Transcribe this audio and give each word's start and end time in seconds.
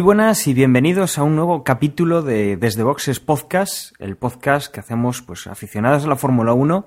Muy 0.00 0.06
buenas 0.06 0.46
y 0.46 0.54
bienvenidos 0.54 1.18
a 1.18 1.24
un 1.24 1.36
nuevo 1.36 1.62
capítulo 1.62 2.22
de 2.22 2.56
Desde 2.56 2.82
Boxes 2.82 3.20
Podcast, 3.20 3.92
el 4.00 4.16
podcast 4.16 4.72
que 4.72 4.80
hacemos 4.80 5.20
pues 5.20 5.46
aficionados 5.46 6.06
a 6.06 6.08
la 6.08 6.16
Fórmula 6.16 6.54
1, 6.54 6.86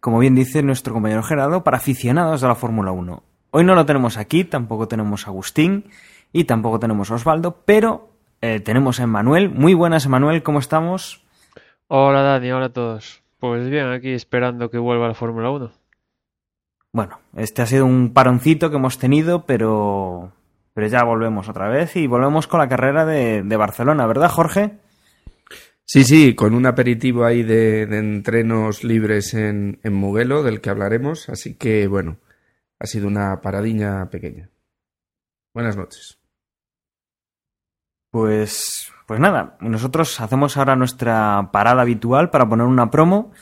como 0.00 0.18
bien 0.18 0.34
dice 0.34 0.64
nuestro 0.64 0.92
compañero 0.92 1.22
Gerardo, 1.22 1.62
para 1.62 1.76
aficionados 1.76 2.42
a 2.42 2.48
la 2.48 2.56
Fórmula 2.56 2.90
1. 2.90 3.22
Hoy 3.52 3.62
no 3.62 3.76
lo 3.76 3.86
tenemos 3.86 4.16
aquí, 4.16 4.42
tampoco 4.42 4.88
tenemos 4.88 5.24
a 5.24 5.30
Agustín 5.30 5.84
y 6.32 6.46
tampoco 6.46 6.80
tenemos 6.80 7.12
a 7.12 7.14
Osvaldo, 7.14 7.62
pero 7.64 8.08
eh, 8.40 8.58
tenemos 8.58 8.98
a 8.98 9.04
Emanuel. 9.04 9.50
Muy 9.50 9.74
buenas, 9.74 10.06
Emanuel, 10.06 10.42
¿cómo 10.42 10.58
estamos? 10.58 11.24
Hola 11.86 12.22
Dani, 12.22 12.50
hola 12.50 12.66
a 12.66 12.72
todos. 12.72 13.22
Pues 13.38 13.70
bien, 13.70 13.86
aquí 13.86 14.10
esperando 14.10 14.68
que 14.68 14.78
vuelva 14.78 15.06
la 15.06 15.14
Fórmula 15.14 15.48
1. 15.50 15.70
Bueno, 16.90 17.20
este 17.36 17.62
ha 17.62 17.66
sido 17.66 17.86
un 17.86 18.12
paroncito 18.12 18.68
que 18.68 18.78
hemos 18.78 18.98
tenido, 18.98 19.46
pero 19.46 20.32
pero 20.78 20.86
ya 20.86 21.02
volvemos 21.02 21.48
otra 21.48 21.68
vez 21.68 21.96
y 21.96 22.06
volvemos 22.06 22.46
con 22.46 22.60
la 22.60 22.68
carrera 22.68 23.04
de, 23.04 23.56
Barcelona, 23.56 24.06
¿verdad, 24.06 24.30
Jorge? 24.30 24.78
Sí, 25.84 26.04
sí, 26.04 26.36
con 26.36 26.54
un 26.54 26.66
aperitivo 26.66 27.24
ahí 27.24 27.42
de, 27.42 27.82
entrenos 27.82 28.84
libres 28.84 29.34
en, 29.34 29.80
en, 29.82 29.92
Muguelo, 29.92 30.44
del 30.44 30.60
que 30.60 30.70
hablaremos. 30.70 31.30
Así 31.30 31.56
que, 31.56 31.88
bueno, 31.88 32.18
ha 32.78 32.86
sido 32.86 33.08
una 33.08 33.40
paradiña 33.40 34.08
pequeña. 34.08 34.50
Buenas 35.52 35.76
noches. 35.76 36.20
Pues, 38.12 38.92
pues 39.08 39.18
nada, 39.18 39.56
nosotros 39.60 40.20
hacemos 40.20 40.56
ahora 40.56 40.76
nuestra 40.76 41.50
parada 41.52 41.82
habitual 41.82 42.30
para 42.30 42.48
poner 42.48 42.68
una 42.68 42.88
promo. 42.88 43.32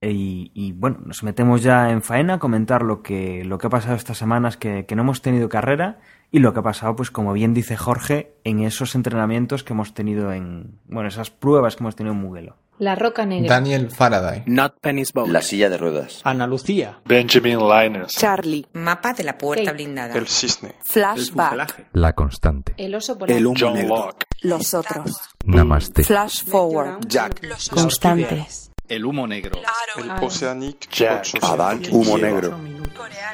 Y, 0.00 0.72
bueno, 0.72 0.98
nos 1.04 1.22
metemos 1.22 1.62
ya 1.62 1.90
en 1.92 2.02
faena 2.02 2.34
a 2.34 2.38
comentar 2.40 2.82
lo 2.82 3.04
que, 3.04 3.44
lo 3.44 3.56
que 3.56 3.68
ha 3.68 3.70
pasado 3.70 3.94
estas 3.94 4.18
semanas 4.18 4.56
que, 4.56 4.84
que 4.84 4.96
no 4.96 5.02
hemos 5.02 5.22
tenido 5.22 5.48
carrera 5.48 6.00
y 6.30 6.40
lo 6.40 6.52
que 6.52 6.60
ha 6.60 6.62
pasado, 6.62 6.96
pues 6.96 7.10
como 7.10 7.32
bien 7.32 7.54
dice 7.54 7.76
Jorge, 7.76 8.34
en 8.44 8.60
esos 8.60 8.94
entrenamientos 8.94 9.64
que 9.64 9.72
hemos 9.72 9.94
tenido 9.94 10.32
en, 10.32 10.78
bueno, 10.86 11.08
esas 11.08 11.30
pruebas 11.30 11.76
que 11.76 11.82
hemos 11.82 11.96
tenido 11.96 12.14
en 12.14 12.20
Mugello. 12.20 12.56
La 12.78 12.94
Roca 12.94 13.24
Negra. 13.24 13.48
Daniel 13.48 13.90
Faraday. 13.90 14.42
Not 14.46 14.74
Penny's 14.80 15.12
Boat. 15.12 15.28
La 15.28 15.40
silla 15.40 15.70
de 15.70 15.78
ruedas. 15.78 16.20
Ana 16.24 16.46
Lucía. 16.46 17.00
Benjamin 17.06 17.58
Linus. 17.58 18.12
Charlie. 18.12 18.66
Mapa 18.74 19.14
de 19.14 19.24
la 19.24 19.38
puerta 19.38 19.72
blindada. 19.72 20.14
El 20.14 20.26
cisne. 20.26 20.74
Flashback. 20.84 21.88
La 21.94 22.12
constante. 22.12 22.74
El 22.76 22.94
oso 22.94 23.16
polar. 23.16 23.34
El 23.34 23.46
John 23.58 23.88
Locke. 23.88 24.26
Los 24.42 24.74
otros. 24.74 25.18
Namaste. 25.46 26.04
Flash 26.04 26.44
forward. 26.44 27.06
Jack. 27.06 27.40
Constantes. 27.70 28.70
El 28.88 29.04
humo 29.04 29.26
negro. 29.26 29.60
El 29.96 30.10
Oceanic. 30.22 30.88
Jack. 30.90 31.38
Adán. 31.42 31.82
Humo 31.90 32.18
negro. 32.18 32.58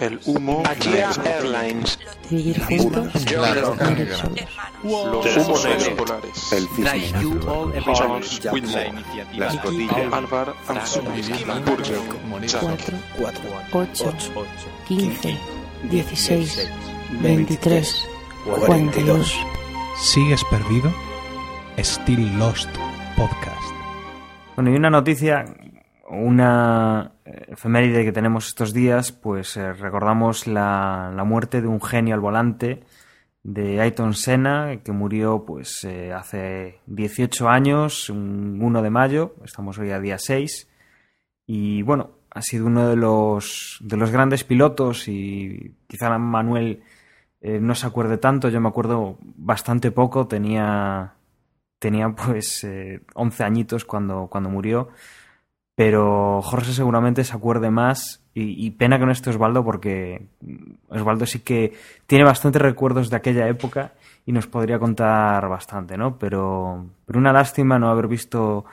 El 0.01 0.19
humo 0.25 0.63
Airlines. 1.25 1.99
Vivir 2.31 2.61
juntos. 2.65 3.31
La 3.31 3.55
roca 3.55 3.91
negra. 3.91 4.17
Los 4.83 5.37
humos 5.37 5.65
negros 5.65 5.89
polares. 5.91 6.53
El 6.53 6.69
cisne. 6.69 7.13
Charles 7.95 8.41
Whitmore. 8.51 8.93
La 9.37 9.47
escotilla. 9.49 10.09
Álvar 10.13 10.55
Burger. 11.65 11.99
4, 12.61 12.99
8, 13.73 14.13
15, 14.89 15.39
16, 15.91 16.69
23, 17.21 18.07
42. 18.45 19.35
¿Sigues 20.01 20.43
perdido? 20.51 20.93
Still 21.79 22.39
Lost 22.39 22.69
Podcast. 23.17 23.62
Bueno, 24.55 24.71
y 24.71 24.77
una 24.77 24.91
noticia, 24.91 25.47
una 26.11 27.13
efeméride 27.25 28.05
que 28.05 28.13
tenemos 28.13 28.49
estos 28.49 28.75
días, 28.75 29.11
pues 29.11 29.57
eh, 29.57 29.73
recordamos 29.73 30.47
la, 30.47 31.11
la, 31.15 31.25
muerte 31.25 31.63
de 31.63 31.69
un 31.69 31.81
genio 31.81 32.15
al 32.15 32.21
volante 32.21 32.85
de 33.43 33.81
Ayton 33.81 34.13
Senna, 34.15 34.81
que 34.85 34.93
murió 34.93 35.45
pues 35.47 35.85
eh, 35.85 36.13
hace 36.13 36.81
18 36.87 37.49
años, 37.49 38.11
un 38.11 38.59
1 38.61 38.83
de 38.83 38.91
mayo, 38.91 39.35
estamos 39.43 39.79
hoy 39.79 39.91
a 39.91 40.01
día 40.01 40.19
6, 40.19 40.69
y 41.47 41.83
bueno, 41.83 42.11
ha 42.31 42.43
sido 42.43 42.67
uno 42.67 42.89
de 42.89 42.97
los, 42.97 43.79
de 43.81 43.97
los 43.97 44.11
grandes 44.11 44.45
pilotos 44.45 45.09
y 45.09 45.75
quizá 45.87 46.17
Manuel 46.19 46.83
eh, 47.41 47.59
no 47.59 47.75
se 47.75 47.87
acuerde 47.87 48.19
tanto, 48.19 48.49
yo 48.49 48.61
me 48.61 48.69
acuerdo 48.69 49.19
bastante 49.21 49.91
poco, 49.91 50.27
tenía 50.27 51.15
tenía 51.83 52.09
pues 52.11 52.63
eh, 52.63 53.01
11 53.15 53.45
añitos 53.45 53.85
cuando, 53.85 54.29
cuando 54.29 54.49
murió, 54.49 54.89
pero 55.75 56.41
Jorge 56.43 56.73
seguramente 56.73 57.25
se 57.25 57.35
acuerde 57.35 57.71
más 57.71 58.21
y, 58.35 58.71
pena 58.71 58.99
que 58.99 59.05
no 59.05 59.13
esté 59.13 59.29
Osvaldo 59.29 59.63
porque 59.63 60.29
Osvaldo 60.89 61.27
sí 61.27 61.41
que 61.41 61.75
tiene 62.07 62.25
bastantes 62.25 62.63
recuerdos 62.63 63.11
de 63.11 63.17
aquella 63.17 63.47
época 63.47 63.93
y 64.25 64.33
nos 64.33 64.47
podría 64.47 64.79
contar 64.79 65.47
bastante, 65.51 65.99
¿no? 65.99 66.19
Pero, 66.19 66.87
pero 67.05 67.19
una 67.19 67.33
lástima 67.33 67.79
no 67.79 67.91
haber 67.91 68.09
visto 68.09 68.65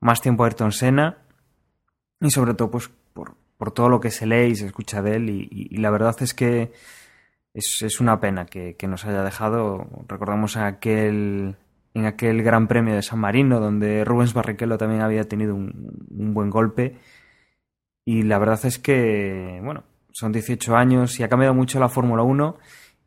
más 0.00 0.20
tiempo 0.20 0.42
a 0.42 0.48
Ayrton 0.48 0.72
Senna 0.72 1.16
y 2.20 2.30
sobre 2.30 2.52
todo 2.52 2.70
pues 2.70 2.90
por, 3.14 3.34
por 3.56 3.70
todo 3.70 3.88
lo 3.88 4.00
que 4.00 4.10
se 4.10 4.26
lee 4.26 4.50
y 4.50 4.56
se 4.56 4.66
escucha 4.66 5.00
de 5.00 5.16
él 5.16 5.30
y, 5.30 5.48
y, 5.50 5.74
y 5.74 5.78
la 5.78 5.90
verdad 5.90 6.16
es 6.20 6.34
que 6.34 6.72
es, 7.54 7.80
es 7.82 8.00
una 8.00 8.20
pena 8.20 8.44
que, 8.44 8.74
que, 8.76 8.88
nos 8.88 9.06
haya 9.06 9.22
dejado. 9.22 9.86
Recordamos 10.06 10.56
aquel 10.58 11.56
en 11.98 12.06
aquel 12.06 12.42
Gran 12.42 12.68
Premio 12.68 12.94
de 12.94 13.02
San 13.02 13.18
Marino, 13.18 13.60
donde 13.60 14.04
Rubens 14.04 14.34
Barrichello 14.34 14.78
también 14.78 15.02
había 15.02 15.24
tenido 15.24 15.54
un, 15.54 16.06
un, 16.10 16.34
buen 16.34 16.50
golpe. 16.50 16.96
Y 18.04 18.22
la 18.22 18.38
verdad 18.38 18.60
es 18.64 18.78
que, 18.78 19.60
bueno, 19.62 19.84
son 20.12 20.32
18 20.32 20.76
años 20.76 21.18
y 21.18 21.22
ha 21.22 21.28
cambiado 21.28 21.54
mucho 21.54 21.78
la 21.80 21.88
Fórmula 21.88 22.22
1 22.22 22.56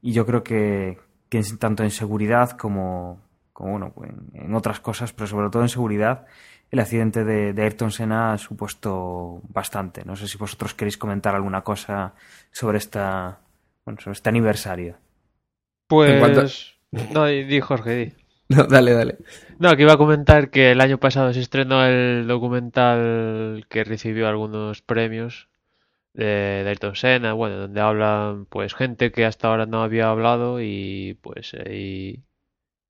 y 0.01 0.13
yo 0.13 0.25
creo 0.25 0.44
que, 0.44 0.97
que 1.30 1.41
tanto 1.59 1.84
en 1.84 1.91
seguridad 1.91 2.51
como, 2.51 3.22
como 3.53 3.72
bueno, 3.72 3.94
en, 4.03 4.46
en, 4.46 4.56
otras 4.56 4.80
cosas, 4.80 5.13
pero 5.13 5.28
sobre 5.28 5.50
todo 5.50 5.62
en 5.62 5.69
seguridad, 5.69 6.25
el 6.69 6.80
accidente 6.80 7.24
de, 7.24 7.53
de, 7.53 7.63
Ayrton 7.63 7.91
Senna 7.91 8.34
ha 8.34 8.38
supuesto 8.38 9.41
bastante. 9.50 10.03
No 10.06 10.16
sé 10.16 10.28
si 10.28 10.38
vosotros 10.38 10.74
queréis 10.74 10.97
comentar 10.97 11.35
alguna 11.35 11.62
cosa 11.62 12.13
sobre 12.51 12.78
esta, 12.78 13.40
bueno, 13.85 14.00
sobre 14.00 14.13
este 14.13 14.30
aniversario. 14.30 14.97
Pues... 15.88 16.75
No, 17.13 17.25
di 17.25 17.60
Jorge, 17.62 17.95
di. 17.95 18.20
No, 18.56 18.65
dale, 18.65 18.92
dale. 18.94 19.18
No, 19.59 19.75
que 19.75 19.83
iba 19.83 19.94
a 19.94 19.98
comentar 19.98 20.50
que 20.50 20.71
el 20.71 20.81
año 20.81 20.98
pasado 21.00 21.31
se 21.33 21.39
estrenó 21.39 21.86
el 21.86 22.27
documental 22.27 23.65
que 23.69 23.83
recibió 23.83 24.27
algunos 24.27 24.81
premios 24.81 25.48
de, 26.13 26.65
Ayrton 26.68 26.95
Senna, 26.95 27.33
bueno, 27.33 27.57
donde 27.57 27.80
hablan 27.80 28.45
pues 28.45 28.74
gente 28.74 29.12
que 29.12 29.25
hasta 29.25 29.48
ahora 29.48 29.65
no 29.65 29.83
había 29.83 30.09
hablado 30.09 30.62
y 30.62 31.18
pues 31.21 31.53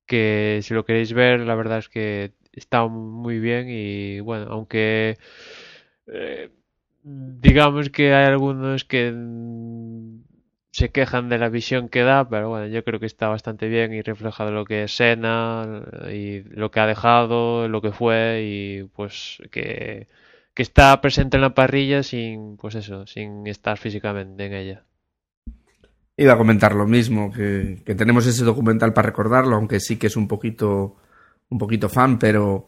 que 0.05 0.59
si 0.63 0.73
lo 0.73 0.85
queréis 0.85 1.13
ver, 1.13 1.41
la 1.41 1.55
verdad 1.55 1.77
es 1.77 1.89
que 1.89 2.33
está 2.51 2.85
muy 2.87 3.39
bien 3.39 3.67
y 3.69 4.19
bueno, 4.19 4.47
aunque 4.49 5.17
eh, 6.07 6.49
digamos 7.03 7.89
que 7.89 8.13
hay 8.13 8.25
algunos 8.25 8.83
que 8.83 9.11
se 10.71 10.89
quejan 10.89 11.27
de 11.27 11.38
la 11.38 11.50
visión 11.50 11.89
que 11.89 12.01
da, 12.01 12.27
pero 12.29 12.50
bueno, 12.50 12.68
yo 12.68 12.83
creo 12.83 13.00
que 13.00 13.06
está 13.06 13.27
bastante 13.27 13.68
bien 13.68 13.94
y 13.94 14.01
refleja 14.01 14.50
lo 14.50 14.63
que 14.65 14.83
es 14.83 14.95
Sena 14.95 15.83
y 16.12 16.44
lo 16.44 16.71
que 16.71 16.79
ha 16.79 16.88
dejado, 16.88 17.68
lo 17.68 17.81
que 17.81 17.91
fue 17.91 18.41
y 18.44 18.83
pues 18.95 19.41
que, 19.51 20.07
que 20.53 20.63
está 20.63 21.00
presente 21.01 21.35
en 21.35 21.41
la 21.41 21.53
parrilla 21.53 22.03
sin, 22.03 22.56
pues 22.56 22.75
eso, 22.75 23.06
sin 23.06 23.45
estar 23.47 23.77
físicamente 23.77 24.45
en 24.45 24.53
ella. 24.53 24.83
Iba 26.15 26.33
a 26.33 26.38
comentar 26.38 26.74
lo 26.74 26.88
mismo, 26.88 27.31
que, 27.31 27.81
que 27.85 27.95
tenemos 27.95 28.25
ese 28.25 28.45
documental 28.45 28.94
para 28.94 29.07
recordarlo, 29.07 29.57
aunque 29.57 29.81
sí 29.81 29.97
que 29.97 30.07
es 30.07 30.15
un 30.15 30.27
poquito, 30.27 30.95
un 31.50 31.57
poquito 31.57 31.89
fan, 31.89 32.17
pero, 32.17 32.67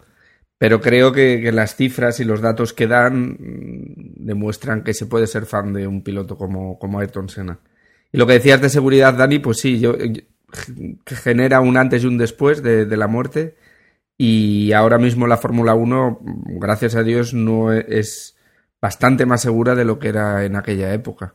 pero 0.58 0.82
creo 0.82 1.14
que, 1.14 1.40
que, 1.42 1.52
las 1.54 1.76
cifras 1.76 2.20
y 2.20 2.26
los 2.26 2.42
datos 2.42 2.74
que 2.74 2.88
dan 2.88 3.38
demuestran 3.40 4.84
que 4.84 4.94
se 4.94 5.06
puede 5.06 5.28
ser 5.28 5.46
fan 5.46 5.72
de 5.72 5.88
un 5.88 6.04
piloto 6.04 6.38
como, 6.38 6.78
como 6.80 7.00
Ayrton 7.00 7.30
Senna. 7.30 7.60
Y 8.14 8.18
lo 8.20 8.28
que 8.28 8.34
decías 8.34 8.62
de 8.62 8.70
seguridad, 8.70 9.16
Dani, 9.16 9.40
pues 9.40 9.60
sí, 9.60 9.80
yo, 9.80 9.96
genera 11.06 11.60
un 11.62 11.78
antes 11.78 12.04
y 12.04 12.08
un 12.08 12.20
después 12.20 12.62
de, 12.62 12.86
la 12.96 13.08
muerte. 13.08 13.58
Y 14.18 14.72
ahora 14.72 15.00
mismo 15.00 15.26
la 15.26 15.38
Fórmula 15.38 15.74
1, 15.74 16.20
gracias 16.60 16.96
a 16.96 17.02
Dios, 17.02 17.34
no 17.34 17.74
es 17.74 18.38
bastante 18.80 19.26
más 19.26 19.42
segura 19.42 19.74
de 19.74 19.84
lo 19.84 19.98
que 19.98 20.10
era 20.10 20.46
en 20.46 20.56
aquella 20.56 20.94
época. 20.94 21.34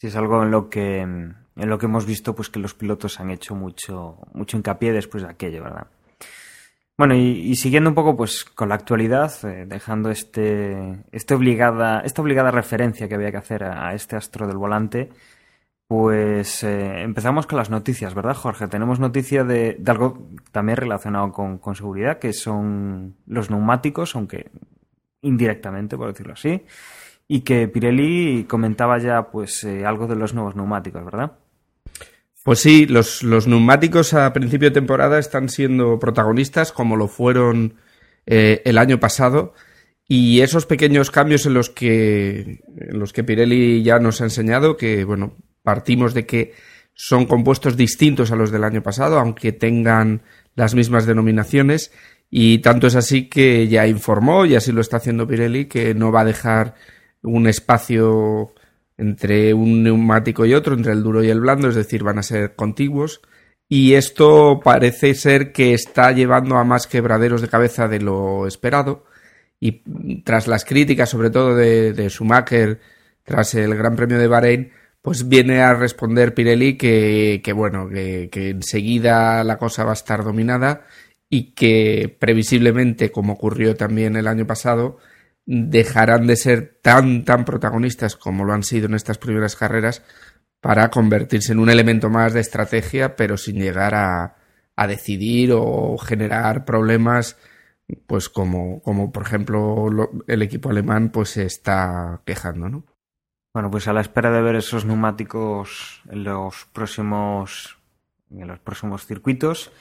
Sí, 0.00 0.06
es 0.06 0.16
algo 0.16 0.44
en 0.44 0.52
lo 0.52 0.70
que 0.70 1.00
en 1.00 1.68
lo 1.68 1.76
que 1.76 1.86
hemos 1.86 2.06
visto 2.06 2.36
pues 2.36 2.50
que 2.50 2.60
los 2.60 2.74
pilotos 2.74 3.18
han 3.18 3.32
hecho 3.32 3.56
mucho 3.56 4.18
mucho 4.32 4.56
hincapié 4.56 4.92
después 4.92 5.24
de 5.24 5.30
aquello, 5.30 5.64
¿verdad? 5.64 5.88
Bueno, 6.96 7.16
y, 7.16 7.56
siguiendo 7.56 7.90
un 7.90 7.94
poco 7.96 8.16
pues 8.16 8.44
con 8.44 8.68
la 8.68 8.76
actualidad, 8.76 9.32
eh, 9.44 9.64
dejando 9.66 10.10
este, 10.10 11.04
este 11.10 11.34
obligada, 11.34 12.00
esta 12.00 12.22
obligada 12.22 12.52
referencia 12.52 13.08
que 13.08 13.14
había 13.16 13.32
que 13.32 13.36
hacer 13.38 13.64
a 13.64 13.92
este 13.94 14.14
astro 14.14 14.46
del 14.46 14.56
volante, 14.56 15.10
pues 15.88 16.62
eh, 16.64 17.00
empezamos 17.00 17.46
con 17.46 17.56
las 17.56 17.70
noticias, 17.70 18.14
¿verdad, 18.14 18.34
Jorge? 18.34 18.68
Tenemos 18.68 19.00
noticia 19.00 19.42
de, 19.42 19.82
algo 19.86 20.28
también 20.52 20.76
relacionado 20.76 21.32
con, 21.32 21.56
con, 21.56 21.74
seguridad, 21.74 22.18
que 22.18 22.34
son 22.34 23.16
los 23.26 23.48
neumáticos, 23.48 24.14
aunque 24.14 24.50
indirectamente, 25.22 25.96
por 25.96 26.08
decirlo 26.08 26.34
así, 26.34 26.62
y 27.26 27.40
que 27.40 27.68
Pirelli 27.68 28.44
comentaba 28.44 28.98
ya 28.98 29.30
pues 29.30 29.64
eh, 29.64 29.86
algo 29.86 30.06
de 30.06 30.16
los 30.16 30.34
nuevos 30.34 30.56
neumáticos, 30.56 31.02
¿verdad? 31.06 31.32
Pues 32.44 32.58
sí, 32.60 32.84
los, 32.86 33.22
los, 33.22 33.46
neumáticos 33.46 34.12
a 34.12 34.30
principio 34.34 34.68
de 34.68 34.74
temporada 34.74 35.18
están 35.18 35.48
siendo 35.48 35.98
protagonistas 35.98 36.70
como 36.70 36.96
lo 36.96 37.08
fueron 37.08 37.74
eh, 38.26 38.60
el 38.66 38.76
año 38.76 39.00
pasado 39.00 39.54
y 40.06 40.40
esos 40.40 40.66
pequeños 40.66 41.10
cambios 41.10 41.46
en 41.46 41.54
los 41.54 41.70
que 41.70 42.60
en 42.76 42.98
los 42.98 43.12
que 43.12 43.24
Pirelli 43.24 43.82
ya 43.82 43.98
nos 43.98 44.22
ha 44.22 44.24
enseñado 44.24 44.78
que 44.78 45.04
bueno 45.04 45.34
partimos 45.68 46.14
de 46.14 46.24
que 46.24 46.54
son 46.94 47.26
compuestos 47.26 47.76
distintos 47.76 48.32
a 48.32 48.36
los 48.36 48.50
del 48.50 48.64
año 48.64 48.82
pasado 48.82 49.18
aunque 49.18 49.52
tengan 49.52 50.22
las 50.54 50.74
mismas 50.74 51.04
denominaciones 51.04 51.92
y 52.30 52.58
tanto 52.58 52.86
es 52.86 52.96
así 52.96 53.28
que 53.28 53.68
ya 53.68 53.86
informó 53.86 54.46
y 54.46 54.54
así 54.54 54.72
lo 54.72 54.80
está 54.80 54.96
haciendo 54.96 55.26
Pirelli 55.26 55.66
que 55.66 55.94
no 55.94 56.10
va 56.10 56.22
a 56.22 56.30
dejar 56.32 56.74
un 57.22 57.46
espacio 57.46 58.54
entre 58.98 59.54
un 59.54 59.82
neumático 59.82 60.44
y 60.44 60.54
otro, 60.54 60.74
entre 60.74 60.92
el 60.92 61.02
duro 61.02 61.22
y 61.22 61.30
el 61.30 61.40
blando, 61.40 61.68
es 61.68 61.76
decir, 61.76 62.02
van 62.02 62.18
a 62.18 62.22
ser 62.22 62.56
contiguos. 62.56 63.20
Y 63.68 63.94
esto 63.94 64.60
parece 64.62 65.14
ser 65.14 65.52
que 65.52 65.74
está 65.74 66.10
llevando 66.12 66.56
a 66.56 66.64
más 66.64 66.86
quebraderos 66.86 67.42
de 67.42 67.48
cabeza 67.48 67.86
de 67.86 68.00
lo 68.00 68.46
esperado. 68.46 69.04
Y 69.60 69.82
tras 70.22 70.48
las 70.48 70.64
críticas, 70.64 71.10
sobre 71.10 71.30
todo 71.30 71.54
de, 71.54 72.08
Schumacher, 72.08 72.80
tras 73.24 73.54
el 73.54 73.74
Gran 73.76 73.94
Premio 73.94 74.18
de 74.18 74.26
Bahrein, 74.26 74.72
pues 75.08 75.26
viene 75.26 75.62
a 75.62 75.72
responder 75.72 76.34
Pirelli 76.34 76.76
que, 76.76 77.40
bueno, 77.56 77.88
que, 77.88 78.28
que 78.30 78.50
enseguida 78.50 79.42
la 79.42 79.56
cosa 79.56 79.82
va 79.82 79.92
a 79.92 79.94
estar 79.94 80.22
dominada 80.22 80.82
y 81.30 81.54
que 81.54 82.14
previsiblemente, 82.20 83.10
como 83.10 83.32
ocurrió 83.32 83.74
también 83.74 84.16
el 84.16 84.26
año 84.26 84.46
pasado, 84.46 84.98
dejarán 85.46 86.26
de 86.26 86.36
ser 86.36 86.78
tan, 86.82 87.24
tan 87.24 87.46
protagonistas 87.46 88.16
como 88.16 88.44
lo 88.44 88.52
han 88.52 88.64
sido 88.64 88.84
en 88.84 88.96
estas 88.96 89.16
primeras 89.16 89.56
carreras 89.56 90.02
para 90.60 90.90
convertirse 90.90 91.52
en 91.52 91.60
un 91.60 91.70
elemento 91.70 92.10
más 92.10 92.34
de 92.34 92.40
estrategia, 92.40 93.16
pero 93.16 93.38
sin 93.38 93.56
llegar 93.56 93.94
a, 93.94 94.36
a 94.76 94.86
decidir 94.86 95.52
o 95.54 95.96
generar 95.96 96.66
problemas, 96.66 97.38
pues 98.06 98.28
como, 98.28 98.82
como 98.82 99.10
por 99.10 99.22
ejemplo 99.22 99.88
lo, 99.88 100.10
el 100.26 100.42
equipo 100.42 100.68
alemán 100.68 101.08
pues 101.08 101.30
se 101.30 101.46
está 101.46 102.20
quejando, 102.26 102.68
¿no? 102.68 102.97
Bueno, 103.52 103.70
pues 103.70 103.88
a 103.88 103.92
la 103.92 104.00
espera 104.00 104.30
de 104.30 104.42
ver 104.42 104.56
esos 104.56 104.84
neumáticos 104.84 106.02
en 106.10 106.24
los 106.24 106.66
próximos, 106.72 107.78
en 108.30 108.46
los 108.46 108.58
próximos 108.58 109.06
circuitos, 109.06 109.72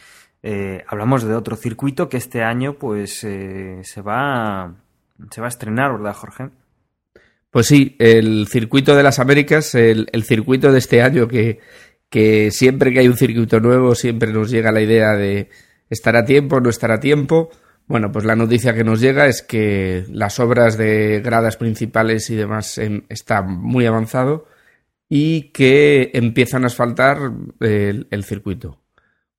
eh, 0.43 0.83
hablamos 0.87 1.23
de 1.23 1.35
otro 1.35 1.55
circuito 1.55 2.09
que 2.09 2.17
este 2.17 2.43
año 2.43 2.73
pues 2.73 3.23
eh, 3.23 3.81
se 3.83 4.01
va 4.01 4.75
se 5.31 5.41
va 5.41 5.47
a 5.47 5.49
estrenar, 5.49 5.93
¿verdad, 5.93 6.13
Jorge? 6.13 6.49
Pues 7.49 7.67
sí, 7.67 7.95
el 7.99 8.47
circuito 8.47 8.95
de 8.95 9.03
las 9.03 9.19
Américas, 9.19 9.73
el, 9.73 10.07
el 10.11 10.23
circuito 10.23 10.71
de 10.71 10.77
este 10.77 11.01
año 11.01 11.27
que, 11.27 11.59
que, 12.09 12.51
siempre 12.51 12.93
que 12.93 12.99
hay 12.99 13.07
un 13.07 13.17
circuito 13.17 13.59
nuevo 13.59 13.95
siempre 13.95 14.31
nos 14.31 14.51
llega 14.51 14.71
la 14.71 14.81
idea 14.81 15.13
de 15.13 15.49
estar 15.89 16.15
a 16.15 16.25
tiempo, 16.25 16.59
no 16.59 16.69
estar 16.69 16.91
a 16.91 16.99
tiempo. 16.99 17.49
Bueno, 17.87 18.11
pues 18.11 18.25
la 18.25 18.35
noticia 18.35 18.73
que 18.73 18.83
nos 18.83 18.99
llega 18.99 19.27
es 19.27 19.41
que 19.41 20.05
las 20.09 20.39
obras 20.39 20.77
de 20.77 21.21
gradas 21.23 21.55
principales 21.55 22.29
y 22.29 22.35
demás 22.35 22.77
eh, 22.77 23.03
está 23.07 23.41
muy 23.41 23.85
avanzado 23.85 24.45
y 25.09 25.51
que 25.51 26.11
empiezan 26.13 26.63
a 26.63 26.67
asfaltar 26.67 27.17
el, 27.61 28.07
el 28.11 28.23
circuito. 28.25 28.81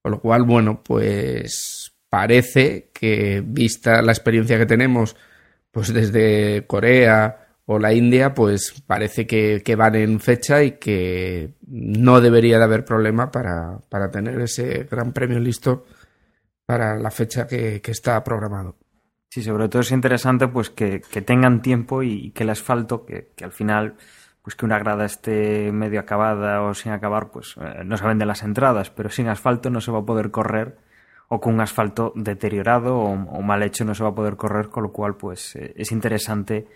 Con 0.02 0.12
lo 0.12 0.20
cual, 0.20 0.44
bueno, 0.44 0.82
pues 0.82 1.92
parece 2.08 2.90
que 2.94 3.42
vista 3.44 4.00
la 4.00 4.12
experiencia 4.12 4.58
que 4.58 4.66
tenemos 4.66 5.14
pues 5.70 5.92
desde 5.92 6.66
Corea 6.66 7.48
o 7.66 7.78
la 7.78 7.92
India, 7.92 8.32
pues 8.32 8.82
parece 8.86 9.26
que, 9.26 9.62
que, 9.62 9.76
van 9.76 9.94
en 9.94 10.20
fecha 10.20 10.62
y 10.62 10.72
que 10.72 11.52
no 11.66 12.22
debería 12.22 12.56
de 12.56 12.64
haber 12.64 12.84
problema 12.86 13.30
para, 13.30 13.78
para 13.90 14.10
tener 14.10 14.40
ese 14.40 14.88
gran 14.90 15.12
premio 15.12 15.38
listo 15.38 15.84
para 16.68 16.98
la 16.98 17.10
fecha 17.10 17.46
que, 17.46 17.80
que 17.80 17.92
está 17.92 18.22
programado. 18.22 18.76
Sí, 19.30 19.42
sobre 19.42 19.70
todo 19.70 19.80
es 19.80 19.90
interesante 19.90 20.48
pues 20.48 20.68
que, 20.68 21.00
que 21.00 21.22
tengan 21.22 21.62
tiempo 21.62 22.02
y, 22.02 22.30
que 22.32 22.42
el 22.42 22.50
asfalto, 22.50 23.06
que, 23.06 23.30
que, 23.34 23.46
al 23.46 23.52
final, 23.52 23.94
pues 24.42 24.54
que 24.54 24.66
una 24.66 24.78
grada 24.78 25.06
esté 25.06 25.72
medio 25.72 25.98
acabada 25.98 26.60
o 26.60 26.74
sin 26.74 26.92
acabar, 26.92 27.30
pues 27.30 27.56
eh, 27.56 27.84
no 27.86 27.96
se 27.96 28.06
venden 28.06 28.28
las 28.28 28.42
entradas, 28.42 28.90
pero 28.90 29.08
sin 29.08 29.28
asfalto 29.28 29.70
no 29.70 29.80
se 29.80 29.90
va 29.90 30.00
a 30.00 30.04
poder 30.04 30.30
correr 30.30 30.76
o 31.28 31.40
con 31.40 31.54
un 31.54 31.62
asfalto 31.62 32.12
deteriorado 32.14 32.98
o, 32.98 33.12
o, 33.12 33.40
mal 33.40 33.62
hecho 33.62 33.86
no 33.86 33.94
se 33.94 34.02
va 34.02 34.10
a 34.10 34.14
poder 34.14 34.36
correr, 34.36 34.68
con 34.68 34.82
lo 34.82 34.92
cual 34.92 35.16
pues 35.16 35.56
eh, 35.56 35.72
es 35.74 35.90
interesante 35.90 36.66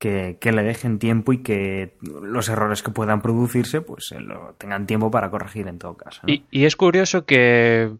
que, 0.00 0.38
que, 0.40 0.50
le 0.50 0.64
dejen 0.64 0.98
tiempo 0.98 1.32
y 1.32 1.44
que 1.44 1.96
los 2.00 2.48
errores 2.48 2.82
que 2.82 2.90
puedan 2.90 3.22
producirse 3.22 3.80
pues 3.80 4.10
eh, 4.10 4.18
lo 4.18 4.56
tengan 4.58 4.86
tiempo 4.86 5.08
para 5.08 5.30
corregir 5.30 5.68
en 5.68 5.78
todo 5.78 5.96
caso. 5.96 6.22
¿no? 6.24 6.32
Y, 6.32 6.44
y, 6.50 6.64
es 6.64 6.74
curioso 6.74 7.24
que 7.24 7.92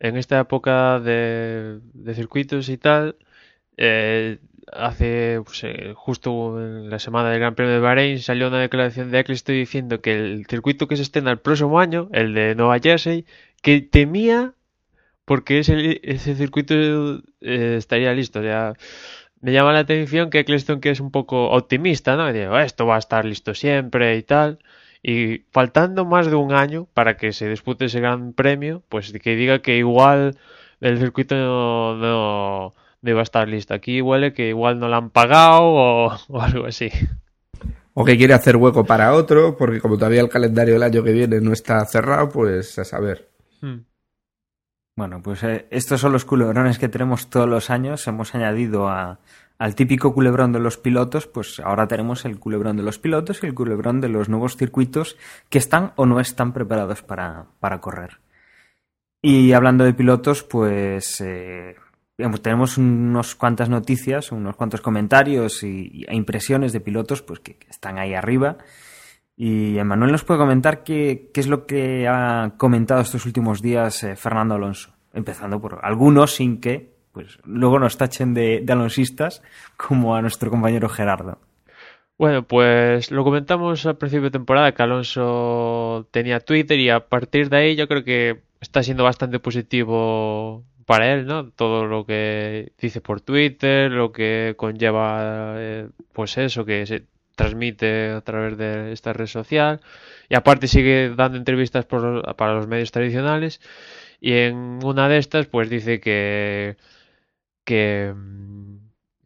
en 0.00 0.16
esta 0.16 0.40
época 0.40 1.00
de, 1.00 1.80
circuitos 2.14 2.68
y 2.68 2.78
tal, 2.78 3.16
eh, 3.76 4.38
hace 4.72 5.40
pues, 5.44 5.64
eh, 5.64 5.92
justo 5.94 6.60
en 6.60 6.90
la 6.90 6.98
semana 6.98 7.30
del 7.30 7.40
Gran 7.40 7.54
Premio 7.54 7.74
de 7.74 7.80
Bahrein 7.80 8.20
salió 8.20 8.48
una 8.48 8.60
declaración 8.60 9.10
de 9.10 9.20
Eccleston 9.20 9.54
diciendo 9.56 10.00
que 10.00 10.14
el 10.14 10.46
circuito 10.46 10.88
que 10.88 10.96
se 10.96 11.02
estrena 11.02 11.30
el 11.30 11.38
próximo 11.38 11.80
año, 11.80 12.08
el 12.12 12.34
de 12.34 12.54
Nueva 12.54 12.78
Jersey, 12.78 13.26
que 13.62 13.80
temía 13.80 14.54
porque 15.24 15.58
ese, 15.60 16.00
ese 16.02 16.34
circuito 16.36 16.74
eh, 17.40 17.76
estaría 17.78 18.12
listo. 18.12 18.42
Ya 18.42 18.74
me 19.40 19.52
llama 19.52 19.72
la 19.72 19.80
atención 19.80 20.30
que 20.30 20.40
Eccleston, 20.40 20.80
que 20.80 20.90
es 20.90 21.00
un 21.00 21.10
poco 21.10 21.50
optimista, 21.50 22.16
¿no? 22.16 22.32
Digo, 22.32 22.58
esto 22.58 22.86
va 22.86 22.96
a 22.96 22.98
estar 22.98 23.24
listo 23.24 23.54
siempre 23.54 24.16
y 24.16 24.22
tal. 24.22 24.58
Y 25.06 25.44
faltando 25.50 26.06
más 26.06 26.28
de 26.28 26.34
un 26.34 26.54
año 26.54 26.88
para 26.94 27.18
que 27.18 27.34
se 27.34 27.46
dispute 27.46 27.84
ese 27.84 28.00
gran 28.00 28.32
premio, 28.32 28.82
pues 28.88 29.12
que 29.12 29.36
diga 29.36 29.58
que 29.58 29.76
igual 29.76 30.38
el 30.80 30.98
circuito 30.98 31.34
no, 31.36 31.94
no, 31.96 32.74
no 33.02 33.10
iba 33.10 33.20
a 33.20 33.22
estar 33.22 33.46
listo. 33.46 33.74
Aquí 33.74 34.00
huele 34.00 34.32
que 34.32 34.48
igual 34.48 34.78
no 34.78 34.88
lo 34.88 34.96
han 34.96 35.10
pagado 35.10 35.62
o, 35.62 36.16
o 36.28 36.40
algo 36.40 36.64
así. 36.64 36.90
O 37.92 38.02
que 38.02 38.16
quiere 38.16 38.32
hacer 38.32 38.56
hueco 38.56 38.86
para 38.86 39.12
otro, 39.12 39.58
porque 39.58 39.78
como 39.78 39.98
todavía 39.98 40.22
el 40.22 40.30
calendario 40.30 40.72
del 40.72 40.82
año 40.82 41.04
que 41.04 41.12
viene 41.12 41.38
no 41.42 41.52
está 41.52 41.84
cerrado, 41.84 42.30
pues 42.30 42.78
a 42.78 42.84
saber. 42.86 43.28
Hmm. 43.60 43.80
Bueno, 44.96 45.22
pues 45.22 45.42
eh, 45.42 45.66
estos 45.70 46.00
son 46.00 46.12
los 46.12 46.24
culebrones 46.24 46.78
que 46.78 46.88
tenemos 46.88 47.28
todos 47.28 47.48
los 47.48 47.68
años. 47.68 48.06
Hemos 48.06 48.34
añadido 48.34 48.88
a, 48.88 49.20
al 49.58 49.74
típico 49.74 50.14
culebrón 50.14 50.52
de 50.52 50.60
los 50.60 50.78
pilotos, 50.78 51.26
pues 51.26 51.60
ahora 51.60 51.86
tenemos 51.86 52.24
el 52.24 52.38
culebrón 52.38 52.76
de 52.76 52.82
los 52.82 52.98
pilotos 52.98 53.42
y 53.42 53.46
el 53.46 53.54
culebrón 53.54 54.00
de 54.00 54.08
los 54.08 54.28
nuevos 54.28 54.56
circuitos 54.56 55.16
que 55.48 55.58
están 55.58 55.92
o 55.96 56.06
no 56.06 56.20
están 56.20 56.52
preparados 56.52 57.02
para, 57.02 57.46
para 57.60 57.80
correr. 57.80 58.18
Y 59.22 59.52
hablando 59.52 59.84
de 59.84 59.94
pilotos, 59.94 60.42
pues 60.42 61.20
eh, 61.20 61.76
tenemos 62.42 62.78
unos 62.78 63.34
cuantas 63.34 63.68
noticias, 63.68 64.32
unos 64.32 64.56
cuantos 64.56 64.80
comentarios 64.80 65.62
y, 65.62 66.04
e 66.06 66.14
impresiones 66.14 66.72
de 66.72 66.80
pilotos 66.80 67.22
pues 67.22 67.40
que, 67.40 67.56
están 67.70 67.98
ahí 67.98 68.14
arriba. 68.14 68.58
Y 69.36 69.78
Emanuel 69.78 70.12
nos 70.12 70.24
puede 70.24 70.40
comentar 70.40 70.84
qué, 70.84 71.30
qué, 71.32 71.40
es 71.40 71.48
lo 71.48 71.66
que 71.66 72.06
ha 72.06 72.52
comentado 72.56 73.00
estos 73.00 73.26
últimos 73.26 73.62
días 73.62 74.04
eh, 74.04 74.14
Fernando 74.14 74.54
Alonso, 74.54 74.92
empezando 75.12 75.60
por 75.60 75.80
algunos 75.82 76.34
sin 76.36 76.60
que 76.60 76.93
pues 77.14 77.38
luego 77.44 77.78
nos 77.78 77.96
tachen 77.96 78.34
de, 78.34 78.60
de 78.62 78.72
alonsistas 78.72 79.42
como 79.78 80.14
a 80.14 80.20
nuestro 80.20 80.50
compañero 80.50 80.90
Gerardo. 80.90 81.38
Bueno, 82.18 82.46
pues 82.46 83.10
lo 83.10 83.24
comentamos 83.24 83.86
al 83.86 83.96
principio 83.96 84.24
de 84.24 84.30
temporada 84.30 84.72
que 84.72 84.82
Alonso 84.82 86.06
tenía 86.12 86.40
Twitter 86.40 86.78
y 86.78 86.90
a 86.90 87.08
partir 87.08 87.48
de 87.48 87.56
ahí 87.56 87.76
yo 87.76 87.88
creo 87.88 88.04
que 88.04 88.42
está 88.60 88.82
siendo 88.82 89.04
bastante 89.04 89.40
positivo 89.40 90.64
para 90.86 91.12
él, 91.12 91.26
¿no? 91.26 91.50
Todo 91.50 91.86
lo 91.86 92.06
que 92.06 92.72
dice 92.78 93.00
por 93.00 93.20
Twitter, 93.20 93.90
lo 93.90 94.12
que 94.12 94.54
conlleva, 94.56 95.54
eh, 95.56 95.88
pues 96.12 96.38
eso, 96.38 96.64
que 96.64 96.86
se 96.86 97.04
transmite 97.34 98.10
a 98.10 98.20
través 98.20 98.56
de 98.58 98.92
esta 98.92 99.12
red 99.12 99.26
social 99.26 99.80
y 100.28 100.36
aparte 100.36 100.68
sigue 100.68 101.12
dando 101.16 101.38
entrevistas 101.38 101.84
por, 101.84 102.36
para 102.36 102.54
los 102.54 102.68
medios 102.68 102.92
tradicionales 102.92 103.60
y 104.20 104.34
en 104.34 104.78
una 104.84 105.08
de 105.08 105.18
estas 105.18 105.46
pues 105.46 105.68
dice 105.68 106.00
que 106.00 106.76
que, 107.64 108.14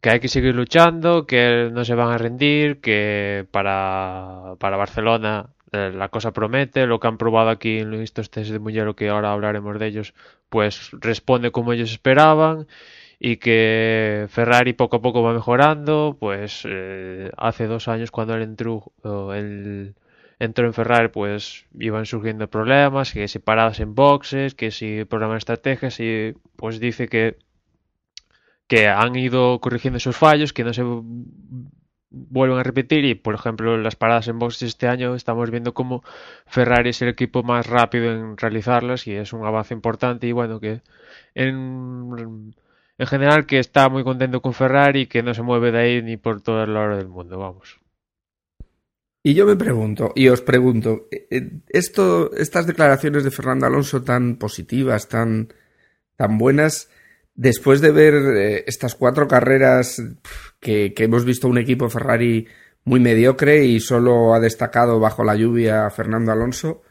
que 0.01 0.09
hay 0.09 0.19
que 0.19 0.27
seguir 0.27 0.55
luchando, 0.55 1.25
que 1.27 1.69
no 1.71 1.85
se 1.85 1.95
van 1.95 2.11
a 2.11 2.17
rendir, 2.17 2.81
que 2.81 3.47
para, 3.51 4.55
para 4.59 4.77
Barcelona 4.77 5.49
eh, 5.71 5.91
la 5.93 6.09
cosa 6.09 6.31
promete, 6.33 6.87
lo 6.87 6.99
que 6.99 7.07
han 7.07 7.17
probado 7.17 7.49
aquí 7.49 7.79
en 7.79 7.93
estos 7.95 8.31
test 8.31 8.51
de 8.51 8.59
Mugello, 8.59 8.95
que 8.95 9.09
ahora 9.09 9.31
hablaremos 9.33 9.77
de 9.79 9.87
ellos, 9.87 10.13
pues 10.49 10.91
responde 10.93 11.51
como 11.51 11.73
ellos 11.73 11.91
esperaban 11.91 12.67
y 13.19 13.37
que 13.37 14.27
Ferrari 14.29 14.73
poco 14.73 14.97
a 14.97 15.01
poco 15.01 15.21
va 15.21 15.33
mejorando, 15.33 16.17
pues 16.19 16.63
eh, 16.67 17.31
hace 17.37 17.67
dos 17.67 17.87
años 17.87 18.11
cuando 18.11 18.35
él 18.35 18.43
entró, 18.43 18.91
él 19.35 19.95
entró 20.39 20.65
en 20.65 20.73
Ferrari, 20.73 21.09
pues 21.09 21.65
iban 21.77 22.05
surgiendo 22.05 22.49
problemas, 22.49 23.11
que 23.13 23.27
si 23.27 23.39
paradas 23.39 23.79
en 23.81 23.93
boxes, 23.93 24.55
que 24.55 24.71
si 24.71 25.05
problemas 25.05 25.35
de 25.35 25.39
estrategias, 25.39 25.99
y 25.99 26.33
pues 26.55 26.79
dice 26.79 27.07
que 27.09 27.37
que 28.69 28.87
han 28.87 29.15
ido 29.15 29.59
corrigiendo 29.59 29.97
esos 29.97 30.15
fallos, 30.15 30.53
que 30.53 30.63
no 30.63 30.73
se 30.73 30.83
vuelven 32.11 32.59
a 32.59 32.63
repetir. 32.63 33.03
Y 33.03 33.15
por 33.15 33.33
ejemplo 33.33 33.77
las 33.77 33.95
paradas 33.95 34.27
en 34.27 34.39
boxes 34.39 34.69
este 34.69 34.87
año 34.87 35.15
estamos 35.15 35.49
viendo 35.49 35.73
como 35.73 36.03
Ferrari 36.45 36.91
es 36.91 37.01
el 37.01 37.09
equipo 37.09 37.41
más 37.43 37.65
rápido 37.67 38.11
en 38.13 38.37
realizarlas 38.37 39.07
y 39.07 39.13
es 39.13 39.33
un 39.33 39.45
avance 39.45 39.73
importante. 39.73 40.27
Y 40.27 40.31
bueno 40.33 40.59
que 40.59 40.81
en, 41.33 42.53
en 42.97 43.07
general 43.07 43.47
que 43.47 43.57
está 43.57 43.89
muy 43.89 44.03
contento 44.03 44.39
con 44.41 44.53
Ferrari 44.53 45.01
y 45.01 45.07
que 45.07 45.23
no 45.23 45.33
se 45.33 45.41
mueve 45.41 45.71
de 45.71 45.79
ahí 45.79 46.01
ni 46.03 46.17
por 46.17 46.41
toda 46.41 46.67
la 46.67 46.79
hora 46.79 46.97
del 46.97 47.07
mundo. 47.07 47.39
Vamos. 47.39 47.79
Y 49.23 49.33
yo 49.33 49.47
me 49.47 49.55
pregunto 49.55 50.13
y 50.15 50.29
os 50.29 50.41
pregunto 50.41 51.07
eh, 51.11 51.59
esto 51.69 52.31
estas 52.35 52.67
declaraciones 52.67 53.23
de 53.23 53.31
Fernando 53.31 53.65
Alonso 53.65 54.03
tan 54.03 54.35
positivas 54.35 55.09
tan 55.09 55.51
tan 56.15 56.37
buenas 56.37 56.89
después 57.39 57.79
de 57.79 57.91
ver 57.91 58.13
eh, 58.35 58.63
estas 58.67 58.95
cuatro 58.95 59.25
carreras 59.25 60.03
que, 60.59 60.93
hemos 60.97 61.23
visto 61.23 61.47
un 61.47 61.57
equipo 61.57 61.89
Ferrari 61.89 62.45
muy 62.83 62.99
mediocre 62.99 63.63
y 63.63 63.79
solo 63.79 64.33
ha 64.33 64.41
destacado 64.41 64.99
bajo 64.99 65.23
la 65.23 65.35
lluvia 65.35 65.89
Fernando 65.89 66.33
Alonso, 66.33 66.81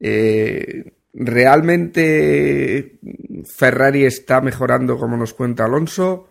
eh, 0.00 0.94
¿realmente 1.12 2.98
Ferrari 3.44 4.06
está 4.06 4.40
mejorando 4.40 4.96
como 4.96 5.18
nos 5.18 5.34
cuenta 5.34 5.66
Alonso 5.66 6.30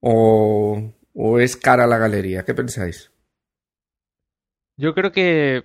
o, 0.00 0.92
es 1.40 1.56
cara 1.56 1.88
la 1.88 1.98
galería? 1.98 2.44
¿Qué 2.44 2.54
pensáis? 2.54 3.10
Yo 4.76 4.94
creo 4.94 5.10
que 5.10 5.64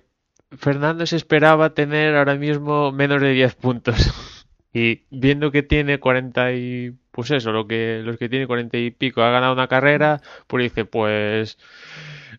Fernando 0.50 1.06
se 1.06 1.14
esperaba 1.14 1.74
tener 1.74 2.16
ahora 2.16 2.34
mismo 2.34 2.90
menos 2.90 3.22
de 3.22 3.30
10 3.30 3.54
puntos. 3.54 3.96
Y 4.72 5.02
viendo 5.10 5.50
que 5.50 5.64
tiene 5.64 5.98
40 5.98 6.52
y 6.52 6.96
pues 7.10 7.30
eso, 7.30 7.52
lo 7.52 7.66
que 7.66 8.00
los 8.04 8.16
que 8.18 8.28
tiene 8.28 8.46
40 8.46 8.78
y 8.78 8.90
pico 8.90 9.22
ha 9.22 9.30
ganado 9.30 9.52
una 9.52 9.68
carrera, 9.68 10.20
pues 10.46 10.64
dice, 10.64 10.84
pues 10.84 11.58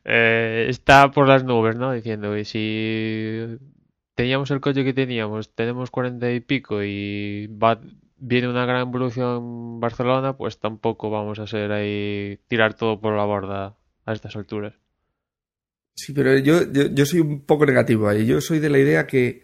eh, 0.05 0.67
está 0.69 1.11
por 1.11 1.27
las 1.27 1.43
nubes, 1.43 1.75
¿no? 1.75 1.91
Diciendo, 1.91 2.37
y 2.37 2.45
si 2.45 3.57
teníamos 4.15 4.51
el 4.51 4.61
coche 4.61 4.83
que 4.83 4.93
teníamos, 4.93 5.53
tenemos 5.53 5.91
40 5.91 6.31
y 6.31 6.39
pico 6.39 6.83
y 6.83 7.47
va 7.47 7.79
viene 8.21 8.47
una 8.47 8.65
gran 8.65 8.81
evolución 8.81 9.37
en 9.37 9.79
Barcelona, 9.79 10.37
pues 10.37 10.59
tampoco 10.59 11.09
vamos 11.09 11.39
a 11.39 11.47
ser 11.47 11.71
ahí 11.71 12.39
tirar 12.47 12.75
todo 12.75 13.01
por 13.01 13.15
la 13.17 13.25
borda 13.25 13.75
a 14.05 14.13
estas 14.13 14.35
alturas. 14.35 14.75
Sí, 15.95 16.13
pero 16.13 16.37
yo, 16.37 16.71
yo, 16.71 16.83
yo 16.93 17.05
soy 17.05 17.19
un 17.19 17.41
poco 17.41 17.65
negativo 17.65 18.07
ahí. 18.07 18.25
Yo 18.25 18.39
soy 18.39 18.59
de 18.59 18.69
la 18.69 18.79
idea 18.79 19.07
que 19.07 19.41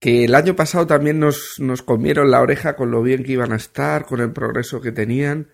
que 0.00 0.24
el 0.24 0.34
año 0.34 0.56
pasado 0.56 0.86
también 0.86 1.20
nos, 1.20 1.60
nos 1.60 1.82
comieron 1.82 2.30
la 2.30 2.40
oreja 2.40 2.74
con 2.74 2.90
lo 2.90 3.02
bien 3.02 3.22
que 3.22 3.32
iban 3.32 3.52
a 3.52 3.56
estar, 3.56 4.06
con 4.06 4.20
el 4.20 4.32
progreso 4.32 4.80
que 4.80 4.92
tenían, 4.92 5.48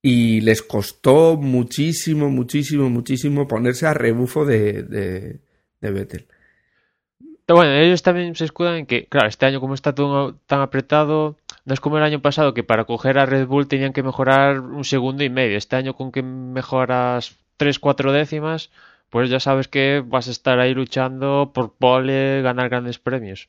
y 0.00 0.40
les 0.40 0.62
costó 0.62 1.36
muchísimo, 1.36 2.30
muchísimo, 2.30 2.88
muchísimo 2.88 3.48
ponerse 3.48 3.86
a 3.86 3.94
rebufo 3.94 4.44
de, 4.44 4.84
de, 4.84 5.40
de 5.80 5.90
Vettel. 5.90 6.26
bueno, 7.48 7.72
ellos 7.72 8.02
también 8.02 8.36
se 8.36 8.44
escudan 8.44 8.76
en 8.76 8.86
que, 8.86 9.06
claro, 9.06 9.28
este 9.28 9.46
año 9.46 9.60
como 9.60 9.74
está 9.74 9.94
todo 9.94 10.36
tan 10.46 10.60
apretado, 10.60 11.36
no 11.64 11.74
es 11.74 11.80
como 11.80 11.98
el 11.98 12.04
año 12.04 12.22
pasado 12.22 12.54
que 12.54 12.64
para 12.64 12.84
coger 12.84 13.18
a 13.18 13.26
Red 13.26 13.46
Bull 13.46 13.68
tenían 13.68 13.92
que 13.92 14.02
mejorar 14.04 14.60
un 14.60 14.84
segundo 14.84 15.24
y 15.24 15.30
medio. 15.30 15.56
Este 15.56 15.76
año 15.76 15.94
con 15.94 16.12
que 16.12 16.22
mejoras 16.22 17.36
tres, 17.56 17.78
cuatro 17.80 18.12
décimas, 18.12 18.70
pues 19.10 19.28
ya 19.28 19.40
sabes 19.40 19.68
que 19.68 20.02
vas 20.06 20.28
a 20.28 20.32
estar 20.32 20.58
ahí 20.60 20.72
luchando 20.74 21.52
por 21.54 21.74
pole, 21.74 22.42
ganar 22.42 22.68
grandes 22.68 22.98
premios. 22.98 23.48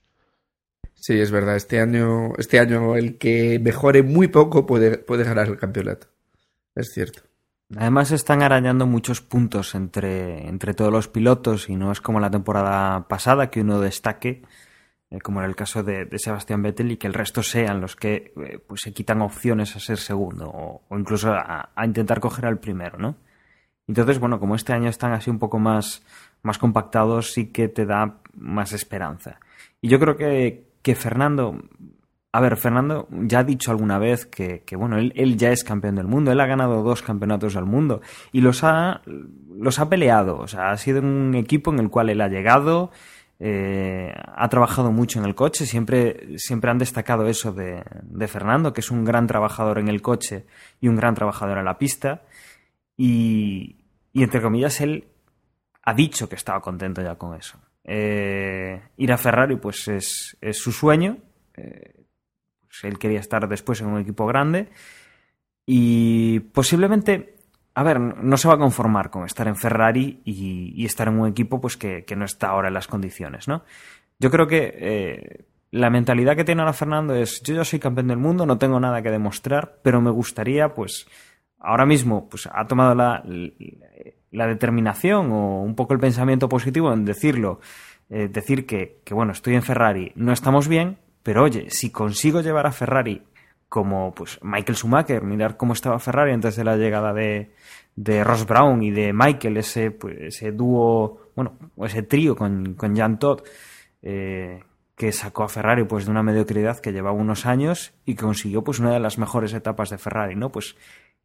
Sí, 0.95 1.19
es 1.19 1.31
verdad. 1.31 1.55
Este 1.55 1.79
año, 1.79 2.33
este 2.37 2.59
año 2.59 2.95
el 2.95 3.17
que 3.17 3.59
mejore 3.59 4.03
muy 4.03 4.27
poco 4.27 4.65
puede, 4.65 4.97
puede 4.97 5.23
ganar 5.23 5.47
el 5.47 5.57
campeonato. 5.57 6.07
Es 6.75 6.91
cierto. 6.93 7.23
Además 7.75 8.11
están 8.11 8.43
arañando 8.43 8.85
muchos 8.85 9.21
puntos 9.21 9.73
entre, 9.75 10.47
entre 10.47 10.73
todos 10.73 10.91
los 10.91 11.07
pilotos 11.07 11.69
y 11.69 11.75
no 11.75 11.91
es 11.91 12.01
como 12.01 12.19
la 12.19 12.29
temporada 12.29 13.07
pasada 13.07 13.49
que 13.49 13.61
uno 13.61 13.79
destaque, 13.79 14.43
eh, 15.09 15.19
como 15.19 15.41
en 15.41 15.49
el 15.49 15.55
caso 15.55 15.81
de, 15.83 16.07
Sebastián 16.17 16.61
Vettel, 16.61 16.91
y 16.91 16.97
que 16.97 17.07
el 17.07 17.13
resto 17.13 17.41
sean 17.41 17.81
los 17.81 17.95
que 17.95 18.33
eh, 18.37 18.59
pues 18.65 18.81
se 18.81 18.93
quitan 18.93 19.21
opciones 19.21 19.75
a 19.75 19.79
ser 19.79 19.97
segundo 19.97 20.49
o, 20.49 20.97
incluso 20.97 21.31
a, 21.33 21.71
a, 21.75 21.85
intentar 21.85 22.19
coger 22.19 22.45
al 22.45 22.59
primero, 22.59 22.97
¿no? 22.97 23.15
Entonces, 23.87 24.19
bueno, 24.19 24.39
como 24.39 24.55
este 24.55 24.73
año 24.73 24.89
están 24.89 25.11
así 25.11 25.29
un 25.29 25.39
poco 25.39 25.59
más, 25.59 26.03
más 26.41 26.57
compactados, 26.57 27.33
sí 27.33 27.47
que 27.47 27.67
te 27.67 27.85
da 27.85 28.19
más 28.35 28.71
esperanza. 28.71 29.39
Y 29.81 29.89
yo 29.89 29.99
creo 29.99 30.15
que, 30.15 30.72
que 30.83 30.95
Fernando, 30.95 31.57
a 32.31 32.41
ver, 32.41 32.57
Fernando 32.57 33.07
ya 33.09 33.39
ha 33.39 33.43
dicho 33.43 33.71
alguna 33.71 33.97
vez 33.97 34.25
que, 34.27 34.61
bueno, 34.75 34.97
él, 34.97 35.37
ya 35.37 35.51
es 35.51 35.63
campeón 35.63 35.95
del 35.95 36.07
mundo, 36.07 36.31
él 36.31 36.39
ha 36.41 36.45
ganado 36.45 36.83
dos 36.83 37.01
campeonatos 37.01 37.55
del 37.55 37.65
mundo 37.65 38.01
y 38.31 38.41
los 38.41 38.63
ha, 38.63 39.01
los 39.57 39.79
ha 39.79 39.89
peleado, 39.89 40.37
o 40.37 40.47
sea, 40.47 40.71
ha 40.71 40.77
sido 40.77 41.01
un 41.01 41.33
equipo 41.35 41.71
en 41.71 41.79
el 41.79 41.89
cual 41.89 42.09
él 42.09 42.21
ha 42.21 42.27
llegado, 42.27 42.91
eh, 43.39 44.13
ha 44.15 44.49
trabajado 44.49 44.91
mucho 44.91 45.19
en 45.19 45.25
el 45.25 45.35
coche, 45.35 45.65
siempre, 45.65 46.37
siempre 46.37 46.69
han 46.69 46.77
destacado 46.77 47.27
eso 47.27 47.53
de, 47.53 47.81
Fernando, 48.27 48.73
que 48.73 48.81
es 48.81 48.91
un 48.91 49.05
gran 49.05 49.25
trabajador 49.25 49.79
en 49.79 49.87
el 49.87 50.01
coche 50.01 50.45
y 50.81 50.89
un 50.89 50.97
gran 50.97 51.15
trabajador 51.15 51.57
en 51.57 51.65
la 51.65 51.77
pista 51.77 52.23
y 52.95 53.77
entre 54.13 54.41
comillas, 54.41 54.79
él 54.81 55.07
ha 55.81 55.93
dicho 55.93 56.29
que 56.29 56.35
estaba 56.35 56.61
contento 56.61 57.01
ya 57.01 57.15
con 57.15 57.35
eso. 57.35 57.57
Eh, 57.83 58.81
ir 58.97 59.11
a 59.11 59.17
Ferrari 59.17 59.57
pues 59.57 59.87
es, 59.87 60.37
su 60.53 60.71
sueño. 60.71 61.17
Eh, 61.55 62.05
pues 62.67 62.83
él 62.83 62.97
quería 62.97 63.19
estar 63.19 63.47
después 63.47 63.81
en 63.81 63.87
un 63.87 63.99
equipo 63.99 64.25
grande 64.25 64.69
y 65.65 66.39
posiblemente, 66.39 67.35
a 67.75 67.83
ver, 67.83 67.99
no 67.99 68.37
se 68.37 68.47
va 68.47 68.55
a 68.55 68.59
conformar 68.59 69.09
con 69.09 69.25
estar 69.25 69.47
en 69.47 69.55
Ferrari 69.55 70.21
y, 70.25 70.85
estar 70.85 71.07
en 71.07 71.19
un 71.19 71.29
equipo 71.29 71.61
pues 71.61 71.77
que, 71.77 72.05
no 72.15 72.25
está 72.25 72.49
ahora 72.49 72.67
en 72.67 72.73
las 72.73 72.87
condiciones, 72.87 73.47
¿no? 73.47 73.63
Yo 74.19 74.29
creo 74.29 74.47
que 74.47 74.73
eh, 74.75 75.45
la 75.71 75.89
mentalidad 75.89 76.35
que 76.35 76.43
tiene 76.43 76.61
ahora 76.61 76.73
Fernando 76.73 77.15
es 77.15 77.41
yo 77.43 77.55
ya 77.55 77.63
soy 77.63 77.79
campeón 77.79 78.07
del 78.07 78.17
mundo, 78.17 78.45
no 78.45 78.57
tengo 78.57 78.79
nada 78.79 79.01
que 79.01 79.11
demostrar, 79.11 79.79
pero 79.83 80.01
me 80.01 80.11
gustaría 80.11 80.73
pues 80.73 81.07
ahora 81.59 81.85
mismo 81.85 82.29
pues 82.29 82.47
ha 82.51 82.67
tomado 82.67 82.93
la, 82.95 83.23
la 84.33 84.47
determinación 84.47 85.31
o 85.31 85.61
un 85.61 85.75
poco 85.75 85.93
el 85.93 85.99
pensamiento 85.99 86.49
positivo 86.49 86.91
en 86.91 87.05
decirlo, 87.05 87.61
eh, 88.09 88.27
decir 88.27 88.65
que, 88.65 88.99
que, 89.05 89.13
bueno, 89.13 89.31
estoy 89.31 89.55
en 89.55 89.63
Ferrari, 89.63 90.11
no 90.15 90.33
estamos 90.33 90.67
bien, 90.67 90.97
pero 91.23 91.43
oye, 91.43 91.69
si 91.69 91.91
consigo 91.91 92.41
llevar 92.41 92.67
a 92.67 92.71
Ferrari 92.71 93.21
como 93.69 94.13
pues 94.13 94.39
Michael 94.43 94.77
Schumacher, 94.77 95.23
mirar 95.23 95.57
cómo 95.57 95.73
estaba 95.73 95.97
Ferrari 95.97 96.31
antes 96.31 96.55
de 96.55 96.63
la 96.63 96.77
llegada 96.77 97.11
de, 97.11 97.53
de 97.95 98.23
Ross 98.23 98.45
Brown 98.45 98.83
y 98.83 98.91
de 98.91 99.13
Michael, 99.13 99.57
ese, 99.57 99.89
pues, 99.89 100.15
ese 100.19 100.51
dúo, 100.51 101.31
bueno, 101.35 101.57
ese 101.77 102.03
trío 102.03 102.35
con, 102.35 102.75
con 102.75 102.95
Jan 102.95 103.17
Todd, 103.17 103.41
eh, 104.03 104.61
que 104.95 105.11
sacó 105.11 105.43
a 105.43 105.49
Ferrari 105.49 105.85
pues 105.85 106.05
de 106.05 106.11
una 106.11 106.21
mediocridad 106.21 106.79
que 106.79 106.91
llevaba 106.91 107.17
unos 107.17 107.47
años 107.47 107.93
y 108.05 108.13
consiguió 108.13 108.63
pues 108.63 108.77
una 108.77 108.93
de 108.93 108.99
las 108.99 109.17
mejores 109.17 109.53
etapas 109.53 109.89
de 109.89 109.97
Ferrari, 109.97 110.35
¿no? 110.35 110.51
Pues 110.51 110.75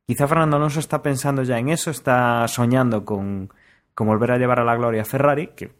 Quizá 0.08 0.26
Fernando 0.26 0.56
Alonso 0.56 0.80
está 0.80 1.02
pensando 1.02 1.42
ya 1.42 1.58
en 1.58 1.68
eso, 1.68 1.90
está 1.90 2.48
soñando 2.48 3.04
con, 3.04 3.52
volver 3.94 4.32
a 4.32 4.38
llevar 4.38 4.58
a 4.58 4.64
la 4.64 4.74
gloria 4.74 5.02
a 5.02 5.04
Ferrari, 5.04 5.48
que 5.48 5.70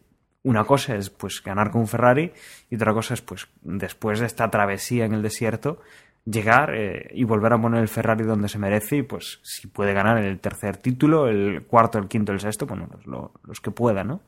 una 0.42 0.64
cosa 0.64 0.96
es 0.96 1.08
pues 1.08 1.42
ganar 1.42 1.70
con 1.70 1.86
Ferrari 1.86 2.34
y 2.68 2.76
otra 2.76 2.92
cosa 2.92 3.14
es 3.14 3.22
pues 3.22 3.48
después 3.62 4.20
de 4.20 4.26
esta 4.26 4.50
travesía 4.50 5.06
en 5.06 5.14
el 5.14 5.22
desierto 5.22 5.80
llegar 6.26 6.74
eh, 6.74 7.08
y 7.14 7.24
volver 7.24 7.54
a 7.54 7.58
poner 7.58 7.80
el 7.80 7.88
Ferrari 7.88 8.22
donde 8.24 8.50
se 8.50 8.58
merece 8.58 8.96
y 8.96 9.02
pues 9.02 9.40
si 9.44 9.66
puede 9.66 9.94
ganar 9.94 10.18
el 10.18 10.38
tercer 10.40 10.76
título, 10.76 11.26
el 11.26 11.64
cuarto, 11.64 11.98
el 11.98 12.06
quinto, 12.06 12.32
el 12.32 12.40
sexto, 12.40 12.66
bueno, 12.66 12.86
los, 13.06 13.30
los 13.44 13.60
que 13.62 13.70
pueda, 13.70 14.04
¿no? 14.04 14.20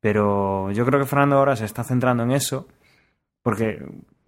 Pero 0.00 0.70
yo 0.72 0.84
creo 0.84 1.00
que 1.00 1.06
Fernando 1.06 1.38
ahora 1.38 1.56
se 1.56 1.64
está 1.64 1.82
centrando 1.82 2.24
en 2.24 2.32
eso 2.32 2.68
porque 3.42 3.82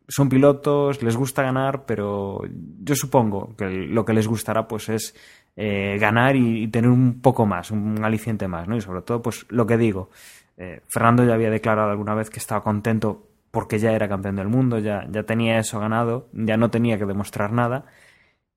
son 0.09 0.29
pilotos, 0.29 1.03
les 1.03 1.17
gusta 1.17 1.43
ganar, 1.43 1.85
pero 1.87 2.43
yo 2.83 2.95
supongo 2.95 3.55
que 3.57 3.69
lo 3.69 4.05
que 4.05 4.13
les 4.13 4.27
gustará 4.27 4.67
pues 4.69 4.89
es 4.89 5.15
eh, 5.57 5.97
ganar 5.99 6.37
y, 6.37 6.69
tener 6.69 6.91
un 6.91 7.21
poco 7.21 7.47
más, 7.47 7.71
un 7.71 8.03
aliciente 8.05 8.49
más, 8.49 8.69
¿no? 8.69 8.77
Y 8.77 8.81
sobre 8.81 9.03
todo, 9.03 9.23
pues 9.23 9.47
lo 9.49 9.67
que 9.67 9.77
digo, 9.77 10.11
eh, 10.57 10.81
Fernando 10.89 11.25
ya 11.25 11.35
había 11.35 11.51
declarado 11.51 11.91
alguna 11.91 12.15
vez 12.15 12.31
que 12.31 12.39
estaba 12.39 12.63
contento 12.63 13.27
porque 13.51 13.79
ya 13.79 13.93
era 13.93 14.09
campeón 14.09 14.37
del 14.37 14.49
mundo, 14.49 14.79
ya, 14.79 15.07
ya 15.11 15.25
tenía 15.25 15.59
eso 15.59 15.79
ganado, 15.79 16.29
ya 16.33 16.57
no 16.57 16.71
tenía 16.71 16.99
que 16.99 17.05
demostrar 17.05 17.53
nada. 17.53 17.85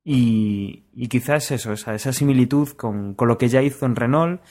Y, 0.04 0.84
quizás 1.10 1.52
eso, 1.52 1.74
esa, 1.74 1.96
esa 1.96 2.14
similitud 2.14 2.70
con, 2.70 3.16
con, 3.16 3.28
lo 3.28 3.38
que 3.38 3.50
ya 3.50 3.62
hizo 3.62 3.86
en 3.86 3.96
Renault, 3.96 4.42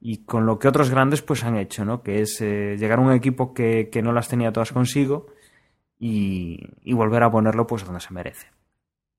y 0.00 0.24
con 0.24 0.46
lo 0.46 0.58
que 0.58 0.66
otros 0.66 0.90
grandes 0.90 1.22
pues 1.22 1.44
han 1.44 1.56
hecho, 1.56 1.84
¿no? 1.84 2.02
Que 2.02 2.22
es 2.22 2.40
eh, 2.40 2.76
llegar 2.76 2.98
a 2.98 3.02
un 3.02 3.12
equipo 3.12 3.54
que, 3.54 3.88
que, 3.92 4.02
no 4.02 4.12
las 4.12 4.28
tenía 4.28 4.52
todas 4.52 4.72
consigo 4.72 5.28
y, 6.02 6.92
volver 6.94 7.22
a 7.22 7.30
ponerlo 7.30 7.66
pues 7.66 7.84
donde 7.84 8.00
se 8.00 8.12
merece. 8.12 8.48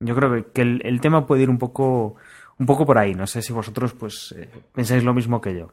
Yo 0.00 0.14
creo 0.14 0.52
que, 0.52 0.60
el, 0.60 1.00
tema 1.00 1.26
puede 1.26 1.44
ir 1.44 1.50
un 1.50 1.58
poco, 1.58 2.16
un 2.58 2.66
poco 2.66 2.84
por 2.84 2.98
ahí. 2.98 3.14
No 3.14 3.26
sé 3.26 3.40
si 3.40 3.54
vosotros 3.54 3.94
pues 3.94 4.34
eh, 4.36 4.50
pensáis 4.72 5.02
lo 5.02 5.14
mismo 5.14 5.40
que 5.40 5.58
yo. 5.58 5.72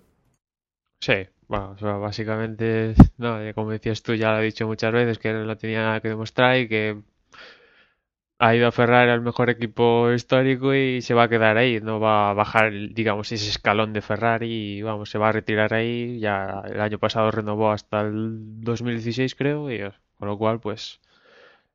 Sí, 1.01 1.27
bueno, 1.49 1.71
o 1.71 1.77
sea, 1.77 1.93
básicamente, 1.93 2.93
no, 3.17 3.39
como 3.55 3.71
decías 3.71 4.01
tú, 4.03 4.13
ya 4.13 4.31
lo 4.31 4.39
he 4.39 4.45
dicho 4.45 4.67
muchas 4.67 4.93
veces, 4.93 5.19
que 5.19 5.33
no 5.33 5.57
tenía 5.57 5.99
que 5.99 6.09
demostrar 6.09 6.57
y 6.59 6.69
que 6.69 7.01
ha 8.39 8.55
ido 8.55 8.67
a 8.67 8.71
Ferrari 8.71 9.11
al 9.11 9.21
mejor 9.21 9.49
equipo 9.49 10.11
histórico 10.13 10.73
y 10.73 11.01
se 11.01 11.13
va 11.13 11.23
a 11.23 11.29
quedar 11.29 11.57
ahí, 11.57 11.81
no 11.81 11.99
va 11.99 12.29
a 12.29 12.33
bajar, 12.33 12.71
digamos, 12.93 13.31
ese 13.31 13.49
escalón 13.49 13.91
de 13.93 14.01
Ferrari 14.01 14.77
y 14.77 14.81
vamos, 14.81 15.09
se 15.09 15.17
va 15.17 15.29
a 15.29 15.31
retirar 15.33 15.73
ahí. 15.73 16.19
Ya 16.19 16.63
el 16.65 16.79
año 16.79 16.99
pasado 16.99 17.31
renovó 17.31 17.71
hasta 17.71 18.01
el 18.01 18.61
2016, 18.61 19.35
creo, 19.35 19.69
y 19.71 19.81
con 20.21 20.29
lo 20.29 20.37
cual, 20.37 20.59
pues 20.59 20.99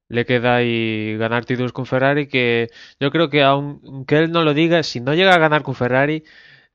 le 0.09 0.25
queda 0.27 0.57
ahí 0.57 1.17
ganar 1.19 1.45
títulos 1.45 1.73
con 1.73 1.87
Ferrari 1.87 2.29
que 2.29 2.69
yo 3.01 3.11
creo 3.11 3.31
que 3.31 3.43
aunque 3.43 4.19
él 4.19 4.33
no 4.33 4.45
lo 4.45 4.55
diga, 4.55 4.83
si 4.85 5.01
no 5.01 5.15
llega 5.15 5.35
a 5.35 5.39
ganar 5.39 5.63
con 5.65 5.75
Ferrari, 5.75 6.25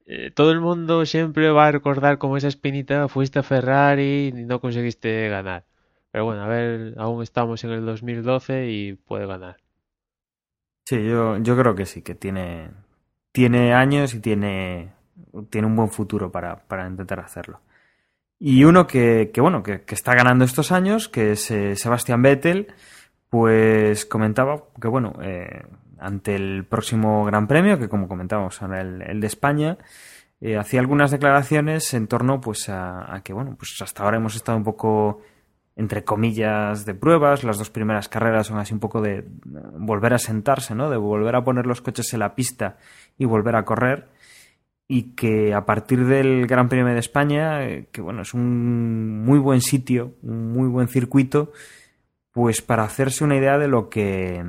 eh, 0.08 0.32
todo 0.32 0.52
el 0.52 0.62
mundo 0.62 1.06
siempre 1.06 1.52
va 1.52 1.68
a 1.68 1.72
recordar 1.74 2.18
como 2.20 2.38
esa 2.38 2.50
espinita, 2.50 3.08
fuiste 3.10 3.40
a 3.40 3.44
Ferrari 3.44 4.30
y 4.30 4.46
no 4.46 4.62
conseguiste 4.62 5.30
ganar. 5.30 5.66
Pero 6.12 6.26
bueno, 6.26 6.44
a 6.44 6.48
ver, 6.50 6.96
aún 6.98 7.24
estamos 7.24 7.64
en 7.66 7.72
el 7.72 7.86
2012 7.86 8.70
y 8.72 8.94
puede 8.96 9.28
ganar. 9.28 9.58
Sí, 10.86 11.04
yo, 11.08 11.38
yo 11.38 11.58
creo 11.58 11.76
que 11.76 11.86
sí, 11.86 12.02
que 12.02 12.16
tiene, 12.16 12.72
tiene 13.32 13.74
años 13.74 14.14
y 14.14 14.20
tiene, 14.20 14.94
tiene 15.50 15.68
un 15.68 15.76
buen 15.76 15.90
futuro 15.90 16.32
para, 16.32 16.68
para 16.68 16.88
intentar 16.88 17.20
hacerlo. 17.20 17.62
Y 18.44 18.64
uno 18.64 18.88
que, 18.88 19.30
que 19.32 19.40
bueno, 19.40 19.62
que, 19.62 19.84
está 19.90 20.16
ganando 20.16 20.44
estos 20.46 20.72
años, 20.72 21.08
que 21.08 21.34
es 21.34 21.52
eh, 21.52 21.76
Sebastián 21.76 22.24
Vettel, 22.24 22.74
pues 23.30 24.04
comentaba 24.08 24.64
que 24.82 24.88
bueno, 24.88 25.14
eh, 25.22 25.62
ante 26.00 26.34
el 26.34 26.66
próximo 26.66 27.24
Gran 27.24 27.46
Premio, 27.46 27.78
que 27.78 27.88
como 27.88 28.08
comentábamos 28.08 28.60
ahora 28.64 28.82
el, 28.82 29.04
el 29.04 29.22
de 29.22 29.28
España, 29.28 29.78
eh, 30.42 30.58
hacía 30.58 30.80
algunas 30.80 31.12
declaraciones 31.12 31.94
en 31.94 32.08
torno 32.08 32.42
pues 32.42 32.68
a, 32.68 33.14
a, 33.14 33.22
que 33.22 33.32
bueno, 33.32 33.56
pues 33.56 33.80
hasta 33.80 34.02
ahora 34.04 34.18
hemos 34.18 34.36
estado 34.36 34.58
un 34.58 34.64
poco 34.64 35.22
entre 35.76 36.04
comillas, 36.04 36.86
de 36.86 36.96
pruebas. 36.96 37.44
Las 37.44 37.60
dos 37.60 37.70
primeras 37.70 38.10
carreras 38.10 38.48
son 38.48 38.58
así 38.58 38.74
un 38.74 38.80
poco 38.80 39.02
de 39.02 39.24
volver 39.78 40.14
a 40.14 40.18
sentarse, 40.18 40.76
¿no? 40.76 40.90
De 40.90 40.98
volver 40.98 41.36
a 41.36 41.44
poner 41.44 41.66
los 41.66 41.82
coches 41.82 42.12
en 42.14 42.20
la 42.20 42.36
pista 42.36 42.78
y 43.18 43.26
volver 43.26 43.56
a 43.56 43.66
correr. 43.66 44.08
Y 44.94 45.14
que 45.16 45.54
a 45.54 45.66
partir 45.66 46.06
del 46.06 46.48
Gran 46.48 46.68
Premio 46.68 46.94
de 46.94 47.00
España, 47.00 47.64
eh, 47.64 47.88
que 47.94 48.02
bueno, 48.02 48.24
es 48.24 48.34
un 48.34 49.24
muy 49.24 49.40
buen 49.40 49.62
sitio, 49.62 50.16
un 50.22 50.52
muy 50.52 50.68
buen 50.68 50.90
circuito, 50.90 51.54
pues 52.34 52.62
para 52.62 52.84
hacerse 52.84 53.24
una 53.24 53.38
idea 53.38 53.58
de 53.58 53.70
lo 53.70 53.88
que 53.88 54.44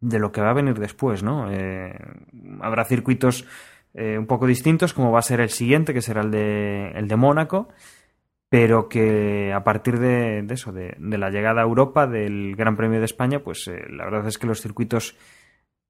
de 0.00 0.18
lo 0.20 0.30
que 0.30 0.40
va 0.40 0.50
a 0.50 0.54
venir 0.54 0.78
después, 0.78 1.24
¿no? 1.24 1.50
Eh, 1.50 1.92
habrá 2.60 2.84
circuitos 2.84 3.46
eh, 3.94 4.16
un 4.16 4.26
poco 4.26 4.46
distintos, 4.46 4.94
como 4.94 5.10
va 5.10 5.18
a 5.18 5.22
ser 5.22 5.40
el 5.40 5.50
siguiente, 5.50 5.92
que 5.92 6.02
será 6.02 6.20
el 6.20 6.30
de 6.30 6.92
el 6.94 7.08
de 7.08 7.16
Mónaco 7.16 7.68
pero 8.48 8.88
que 8.88 9.52
a 9.52 9.64
partir 9.64 9.98
de, 9.98 10.42
de 10.42 10.54
eso, 10.54 10.70
de, 10.70 10.94
de, 10.96 11.18
la 11.18 11.30
llegada 11.30 11.60
a 11.60 11.64
Europa 11.64 12.06
del 12.06 12.54
Gran 12.54 12.76
Premio 12.76 13.00
de 13.00 13.06
España, 13.06 13.40
pues 13.40 13.66
eh, 13.66 13.82
la 13.90 14.04
verdad 14.04 14.28
es 14.28 14.38
que 14.38 14.46
los 14.46 14.60
circuitos 14.60 15.16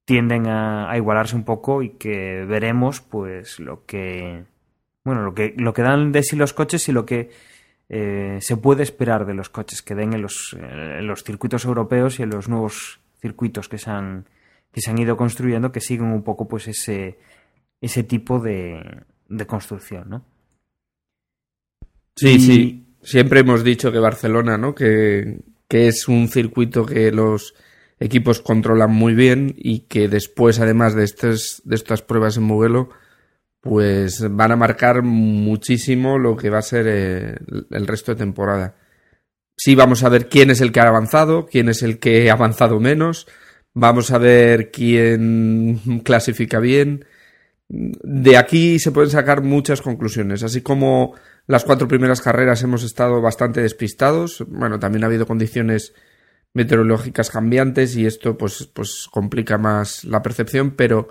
tienden 0.05 0.47
a, 0.47 0.89
a, 0.89 0.97
igualarse 0.97 1.35
un 1.35 1.43
poco 1.43 1.81
y 1.81 1.89
que 1.89 2.45
veremos 2.45 3.01
pues 3.01 3.59
lo 3.59 3.85
que 3.85 4.43
bueno 5.03 5.23
lo 5.23 5.33
que 5.33 5.53
lo 5.57 5.73
que 5.73 5.81
dan 5.81 6.11
de 6.11 6.23
sí 6.23 6.35
los 6.35 6.53
coches 6.53 6.87
y 6.87 6.91
lo 6.91 7.05
que 7.05 7.31
eh, 7.89 8.37
se 8.41 8.57
puede 8.57 8.83
esperar 8.83 9.25
de 9.25 9.33
los 9.33 9.49
coches 9.49 9.81
que 9.81 9.95
den 9.95 10.13
en 10.13 10.21
los, 10.21 10.55
en 10.59 11.05
los 11.05 11.23
circuitos 11.23 11.65
europeos 11.65 12.19
y 12.19 12.23
en 12.23 12.29
los 12.31 12.49
nuevos 12.49 12.99
circuitos 13.19 13.67
que 13.67 13.77
se 13.77 13.89
han 13.91 14.25
que 14.71 14.81
se 14.81 14.91
han 14.91 14.97
ido 14.97 15.17
construyendo 15.17 15.71
que 15.71 15.81
siguen 15.81 16.07
un 16.07 16.23
poco 16.23 16.47
pues 16.47 16.67
ese 16.67 17.19
ese 17.81 18.03
tipo 18.03 18.39
de, 18.39 19.03
de 19.29 19.45
construcción, 19.45 20.09
¿no? 20.09 20.25
Sí, 22.15 22.29
y... 22.29 22.39
sí. 22.39 22.81
Siempre 23.01 23.41
hemos 23.41 23.63
dicho 23.63 23.91
que 23.91 23.99
Barcelona, 23.99 24.57
¿no? 24.57 24.73
Que, 24.73 25.37
que, 25.67 25.87
es 25.87 26.07
un 26.07 26.27
circuito 26.27 26.87
que 26.87 27.11
los 27.11 27.53
equipos 27.99 28.41
controlan 28.41 28.91
muy 28.91 29.13
bien 29.13 29.53
y 29.57 29.81
que 29.81 30.07
después, 30.07 30.59
además 30.59 30.95
de, 30.95 31.03
estes, 31.03 31.61
de 31.65 31.75
estas 31.75 32.01
pruebas 32.01 32.37
en 32.37 32.43
Mugello, 32.43 32.89
pues 33.61 34.23
van 34.29 34.51
a 34.51 34.55
marcar 34.55 35.01
muchísimo 35.01 36.19
lo 36.19 36.37
que 36.37 36.49
va 36.49 36.59
a 36.59 36.63
ser 36.63 36.85
eh, 36.87 37.35
el 37.71 37.87
resto 37.87 38.11
de 38.11 38.19
temporada. 38.19 38.75
Sí, 39.57 39.73
vamos 39.73 40.03
a 40.03 40.09
ver 40.09 40.27
quién 40.27 40.51
es 40.51 40.61
el 40.61 40.71
que 40.71 40.81
ha 40.81 40.87
avanzado, 40.87 41.45
quién 41.45 41.69
es 41.69 41.81
el 41.81 41.97
que 41.97 42.29
ha 42.29 42.33
avanzado 42.33 42.79
menos, 42.79 43.27
vamos 43.73 44.11
a 44.11 44.17
ver 44.17 44.69
quién 44.69 46.01
clasifica 46.03 46.59
bien. 46.59 47.05
De 47.67 48.37
aquí 48.37 48.77
se 48.77 48.91
pueden 48.91 49.09
sacar 49.09 49.41
muchas 49.41 49.81
conclusiones, 49.81 50.43
así 50.43 50.61
como 50.61 51.15
las 51.47 51.63
cuatro 51.63 51.87
primeras 51.87 52.21
carreras 52.21 52.61
hemos 52.63 52.83
estado 52.83 53.21
bastante 53.21 53.61
despistados. 53.61 54.43
Bueno, 54.47 54.77
también 54.77 55.03
ha 55.03 55.07
habido 55.07 55.25
condiciones 55.25 55.93
meteorológicas 56.55 57.29
cambiantes 57.29 57.95
y 57.97 58.05
esto 58.05 58.37
pues, 58.37 58.65
pues 58.73 59.07
complica 59.11 59.57
más 59.57 60.05
la 60.05 60.23
percepción, 60.23 60.71
pero, 60.71 61.09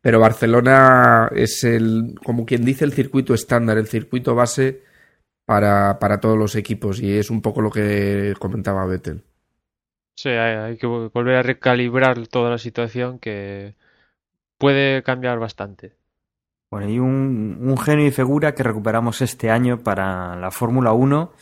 pero 0.00 0.20
Barcelona 0.20 1.28
es 1.34 1.64
el, 1.64 2.14
como 2.24 2.46
quien 2.46 2.64
dice, 2.64 2.84
el 2.84 2.92
circuito 2.92 3.34
estándar, 3.34 3.76
el 3.76 3.88
circuito 3.88 4.36
base 4.36 4.82
para, 5.44 5.98
para 5.98 6.20
todos 6.20 6.38
los 6.38 6.54
equipos 6.54 7.00
y 7.00 7.18
es 7.18 7.28
un 7.28 7.42
poco 7.42 7.60
lo 7.60 7.70
que 7.70 8.34
comentaba 8.38 8.86
Vettel. 8.86 9.24
Sí, 10.16 10.28
hay, 10.28 10.56
hay 10.56 10.76
que 10.76 10.86
volver 10.86 11.36
a 11.36 11.42
recalibrar 11.42 12.28
toda 12.28 12.50
la 12.50 12.58
situación 12.58 13.18
que 13.18 13.74
puede 14.58 15.02
cambiar 15.02 15.40
bastante. 15.40 15.96
Bueno, 16.70 16.88
y 16.88 17.00
un, 17.00 17.58
un, 17.60 17.78
genio 17.78 18.06
y 18.06 18.12
figura 18.12 18.54
que 18.54 18.62
recuperamos 18.62 19.22
este 19.22 19.50
año 19.50 19.80
para 19.80 20.36
la 20.36 20.52
Fórmula 20.52 20.92
1 20.92 21.32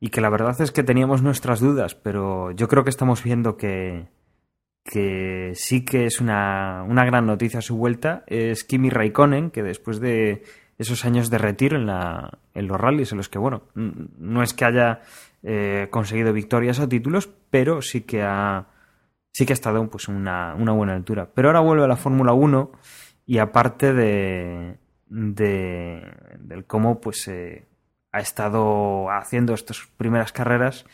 y 0.00 0.08
que 0.08 0.22
la 0.22 0.30
verdad 0.30 0.58
es 0.60 0.72
que 0.72 0.82
teníamos 0.82 1.22
nuestras 1.22 1.60
dudas, 1.60 1.94
pero 1.94 2.50
yo 2.52 2.68
creo 2.68 2.84
que 2.84 2.90
estamos 2.90 3.22
viendo 3.22 3.58
que, 3.58 4.08
que 4.82 5.52
sí 5.54 5.84
que 5.84 6.06
es 6.06 6.20
una, 6.20 6.82
una 6.88 7.04
gran 7.04 7.26
noticia 7.26 7.58
a 7.58 7.62
su 7.62 7.76
vuelta. 7.76 8.24
Es 8.26 8.64
Kimi 8.64 8.88
Raikkonen, 8.88 9.50
que 9.50 9.62
después 9.62 10.00
de 10.00 10.42
esos 10.78 11.04
años 11.04 11.28
de 11.28 11.36
retiro 11.36 11.76
en, 11.76 11.86
la, 11.86 12.38
en 12.54 12.66
los 12.66 12.80
rallies, 12.80 13.12
en 13.12 13.18
los 13.18 13.28
que, 13.28 13.38
bueno, 13.38 13.64
no 13.74 14.42
es 14.42 14.54
que 14.54 14.64
haya 14.64 15.02
eh, 15.42 15.88
conseguido 15.90 16.32
victorias 16.32 16.80
o 16.80 16.88
títulos, 16.88 17.28
pero 17.50 17.82
sí 17.82 18.00
que 18.00 18.22
ha, 18.22 18.68
sí 19.32 19.44
que 19.44 19.52
ha 19.52 19.54
estado 19.54 19.86
pues, 19.90 20.08
una, 20.08 20.54
una 20.54 20.72
buena 20.72 20.94
altura. 20.94 21.28
Pero 21.34 21.48
ahora 21.48 21.60
vuelve 21.60 21.84
a 21.84 21.88
la 21.88 21.96
Fórmula 21.96 22.32
1 22.32 22.72
y 23.26 23.36
aparte 23.36 23.92
de, 23.92 24.78
de 25.08 26.02
del 26.38 26.64
cómo 26.64 27.00
pues 27.02 27.28
eh, 27.28 27.66
ha 28.12 28.20
estado 28.20 29.10
haciendo 29.10 29.54
estas 29.54 29.88
primeras 29.96 30.32
carreras, 30.32 30.84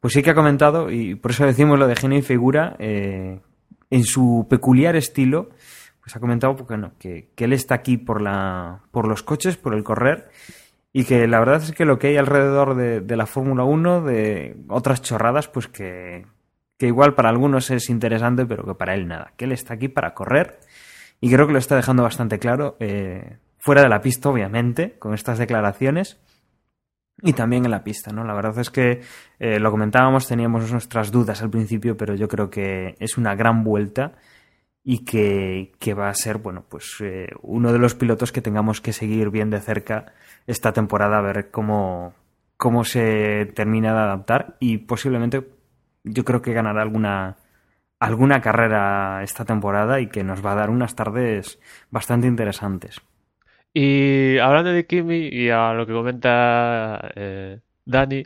pues 0.00 0.14
sí 0.14 0.22
que 0.22 0.30
ha 0.30 0.34
comentado, 0.34 0.90
y 0.90 1.14
por 1.14 1.32
eso 1.32 1.44
decimos 1.44 1.78
lo 1.78 1.86
de 1.86 1.96
genio 1.96 2.18
y 2.18 2.22
figura, 2.22 2.76
eh, 2.78 3.40
en 3.90 4.04
su 4.04 4.46
peculiar 4.48 4.96
estilo, 4.96 5.50
pues 6.00 6.16
ha 6.16 6.20
comentado 6.20 6.56
porque, 6.56 6.76
no, 6.76 6.92
que, 6.98 7.30
que, 7.34 7.44
él 7.44 7.52
está 7.52 7.74
aquí 7.74 7.96
por, 7.96 8.22
la, 8.22 8.80
por 8.90 9.06
los 9.06 9.22
coches, 9.22 9.56
por 9.56 9.74
el 9.74 9.84
correr, 9.84 10.30
y 10.92 11.04
que 11.04 11.26
la 11.26 11.38
verdad 11.38 11.62
es 11.62 11.72
que 11.72 11.84
lo 11.84 11.98
que 11.98 12.08
hay 12.08 12.16
alrededor 12.16 12.74
de, 12.74 13.00
de 13.00 13.16
la 13.16 13.26
Fórmula 13.26 13.64
1, 13.64 14.02
de 14.02 14.56
otras 14.68 15.02
chorradas, 15.02 15.48
pues 15.48 15.68
que, 15.68 16.24
que 16.78 16.86
igual 16.86 17.14
para 17.14 17.28
algunos 17.28 17.70
es 17.70 17.90
interesante, 17.90 18.46
pero 18.46 18.64
que 18.64 18.74
para 18.74 18.94
él 18.94 19.06
nada, 19.06 19.32
que 19.36 19.44
él 19.44 19.52
está 19.52 19.74
aquí 19.74 19.88
para 19.88 20.14
correr 20.14 20.58
y 21.20 21.30
creo 21.30 21.46
que 21.46 21.52
lo 21.52 21.58
está 21.58 21.76
dejando 21.76 22.02
bastante 22.02 22.38
claro, 22.38 22.76
eh, 22.80 23.36
fuera 23.58 23.82
de 23.82 23.90
la 23.90 24.00
pista, 24.00 24.30
obviamente, 24.30 24.98
con 24.98 25.12
estas 25.12 25.38
declaraciones. 25.38 26.18
Y 27.22 27.32
también 27.32 27.64
en 27.64 27.70
la 27.70 27.84
pista, 27.84 28.12
¿no? 28.12 28.24
La 28.24 28.34
verdad 28.34 28.58
es 28.58 28.70
que 28.70 29.02
eh, 29.38 29.58
lo 29.60 29.70
comentábamos, 29.70 30.26
teníamos 30.26 30.70
nuestras 30.72 31.10
dudas 31.10 31.42
al 31.42 31.50
principio, 31.50 31.96
pero 31.96 32.14
yo 32.14 32.28
creo 32.28 32.50
que 32.50 32.96
es 32.98 33.18
una 33.18 33.34
gran 33.34 33.62
vuelta 33.62 34.14
y 34.82 35.04
que, 35.04 35.72
que 35.78 35.94
va 35.94 36.08
a 36.08 36.14
ser, 36.14 36.38
bueno, 36.38 36.64
pues 36.68 36.96
eh, 37.00 37.28
uno 37.42 37.72
de 37.72 37.78
los 37.78 37.94
pilotos 37.94 38.32
que 38.32 38.40
tengamos 38.40 38.80
que 38.80 38.92
seguir 38.92 39.30
bien 39.30 39.50
de 39.50 39.60
cerca 39.60 40.14
esta 40.46 40.72
temporada, 40.72 41.18
a 41.18 41.22
ver 41.22 41.50
cómo, 41.50 42.14
cómo 42.56 42.84
se 42.84 43.46
termina 43.54 43.92
de 43.92 44.00
adaptar 44.00 44.56
y 44.58 44.78
posiblemente 44.78 45.46
yo 46.04 46.24
creo 46.24 46.40
que 46.42 46.54
ganará 46.54 46.82
alguna, 46.82 47.36
alguna 47.98 48.40
carrera 48.40 49.22
esta 49.22 49.44
temporada 49.44 50.00
y 50.00 50.08
que 50.08 50.24
nos 50.24 50.44
va 50.44 50.52
a 50.52 50.56
dar 50.56 50.70
unas 50.70 50.94
tardes 50.94 51.58
bastante 51.90 52.26
interesantes. 52.26 53.00
Y 53.72 54.38
hablando 54.38 54.70
de 54.72 54.86
Kimi 54.86 55.28
y 55.28 55.50
a 55.50 55.72
lo 55.74 55.86
que 55.86 55.92
comenta 55.92 57.00
eh, 57.14 57.60
Dani, 57.84 58.24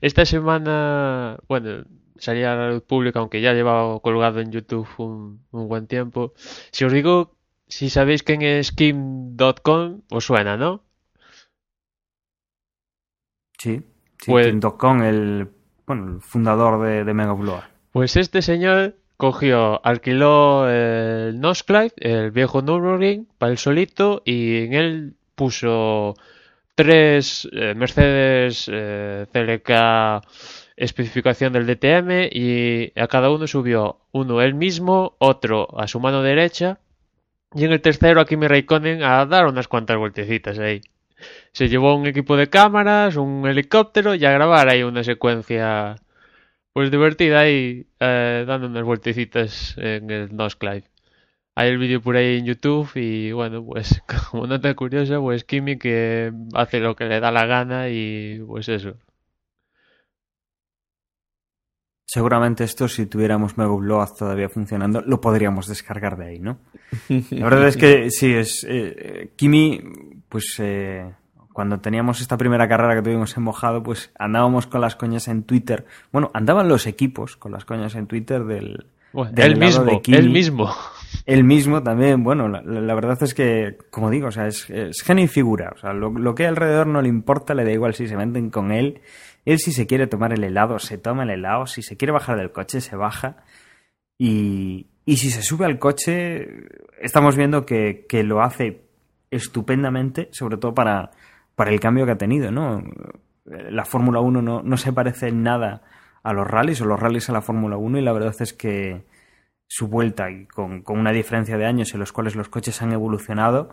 esta 0.00 0.24
semana, 0.24 1.38
bueno, 1.48 1.84
salía 2.16 2.52
a 2.52 2.56
la 2.56 2.70
luz 2.70 2.82
pública, 2.84 3.18
aunque 3.18 3.40
ya 3.40 3.52
llevaba 3.54 3.98
colgado 4.00 4.40
en 4.40 4.52
YouTube 4.52 4.88
un, 4.98 5.44
un 5.50 5.68
buen 5.68 5.86
tiempo. 5.88 6.32
Si 6.70 6.84
os 6.84 6.92
digo, 6.92 7.36
si 7.66 7.90
sabéis 7.90 8.22
quién 8.22 8.42
es 8.42 8.70
Kim.com, 8.72 10.02
os 10.10 10.24
suena, 10.24 10.56
¿no? 10.56 10.84
Sí, 13.58 13.82
sí 14.20 14.30
Pues- 14.30 14.46
Tim 14.46 14.60
Docon, 14.60 15.02
el, 15.02 15.48
bueno, 15.86 16.14
el 16.16 16.20
fundador 16.20 16.80
de, 16.86 17.04
de 17.04 17.14
Mega. 17.14 17.34
Pues 17.92 18.16
este 18.16 18.42
señor 18.42 18.96
cogió, 19.16 19.80
alquiló 19.84 20.68
el 20.68 21.40
Nosclive, 21.40 21.92
el 21.96 22.30
viejo 22.30 22.62
Nürburgring, 22.62 23.26
para 23.38 23.52
él 23.52 23.58
solito 23.58 24.22
y 24.24 24.64
en 24.64 24.72
él 24.74 25.14
puso 25.34 26.14
tres 26.74 27.48
eh, 27.52 27.74
Mercedes 27.74 28.68
eh, 28.72 29.26
CLK 29.32 30.22
especificación 30.76 31.52
del 31.52 31.66
DTM 31.66 32.28
y 32.32 32.92
a 32.98 33.06
cada 33.06 33.30
uno 33.30 33.46
subió 33.46 34.00
uno 34.12 34.42
él 34.42 34.54
mismo, 34.54 35.14
otro 35.18 35.68
a 35.78 35.86
su 35.86 36.00
mano 36.00 36.22
derecha 36.22 36.80
y 37.54 37.64
en 37.64 37.72
el 37.72 37.80
tercero 37.80 38.20
a 38.20 38.26
Kimi 38.26 38.48
Raikkonen 38.48 39.02
a 39.02 39.24
dar 39.26 39.46
unas 39.46 39.68
cuantas 39.68 39.96
vueltecitas 39.96 40.58
ahí. 40.58 40.80
Se 41.52 41.68
llevó 41.68 41.94
un 41.94 42.06
equipo 42.06 42.36
de 42.36 42.48
cámaras, 42.48 43.16
un 43.16 43.46
helicóptero 43.46 44.14
y 44.16 44.24
a 44.24 44.32
grabar 44.32 44.68
ahí 44.68 44.82
una 44.82 45.04
secuencia 45.04 45.96
pues 46.74 46.90
divertida 46.90 47.38
ahí 47.40 47.86
eh, 48.00 48.44
dando 48.46 48.66
unas 48.66 48.82
vueltecitas 48.82 49.76
en 49.78 50.10
el 50.10 50.34
Nosclive. 50.36 50.82
Hay 51.54 51.70
el 51.70 51.78
vídeo 51.78 52.00
por 52.00 52.16
ahí 52.16 52.38
en 52.38 52.46
YouTube 52.46 52.90
y 52.96 53.30
bueno, 53.30 53.64
pues 53.64 54.02
como 54.30 54.48
nota 54.48 54.74
curiosa, 54.74 55.20
pues 55.20 55.44
Kimi 55.44 55.78
que 55.78 56.32
hace 56.52 56.80
lo 56.80 56.96
que 56.96 57.04
le 57.04 57.20
da 57.20 57.30
la 57.30 57.46
gana 57.46 57.88
y 57.90 58.42
pues 58.44 58.68
eso. 58.68 58.94
Seguramente 62.04 62.64
esto, 62.64 62.88
si 62.88 63.06
tuviéramos 63.06 63.56
Mega 63.56 63.74
Blower 63.74 64.08
todavía 64.10 64.48
funcionando, 64.48 65.00
lo 65.00 65.20
podríamos 65.20 65.68
descargar 65.68 66.16
de 66.16 66.26
ahí, 66.26 66.38
¿no? 66.40 66.58
La 67.30 67.44
verdad 67.44 67.68
es 67.68 67.76
que 67.76 68.10
sí, 68.10 68.34
es. 68.34 68.66
eh, 68.68 69.30
Kimi, 69.36 69.80
pues 70.28 70.56
eh, 70.58 71.12
cuando 71.54 71.78
teníamos 71.78 72.20
esta 72.20 72.36
primera 72.36 72.66
carrera 72.68 72.96
que 72.96 73.02
tuvimos 73.02 73.36
en 73.36 73.44
mojado, 73.44 73.80
pues 73.80 74.10
andábamos 74.18 74.66
con 74.66 74.80
las 74.80 74.96
coñas 74.96 75.28
en 75.28 75.44
Twitter. 75.44 75.86
Bueno, 76.10 76.32
andaban 76.34 76.68
los 76.68 76.88
equipos 76.88 77.36
con 77.36 77.52
las 77.52 77.64
coñas 77.64 77.94
en 77.94 78.08
Twitter 78.08 78.44
del. 78.44 78.86
Bueno, 79.12 79.30
del 79.30 79.52
él 79.52 79.62
helado 79.62 79.84
mismo, 79.84 79.84
de 79.84 80.02
Kimi. 80.02 80.16
él 80.18 80.30
mismo. 80.30 80.74
Él 81.26 81.44
mismo 81.44 81.80
también, 81.84 82.24
bueno, 82.24 82.48
la, 82.48 82.60
la 82.60 82.94
verdad 82.96 83.22
es 83.22 83.34
que, 83.34 83.78
como 83.90 84.10
digo, 84.10 84.26
o 84.26 84.30
sea, 84.32 84.48
es, 84.48 84.68
es 84.68 85.00
genio 85.02 85.26
y 85.26 85.28
figura. 85.28 85.72
O 85.76 85.78
sea, 85.78 85.92
lo, 85.92 86.10
lo 86.10 86.34
que 86.34 86.42
hay 86.42 86.48
alrededor 86.48 86.88
no 86.88 87.00
le 87.00 87.08
importa, 87.08 87.54
le 87.54 87.62
da 87.64 87.70
igual 87.70 87.94
si 87.94 88.08
se 88.08 88.16
meten 88.16 88.50
con 88.50 88.72
él. 88.72 89.00
Él 89.44 89.60
si 89.60 89.70
se 89.70 89.86
quiere 89.86 90.08
tomar 90.08 90.32
el 90.32 90.42
helado, 90.42 90.80
se 90.80 90.98
toma 90.98 91.22
el 91.22 91.30
helado. 91.30 91.68
Si 91.68 91.82
se 91.82 91.96
quiere 91.96 92.10
bajar 92.10 92.36
del 92.36 92.50
coche, 92.50 92.80
se 92.80 92.96
baja. 92.96 93.44
Y, 94.18 94.88
y 95.06 95.18
si 95.18 95.30
se 95.30 95.42
sube 95.42 95.66
al 95.66 95.78
coche, 95.78 96.48
estamos 97.00 97.36
viendo 97.36 97.64
que, 97.64 98.06
que 98.08 98.24
lo 98.24 98.42
hace 98.42 98.82
estupendamente, 99.30 100.28
sobre 100.32 100.56
todo 100.56 100.74
para, 100.74 101.12
para 101.54 101.70
el 101.70 101.80
cambio 101.80 102.06
que 102.06 102.12
ha 102.12 102.18
tenido, 102.18 102.50
¿no? 102.50 102.82
La 103.44 103.84
Fórmula 103.84 104.20
1 104.20 104.42
no, 104.42 104.62
no 104.62 104.76
se 104.76 104.92
parece 104.92 105.28
en 105.28 105.42
nada 105.42 105.82
a 106.22 106.32
los 106.32 106.46
rallies 106.46 106.80
o 106.80 106.86
los 106.86 106.98
rallies 106.98 107.28
a 107.28 107.32
la 107.32 107.42
Fórmula 107.42 107.76
1 107.76 107.98
y 107.98 108.02
la 108.02 108.12
verdad 108.12 108.34
es 108.40 108.52
que 108.52 109.04
su 109.66 109.88
vuelta 109.88 110.30
y 110.30 110.46
con, 110.46 110.82
con 110.82 110.98
una 110.98 111.12
diferencia 111.12 111.58
de 111.58 111.66
años 111.66 111.92
en 111.92 112.00
los 112.00 112.12
cuales 112.12 112.36
los 112.36 112.48
coches 112.48 112.80
han 112.82 112.92
evolucionado, 112.92 113.70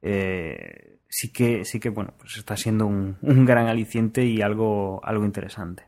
eh, 0.00 0.98
sí 1.08 1.32
que, 1.32 1.64
sí 1.64 1.80
que 1.80 1.90
bueno, 1.90 2.14
pues 2.18 2.36
está 2.36 2.56
siendo 2.56 2.86
un, 2.86 3.18
un 3.22 3.44
gran 3.44 3.68
aliciente 3.68 4.24
y 4.24 4.40
algo, 4.40 5.00
algo 5.04 5.24
interesante. 5.24 5.84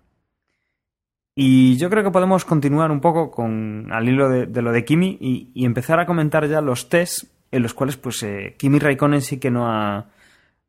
Y 1.37 1.77
yo 1.79 1.91
creo 1.91 2.05
que 2.05 2.11
podemos 2.13 2.45
continuar 2.45 2.93
un 2.93 3.01
poco 3.01 3.31
con 3.31 3.89
al 3.91 4.09
hilo 4.09 4.29
de, 4.29 4.63
lo 4.63 4.71
de 4.71 4.85
Kimi 4.85 5.19
y, 5.21 5.51
y 5.55 5.65
empezar 5.65 5.99
a 5.99 6.07
comentar 6.07 6.47
ya 6.47 6.61
los 6.61 6.89
tests 6.89 7.27
en 7.51 7.63
los 7.63 7.75
cuales 7.75 7.97
pues 7.97 8.23
eh, 8.23 8.55
Kimi 8.59 8.79
Raikkonen 8.79 9.21
sí 9.21 9.39
que 9.39 9.51
no 9.51 9.69
ha, 9.69 10.11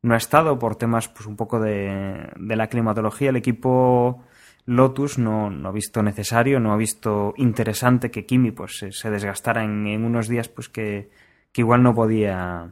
no 0.06 0.14
ha 0.14 0.18
estado 0.18 0.56
por 0.56 0.76
temas 0.76 1.08
pues 1.08 1.26
un 1.26 1.34
poco 1.34 1.58
de, 1.58 2.30
de 2.36 2.56
la 2.56 2.68
climatología. 2.68 3.30
El 3.30 3.36
equipo 3.36 4.22
Lotus 4.64 5.18
no, 5.18 5.50
no 5.50 5.68
ha 5.68 5.72
visto 5.72 6.00
necesario, 6.00 6.60
no 6.60 6.72
ha 6.72 6.76
visto 6.76 7.34
interesante 7.36 8.12
que 8.12 8.24
Kimi 8.24 8.52
pues 8.52 8.86
se, 8.88 9.10
desgastara 9.10 9.64
en, 9.64 9.88
en 9.88 10.04
unos 10.04 10.28
días 10.28 10.48
pues 10.48 10.68
que, 10.68 11.10
que 11.50 11.60
igual 11.62 11.82
no 11.82 11.92
podía 11.92 12.70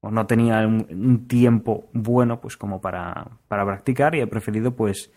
o 0.00 0.10
no 0.10 0.26
tenía 0.26 0.66
un, 0.66 0.84
un 0.90 1.28
tiempo 1.28 1.90
bueno 1.92 2.40
pues 2.40 2.56
como 2.56 2.80
para, 2.80 3.24
para 3.46 3.64
practicar 3.64 4.16
y 4.16 4.22
ha 4.22 4.26
preferido 4.26 4.74
pues 4.74 5.12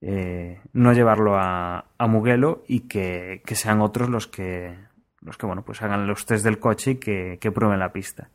eh, 0.00 0.60
no 0.72 0.92
llevarlo 0.92 1.36
a, 1.36 1.84
a 1.96 2.06
Mugello 2.08 2.64
y 2.66 2.80
que, 2.80 3.42
que 3.46 3.54
sean 3.54 3.80
otros 3.80 4.10
los 4.10 4.26
que 4.26 4.74
los 5.20 5.38
que 5.38 5.46
bueno 5.46 5.64
pues 5.64 5.82
hagan 5.82 6.08
los 6.08 6.26
test 6.26 6.44
del 6.44 6.58
coche 6.58 6.92
y 6.92 6.96
que, 6.96 7.38
que 7.40 7.52
prueben 7.52 7.78
la 7.78 7.92
pista. 7.92 8.28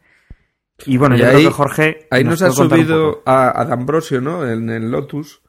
Y 0.86 0.98
bueno, 0.98 1.16
Y 1.16 1.20
yo 1.20 1.26
ahí- 1.28 1.32
creo 1.36 1.50
que 1.50 1.54
Jorge 1.54 2.08
Ahí 2.10 2.24
nos, 2.24 2.42
ha 2.42 2.52
subido 2.52 3.22
a, 3.26 3.60
a 3.62 3.66
D'Ambrosio, 3.66 4.22
¿no? 4.22 4.48
En 4.50 4.70
el 4.70 4.90
Lotus, 4.92 5.42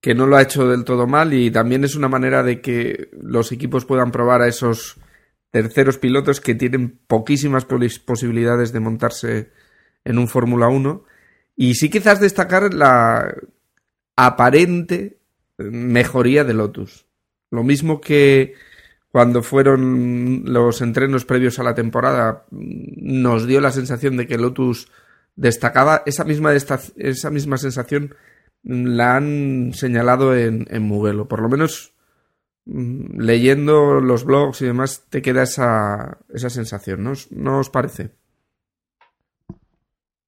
que 0.00 0.14
no 0.14 0.26
lo 0.26 0.36
ha 0.36 0.42
hecho 0.42 0.66
del 0.68 0.84
todo 0.84 1.06
mal 1.06 1.32
y 1.34 1.50
también 1.50 1.84
es 1.84 1.94
una 1.94 2.08
manera 2.08 2.42
de 2.42 2.60
que 2.60 3.10
los 3.20 3.52
equipos 3.52 3.84
puedan 3.84 4.10
probar 4.10 4.42
a 4.42 4.48
esos 4.48 4.96
terceros 5.50 5.98
pilotos 5.98 6.40
que 6.40 6.54
tienen 6.54 6.98
poquísimas 7.06 7.64
posibilidades 7.64 8.72
de 8.72 8.80
montarse 8.80 9.50
en 10.04 10.18
un 10.18 10.28
Fórmula 10.28 10.68
1. 10.68 11.04
Y 11.56 11.74
sí 11.74 11.90
quizás 11.90 12.20
destacar 12.20 12.72
la 12.72 13.34
aparente 14.16 15.18
mejoría 15.58 16.44
de 16.44 16.54
Lotus. 16.54 17.06
Lo 17.50 17.62
mismo 17.64 18.00
que 18.00 18.54
cuando 19.12 19.42
fueron 19.42 20.44
los 20.46 20.80
entrenos 20.82 21.24
previos 21.24 21.58
a 21.58 21.62
la 21.64 21.74
temporada, 21.74 22.44
nos 22.50 23.46
dio 23.46 23.60
la 23.60 23.72
sensación 23.72 24.16
de 24.16 24.26
que 24.26 24.38
Lotus 24.38 24.88
destacaba. 25.36 26.02
Esa 26.06 26.24
misma, 26.24 26.52
esa 26.54 27.30
misma 27.30 27.56
sensación 27.58 28.14
la 28.62 29.16
han 29.16 29.72
señalado 29.74 30.36
en, 30.36 30.66
en 30.70 30.82
Mugello. 30.82 31.26
Por 31.26 31.42
lo 31.42 31.48
menos 31.48 31.94
mm, 32.66 33.18
leyendo 33.20 34.00
los 34.00 34.24
blogs 34.24 34.62
y 34.62 34.66
demás 34.66 35.06
te 35.10 35.22
queda 35.22 35.42
esa, 35.42 36.18
esa 36.32 36.50
sensación, 36.50 37.02
¿no? 37.02 37.12
os- 37.12 37.32
¿No 37.32 37.58
os 37.58 37.70
parece? 37.70 38.10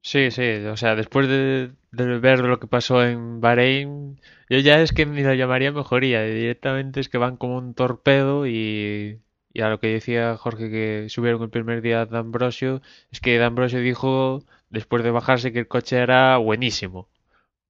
Sí, 0.05 0.31
sí, 0.33 0.43
o 0.67 0.77
sea, 0.77 0.97
después 0.97 1.29
de, 1.29 1.73
de 1.93 2.19
ver 2.19 2.41
lo 2.41 2.59
que 2.59 2.67
pasó 2.67 3.05
en 3.05 3.41
Bahrein, 3.41 4.19
yo 4.49 4.59
ya 4.59 4.81
es 4.81 4.93
que 4.93 5.07
ni 5.07 5.23
lo 5.23 5.35
llamaría 5.35 5.73
mejoría, 5.73 6.23
directamente 6.25 7.01
es 7.01 7.09
que 7.09 7.19
van 7.19 7.37
como 7.37 7.59
un 7.59 7.75
torpedo 7.75 8.47
y, 8.47 9.21
y 9.53 9.61
a 9.63 9.69
lo 9.69 9.81
que 9.81 9.89
decía 9.89 10.37
Jorge 10.37 10.71
que 10.71 11.07
subieron 11.09 11.43
el 11.43 11.51
primer 11.51 11.83
día 11.83 12.07
de 12.07 12.19
Ambrosio, 12.19 12.83
es 13.11 13.21
que 13.21 13.39
D'Ambrosio 13.39 13.81
dijo 13.81 14.45
después 14.71 15.03
de 15.05 15.11
bajarse 15.11 15.53
que 15.53 15.61
el 15.61 15.69
coche 15.69 15.99
era 15.99 16.37
buenísimo. 16.39 17.09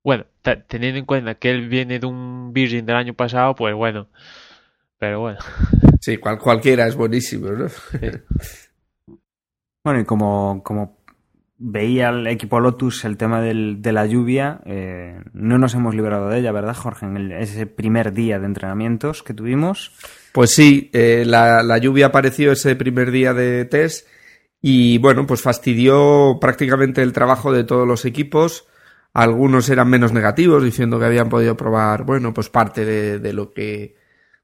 Bueno, 0.04 0.26
teniendo 0.68 0.98
en 0.98 1.06
cuenta 1.06 1.36
que 1.36 1.50
él 1.50 1.68
viene 1.68 1.98
de 2.00 2.06
un 2.06 2.52
Virgin 2.52 2.86
del 2.86 2.96
año 2.96 3.14
pasado, 3.14 3.54
pues 3.54 3.74
bueno, 3.74 4.08
pero 4.98 5.20
bueno. 5.20 5.38
Sí, 6.00 6.16
cual- 6.18 6.38
cualquiera 6.38 6.86
es 6.86 6.96
buenísimo, 6.96 7.50
¿no? 7.50 7.66
Bueno, 9.84 10.00
y 10.00 10.04
como, 10.04 10.62
como 10.62 10.96
veía 11.64 12.08
el 12.08 12.26
equipo 12.26 12.58
Lotus 12.60 13.04
el 13.04 13.16
tema 13.16 13.40
del- 13.40 13.80
de 13.80 13.92
la 13.92 14.04
lluvia, 14.06 14.60
eh, 14.66 15.20
no 15.32 15.58
nos 15.58 15.74
hemos 15.74 15.94
librado 15.94 16.28
de 16.28 16.40
ella, 16.40 16.50
¿verdad, 16.52 16.74
Jorge? 16.74 17.06
En 17.06 17.30
ese 17.32 17.66
primer 17.66 18.12
día 18.12 18.38
de 18.40 18.46
entrenamientos 18.46 19.22
que 19.22 19.32
tuvimos. 19.34 19.92
Pues 20.32 20.54
sí, 20.54 20.90
eh, 20.92 21.24
la, 21.26 21.62
la 21.62 21.78
lluvia 21.78 22.06
apareció 22.06 22.52
ese 22.52 22.74
primer 22.74 23.10
día 23.12 23.32
de 23.32 23.64
test 23.64 24.08
y 24.60 24.98
bueno, 24.98 25.26
pues 25.26 25.40
fastidió 25.42 26.38
prácticamente 26.40 27.02
el 27.02 27.12
trabajo 27.12 27.52
de 27.52 27.64
todos 27.64 27.86
los 27.86 28.04
equipos. 28.04 28.66
Algunos 29.14 29.68
eran 29.68 29.88
menos 29.90 30.12
negativos, 30.12 30.64
diciendo 30.64 30.98
que 30.98 31.04
habían 31.04 31.28
podido 31.28 31.56
probar, 31.56 32.04
bueno, 32.04 32.32
pues 32.32 32.48
parte 32.48 32.84
de, 32.84 33.18
de 33.18 33.32
lo 33.32 33.52
que 33.52 33.94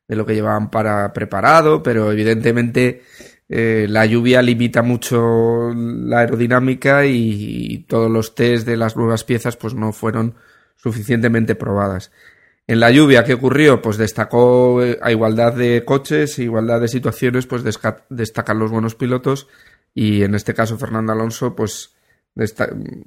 de 0.06 0.16
lo 0.16 0.24
que 0.24 0.34
llevaban 0.34 0.70
para 0.70 1.12
preparado, 1.12 1.82
pero 1.82 2.10
evidentemente 2.10 3.02
eh, 3.48 3.86
la 3.88 4.04
lluvia 4.04 4.42
limita 4.42 4.82
mucho 4.82 5.72
la 5.74 6.20
aerodinámica 6.20 7.06
y, 7.06 7.84
todos 7.88 8.10
los 8.10 8.34
test 8.34 8.66
de 8.66 8.76
las 8.76 8.96
nuevas 8.96 9.24
piezas 9.24 9.56
pues 9.56 9.74
no 9.74 9.92
fueron 9.92 10.34
suficientemente 10.76 11.54
probadas. 11.54 12.12
En 12.66 12.80
la 12.80 12.90
lluvia, 12.90 13.24
¿qué 13.24 13.34
ocurrió? 13.34 13.80
Pues 13.80 13.96
destacó 13.96 14.82
eh, 14.82 14.98
a 15.00 15.10
igualdad 15.10 15.54
de 15.54 15.84
coches, 15.86 16.38
igualdad 16.38 16.80
de 16.80 16.88
situaciones, 16.88 17.46
pues 17.46 17.64
destacan 18.10 18.58
los 18.58 18.70
buenos 18.70 18.94
pilotos 18.94 19.48
y 19.94 20.22
en 20.22 20.34
este 20.34 20.52
caso 20.54 20.76
Fernando 20.76 21.12
Alonso 21.12 21.56
pues 21.56 21.94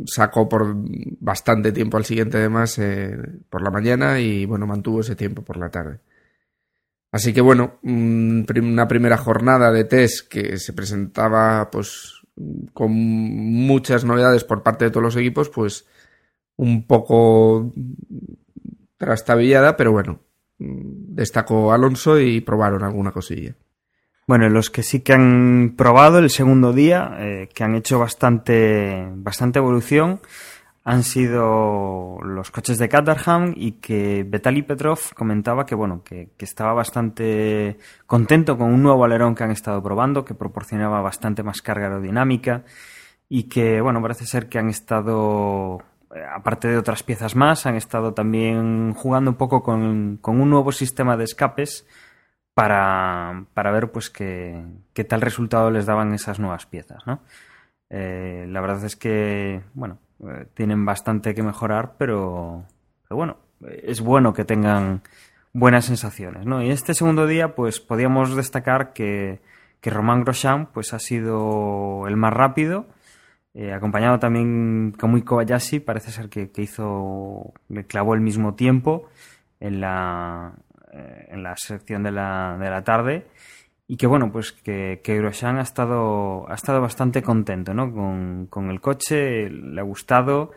sacó 0.05 0.49
por 0.49 0.75
bastante 1.19 1.71
tiempo 1.71 1.95
al 1.95 2.03
siguiente 2.03 2.37
además 2.37 2.77
eh, 2.79 3.17
por 3.49 3.61
la 3.61 3.69
mañana 3.69 4.19
y 4.19 4.45
bueno 4.45 4.67
mantuvo 4.67 4.99
ese 5.01 5.15
tiempo 5.15 5.43
por 5.43 5.57
la 5.57 5.69
tarde. 5.69 5.99
Así 7.11 7.33
que 7.33 7.41
bueno, 7.41 7.79
una 7.83 8.87
primera 8.87 9.17
jornada 9.17 9.71
de 9.71 9.83
test 9.83 10.27
que 10.29 10.57
se 10.57 10.73
presentaba 10.73 11.69
pues 11.69 12.21
con 12.73 12.91
muchas 12.91 14.05
novedades 14.05 14.43
por 14.43 14.63
parte 14.63 14.85
de 14.85 14.91
todos 14.91 15.03
los 15.03 15.15
equipos, 15.17 15.49
pues 15.49 15.85
un 16.55 16.87
poco 16.87 17.73
trastabillada, 18.97 19.75
pero 19.75 19.91
bueno, 19.91 20.19
destacó 20.57 21.73
Alonso 21.73 22.19
y 22.19 22.39
probaron 22.41 22.83
alguna 22.83 23.11
cosilla. 23.11 23.55
Bueno, 24.27 24.47
los 24.47 24.69
que 24.69 24.83
sí 24.83 25.01
que 25.01 25.13
han 25.13 25.73
probado 25.75 26.19
el 26.19 26.29
segundo 26.29 26.71
día, 26.71 27.17
eh, 27.19 27.49
que 27.53 27.63
han 27.63 27.75
hecho 27.75 27.99
bastante, 27.99 29.05
bastante 29.15 29.59
evolución, 29.59 30.21
han 30.83 31.03
sido 31.03 32.17
los 32.23 32.49
coches 32.49 32.79
de 32.79 32.89
Caterham 32.89 33.53
y 33.55 33.73
que 33.73 34.23
Vitaly 34.23 34.63
Petrov 34.63 34.99
comentaba 35.15 35.65
que 35.65 35.75
bueno 35.75 36.03
que, 36.03 36.29
que, 36.37 36.45
estaba 36.45 36.73
bastante 36.73 37.77
contento 38.07 38.57
con 38.57 38.73
un 38.73 38.81
nuevo 38.81 39.05
alerón 39.05 39.35
que 39.35 39.43
han 39.43 39.51
estado 39.51 39.81
probando 39.83 40.25
que 40.25 40.33
proporcionaba 40.33 41.01
bastante 41.01 41.43
más 41.43 41.61
carga 41.61 41.85
aerodinámica 41.85 42.63
y 43.29 43.43
que 43.43 43.79
bueno 43.79 44.01
parece 44.01 44.25
ser 44.25 44.49
que 44.49 44.57
han 44.57 44.69
estado 44.69 45.83
eh, 46.15 46.25
aparte 46.33 46.67
de 46.67 46.77
otras 46.77 47.03
piezas 47.03 47.35
más 47.35 47.67
han 47.67 47.75
estado 47.75 48.15
también 48.15 48.93
jugando 48.95 49.31
un 49.31 49.37
poco 49.37 49.61
con, 49.61 50.17
con 50.17 50.41
un 50.41 50.49
nuevo 50.49 50.71
sistema 50.71 51.15
de 51.15 51.25
escapes 51.25 51.85
para, 52.55 53.45
para 53.53 53.71
ver 53.71 53.91
pues 53.91 54.09
qué, 54.09 54.63
qué 54.93 55.03
tal 55.03 55.21
resultado 55.21 55.69
les 55.69 55.85
daban 55.85 56.11
esas 56.15 56.39
nuevas 56.39 56.65
piezas 56.65 57.05
¿no? 57.05 57.21
Eh, 57.91 58.47
la 58.49 58.61
verdad 58.61 58.83
es 58.85 58.95
que 58.95 59.61
bueno 59.75 59.99
eh, 60.27 60.45
tienen 60.53 60.85
bastante 60.85 61.33
que 61.33 61.43
mejorar, 61.43 61.95
pero, 61.97 62.65
bueno, 63.09 63.37
es 63.83 64.01
bueno 64.01 64.33
que 64.33 64.45
tengan 64.45 65.01
buenas 65.53 65.85
sensaciones, 65.85 66.45
¿no? 66.45 66.61
Y 66.61 66.71
este 66.71 66.93
segundo 66.93 67.27
día, 67.27 67.55
pues 67.55 67.79
podíamos 67.79 68.35
destacar 68.35 68.93
que, 68.93 69.41
que 69.81 69.89
Román 69.89 70.23
Grosjean 70.23 70.67
pues 70.67 70.93
ha 70.93 70.99
sido 70.99 72.07
el 72.07 72.17
más 72.17 72.33
rápido, 72.33 72.85
eh, 73.53 73.73
acompañado 73.73 74.19
también 74.19 74.93
Kamui 74.97 75.23
Kobayashi, 75.23 75.79
parece 75.79 76.11
ser 76.11 76.29
que, 76.29 76.51
que 76.51 76.61
hizo, 76.61 77.53
le 77.67 77.85
clavó 77.85 78.13
el 78.13 78.21
mismo 78.21 78.55
tiempo 78.55 79.09
en 79.59 79.81
la, 79.81 80.53
eh, 80.93 81.27
en 81.31 81.43
la 81.43 81.55
sección 81.57 82.03
de 82.03 82.11
la, 82.11 82.57
de 82.59 82.69
la 82.69 82.83
tarde 82.83 83.27
y 83.91 83.97
que 83.97 84.07
bueno, 84.07 84.31
pues 84.31 84.53
que, 84.53 85.01
que 85.03 85.17
Grosjean 85.17 85.57
ha 85.57 85.63
estado, 85.63 86.49
ha 86.49 86.53
estado 86.53 86.79
bastante 86.79 87.21
contento 87.21 87.73
¿no? 87.73 87.93
con, 87.93 88.47
con 88.49 88.69
el 88.69 88.79
coche, 88.79 89.49
le 89.49 89.81
ha 89.81 89.83
gustado 89.83 90.51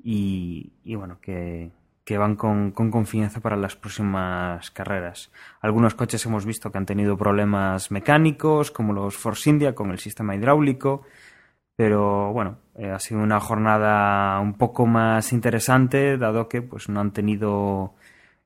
y, 0.00 0.74
y 0.84 0.94
bueno, 0.94 1.18
que, 1.20 1.72
que 2.04 2.18
van 2.18 2.36
con, 2.36 2.70
con, 2.70 2.92
confianza 2.92 3.40
para 3.40 3.56
las 3.56 3.74
próximas 3.74 4.70
carreras. 4.70 5.32
Algunos 5.60 5.96
coches 5.96 6.24
hemos 6.26 6.46
visto 6.46 6.70
que 6.70 6.78
han 6.78 6.86
tenido 6.86 7.18
problemas 7.18 7.90
mecánicos, 7.90 8.70
como 8.70 8.92
los 8.92 9.16
Force 9.16 9.50
India 9.50 9.74
con 9.74 9.90
el 9.90 9.98
sistema 9.98 10.36
hidráulico, 10.36 11.02
pero 11.74 12.32
bueno, 12.32 12.58
eh, 12.76 12.92
ha 12.92 13.00
sido 13.00 13.20
una 13.22 13.40
jornada 13.40 14.38
un 14.38 14.54
poco 14.54 14.86
más 14.86 15.32
interesante, 15.32 16.16
dado 16.16 16.48
que 16.48 16.62
pues 16.62 16.88
no 16.88 17.00
han 17.00 17.12
tenido 17.12 17.94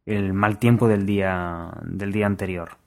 el 0.07 0.33
mal 0.33 0.59
tiempo 0.59 0.89
del 0.89 1.05
día, 1.05 1.71
del 1.83 2.13
día 2.13 2.25
anterior. 2.25 2.82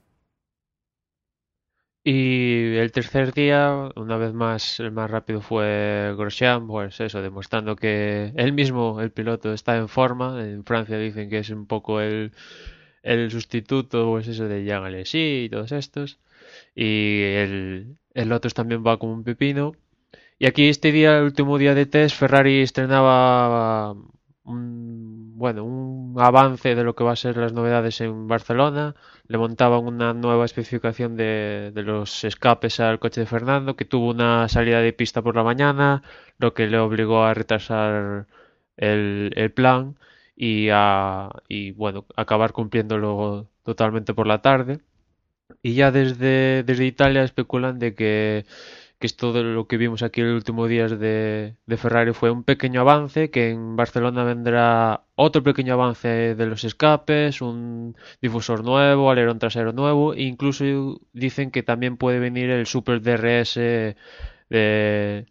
Y 2.07 2.75
el 2.77 2.91
tercer 2.91 3.33
día, 3.33 3.89
una 3.95 4.17
vez 4.17 4.31
más, 4.33 4.79
el 4.79 4.91
más 4.91 5.09
rápido 5.09 5.41
fue 5.41 6.13
Grosjean, 6.15 6.67
pues 6.67 6.99
eso, 6.99 7.21
demostrando 7.21 7.75
que 7.75 8.31
él 8.35 8.53
mismo, 8.53 9.01
el 9.01 9.11
piloto, 9.11 9.53
está 9.53 9.75
en 9.77 9.89
forma. 9.89 10.39
En 10.43 10.63
Francia 10.63 10.99
dicen 10.99 11.29
que 11.31 11.39
es 11.39 11.49
un 11.49 11.65
poco 11.65 12.01
el, 12.01 12.31
el 13.03 13.31
sustituto, 13.31 14.05
pues 14.11 14.27
eso 14.27 14.47
de 14.47 14.63
Jean 14.65 14.83
Alesi 14.83 15.45
y 15.45 15.49
todos 15.49 15.71
estos. 15.71 16.19
Y 16.75 17.21
el, 17.23 17.97
el 18.13 18.29
Lotus 18.29 18.53
también 18.53 18.83
va 18.85 18.99
como 18.99 19.13
un 19.13 19.23
pepino. 19.23 19.73
Y 20.39 20.47
aquí 20.47 20.69
este 20.69 20.91
día, 20.91 21.17
el 21.19 21.25
último 21.25 21.57
día 21.57 21.75
de 21.75 21.85
test, 21.87 22.17
Ferrari 22.17 22.61
estrenaba 22.61 23.95
bueno, 24.45 25.63
un 25.65 26.15
avance 26.19 26.75
de 26.75 26.83
lo 26.83 26.95
que 26.95 27.03
va 27.03 27.13
a 27.13 27.15
ser 27.15 27.37
las 27.37 27.53
novedades 27.53 27.99
en 28.01 28.27
Barcelona. 28.27 28.95
Le 29.27 29.37
montaban 29.37 29.85
una 29.85 30.13
nueva 30.13 30.45
especificación 30.45 31.17
de, 31.17 31.71
de, 31.73 31.83
los 31.83 32.23
escapes 32.23 32.79
al 32.79 32.99
coche 32.99 33.21
de 33.21 33.27
Fernando, 33.27 33.75
que 33.75 33.85
tuvo 33.85 34.09
una 34.11 34.47
salida 34.47 34.81
de 34.81 34.93
pista 34.93 35.21
por 35.21 35.35
la 35.35 35.43
mañana, 35.43 36.03
lo 36.37 36.53
que 36.53 36.67
le 36.67 36.77
obligó 36.79 37.23
a 37.23 37.33
retrasar 37.33 38.27
el, 38.77 39.51
plan 39.55 39.97
y 40.35 40.69
a 40.71 41.29
y 41.47 41.71
bueno, 41.71 42.05
acabar 42.15 42.51
cumpliéndolo 42.53 43.49
totalmente 43.63 44.13
por 44.13 44.27
la 44.27 44.41
tarde. 44.41 44.81
Y 45.61 45.75
ya 45.75 45.91
desde, 45.91 46.63
desde 46.63 46.85
Italia 46.85 47.23
especulan 47.23 47.79
de 47.79 47.95
que 47.95 48.45
que 48.99 49.07
esto 49.07 49.33
de 49.33 49.43
lo 49.43 49.67
que 49.67 49.77
vimos 49.77 50.03
aquí 50.03 50.21
los 50.21 50.35
últimos 50.35 50.69
días 50.69 50.97
de, 50.99 51.55
de, 51.65 51.77
Ferrari 51.77 52.13
fue 52.13 52.31
un 52.31 52.43
pequeño 52.43 52.81
avance, 52.81 53.29
que 53.29 53.49
en 53.51 53.75
Barcelona 53.75 54.23
vendrá 54.23 55.05
otro 55.15 55.43
pequeño 55.43 55.73
avance 55.73 56.35
de 56.35 56.45
los 56.45 56.63
escapes, 56.63 57.41
un 57.41 57.95
difusor 58.21 58.63
nuevo, 58.63 59.11
alerón 59.11 59.39
trasero 59.39 59.73
nuevo, 59.73 60.13
e 60.13 60.23
incluso 60.23 61.01
dicen 61.13 61.51
que 61.51 61.63
también 61.63 61.97
puede 61.97 62.19
venir 62.19 62.49
el 62.49 62.65
Super 62.67 63.01
DRS 63.01 63.55
de, 64.49 65.25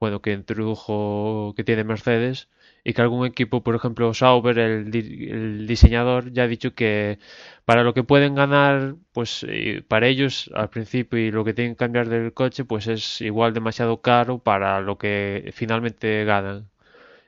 bueno, 0.00 0.20
que 0.22 0.32
introdujo, 0.32 1.54
que 1.56 1.64
tiene 1.64 1.84
Mercedes, 1.84 2.48
y 2.84 2.92
que 2.92 3.02
algún 3.02 3.26
equipo, 3.26 3.62
por 3.62 3.74
ejemplo 3.74 4.12
Sauber, 4.14 4.58
el, 4.58 5.66
diseñador, 5.66 6.32
ya 6.32 6.44
ha 6.44 6.48
dicho 6.48 6.74
que 6.74 7.18
para 7.64 7.82
lo 7.82 7.94
que 7.94 8.04
pueden 8.04 8.34
ganar, 8.34 8.96
pues 9.12 9.46
para 9.88 10.06
ellos 10.08 10.50
al 10.54 10.68
principio 10.70 11.18
y 11.18 11.30
lo 11.30 11.44
que 11.44 11.54
tienen 11.54 11.74
que 11.74 11.78
cambiar 11.78 12.08
del 12.08 12.34
coche, 12.34 12.64
pues 12.64 12.86
es 12.86 13.20
igual 13.22 13.54
demasiado 13.54 14.02
caro 14.02 14.38
para 14.38 14.80
lo 14.82 14.98
que 14.98 15.50
finalmente 15.54 16.24
ganan 16.24 16.68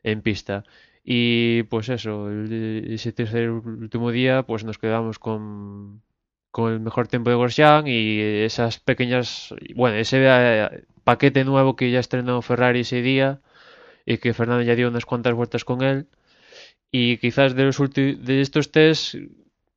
en 0.02 0.22
pista. 0.22 0.64
Y 1.04 1.64
pues 1.64 1.88
eso, 1.88 2.30
ese 2.30 3.12
tercer 3.12 3.50
último 3.50 4.10
día, 4.10 4.42
pues 4.44 4.64
nos 4.64 4.78
quedamos 4.78 5.18
con, 5.18 6.02
con 6.50 6.72
el 6.72 6.80
mejor 6.80 7.08
tiempo 7.08 7.30
de 7.30 7.36
Grosjean 7.36 7.86
y 7.86 8.20
esas 8.20 8.80
pequeñas, 8.80 9.54
bueno, 9.74 9.96
ese 9.96 10.18
eh, 10.26 10.84
paquete 11.04 11.44
nuevo 11.44 11.76
que 11.76 11.90
ya 11.90 12.00
estrenó 12.00 12.42
Ferrari 12.42 12.80
ese 12.80 13.02
día 13.02 13.40
y 14.06 14.18
que 14.18 14.32
Fernando 14.32 14.62
ya 14.62 14.76
dio 14.76 14.88
unas 14.88 15.04
cuantas 15.04 15.34
vueltas 15.34 15.64
con 15.64 15.82
él. 15.82 16.06
Y 16.90 17.18
quizás 17.18 17.54
de, 17.54 17.64
los 17.64 17.78
de 17.90 18.40
estos 18.40 18.70
test, 18.70 19.16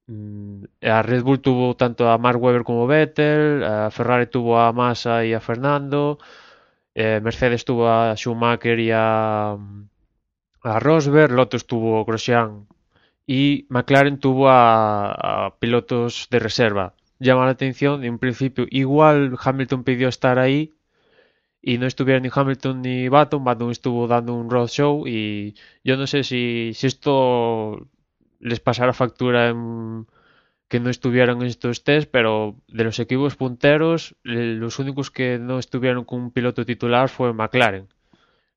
mmm, 0.07 0.63
a 0.83 1.01
Red 1.01 1.23
Bull 1.23 1.41
tuvo 1.41 1.75
tanto 1.75 2.09
a 2.09 2.17
Mark 2.17 2.41
Webber 2.41 2.63
como 2.63 2.87
Vettel, 2.87 3.63
a 3.63 3.91
Ferrari 3.91 4.27
tuvo 4.27 4.59
a 4.59 4.71
Massa 4.71 5.25
y 5.25 5.33
a 5.33 5.41
Fernando, 5.41 6.19
eh, 6.95 7.19
Mercedes 7.21 7.65
tuvo 7.65 7.89
a 7.89 8.15
Schumacher 8.15 8.79
y 8.79 8.91
a, 8.93 9.57
a 10.63 10.79
Rosberg, 10.79 11.31
Lotus 11.33 11.65
tuvo 11.65 12.05
Grosjean 12.05 12.67
y 13.25 13.65
McLaren 13.69 14.19
tuvo 14.19 14.49
a, 14.49 15.47
a 15.47 15.55
pilotos 15.59 16.27
de 16.29 16.39
reserva. 16.39 16.93
Llama 17.19 17.45
la 17.45 17.51
atención, 17.51 18.03
en 18.03 18.17
principio, 18.19 18.65
igual 18.69 19.35
Hamilton 19.43 19.83
pidió 19.83 20.07
estar 20.07 20.39
ahí, 20.39 20.73
y 21.61 21.77
no 21.77 21.85
estuvieron 21.87 22.23
ni 22.23 22.29
Hamilton 22.33 22.81
ni 22.81 23.09
Baton. 23.09 23.43
Baton 23.43 23.71
estuvo 23.71 24.07
dando 24.07 24.33
un 24.33 24.49
road 24.49 24.67
show 24.67 25.07
y 25.07 25.55
yo 25.83 25.97
no 25.97 26.07
sé 26.07 26.23
si, 26.23 26.71
si 26.73 26.87
esto 26.87 27.87
les 28.39 28.59
pasará 28.59 28.93
factura 28.93 29.49
en 29.49 30.07
que 30.69 30.79
no 30.79 30.89
estuvieron 30.89 31.41
en 31.41 31.47
estos 31.47 31.83
test, 31.83 32.09
pero 32.11 32.55
de 32.67 32.83
los 32.83 32.99
equipos 32.99 33.35
punteros, 33.35 34.15
los 34.23 34.77
únicos 34.79 35.09
que 35.09 35.39
no 35.39 35.57
estuvieron 35.57 36.05
con 36.05 36.21
un 36.21 36.31
piloto 36.31 36.63
titular 36.63 37.09
fue 37.09 37.33
McLaren. 37.33 37.87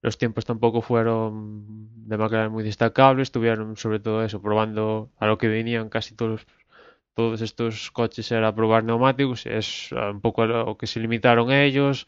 Los 0.03 0.19
tiempos 0.19 0.45
tampoco 0.45 0.83
fueron 0.83 1.65
de 2.07 2.19
McLaren 2.19 2.53
muy 2.53 2.65
destacables, 2.65 3.29
estuvieron 3.29 3.77
sobre 3.77 3.99
todo 4.01 4.23
eso, 4.25 4.43
probando 4.43 5.11
a 5.19 5.27
lo 5.27 5.39
que 5.39 5.49
venían 5.49 5.89
casi 5.89 6.15
todos 6.15 6.47
todos 7.15 7.43
estos 7.43 7.91
coches 7.91 8.33
era 8.33 8.55
probar 8.55 8.85
neumáticos, 8.85 9.47
es 9.47 9.93
un 9.93 10.21
poco 10.21 10.47
lo 10.47 10.77
que 10.79 10.87
se 10.87 11.01
limitaron 11.01 11.53
ellos, 11.53 12.07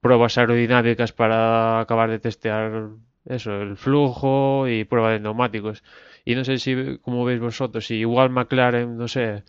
pruebas 0.00 0.38
aerodinámicas 0.38 1.12
para 1.12 1.80
acabar 1.80 2.10
de 2.10 2.18
testear 2.18 2.90
eso, 3.26 3.60
el 3.60 3.76
flujo 3.76 4.66
y 4.68 4.84
prueba 4.84 5.12
de 5.12 5.20
neumáticos. 5.20 5.82
Y 6.24 6.34
no 6.34 6.44
sé 6.44 6.58
si, 6.58 6.98
como 6.98 7.24
veis 7.24 7.40
vosotros, 7.40 7.86
si 7.86 7.96
igual 7.96 8.30
McLaren, 8.30 8.96
no 8.96 9.08
sé, 9.08 9.44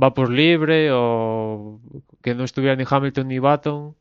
va 0.00 0.14
por 0.14 0.30
libre 0.30 0.90
o 0.92 1.80
que 2.22 2.34
no 2.34 2.44
estuviera 2.44 2.76
ni 2.76 2.84
Hamilton 2.88 3.28
ni 3.28 3.38
Baton, 3.38 3.94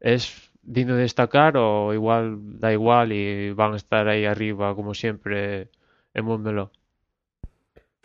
es 0.00 0.50
digno 0.62 0.94
de 0.94 1.02
destacar 1.02 1.56
o 1.56 1.92
igual 1.92 2.38
da 2.60 2.72
igual 2.72 3.12
y 3.12 3.52
van 3.52 3.72
a 3.72 3.76
estar 3.76 4.08
ahí 4.08 4.24
arriba 4.24 4.74
como 4.74 4.94
siempre 4.94 5.68
en 6.14 6.24
Montmeló. 6.24 6.70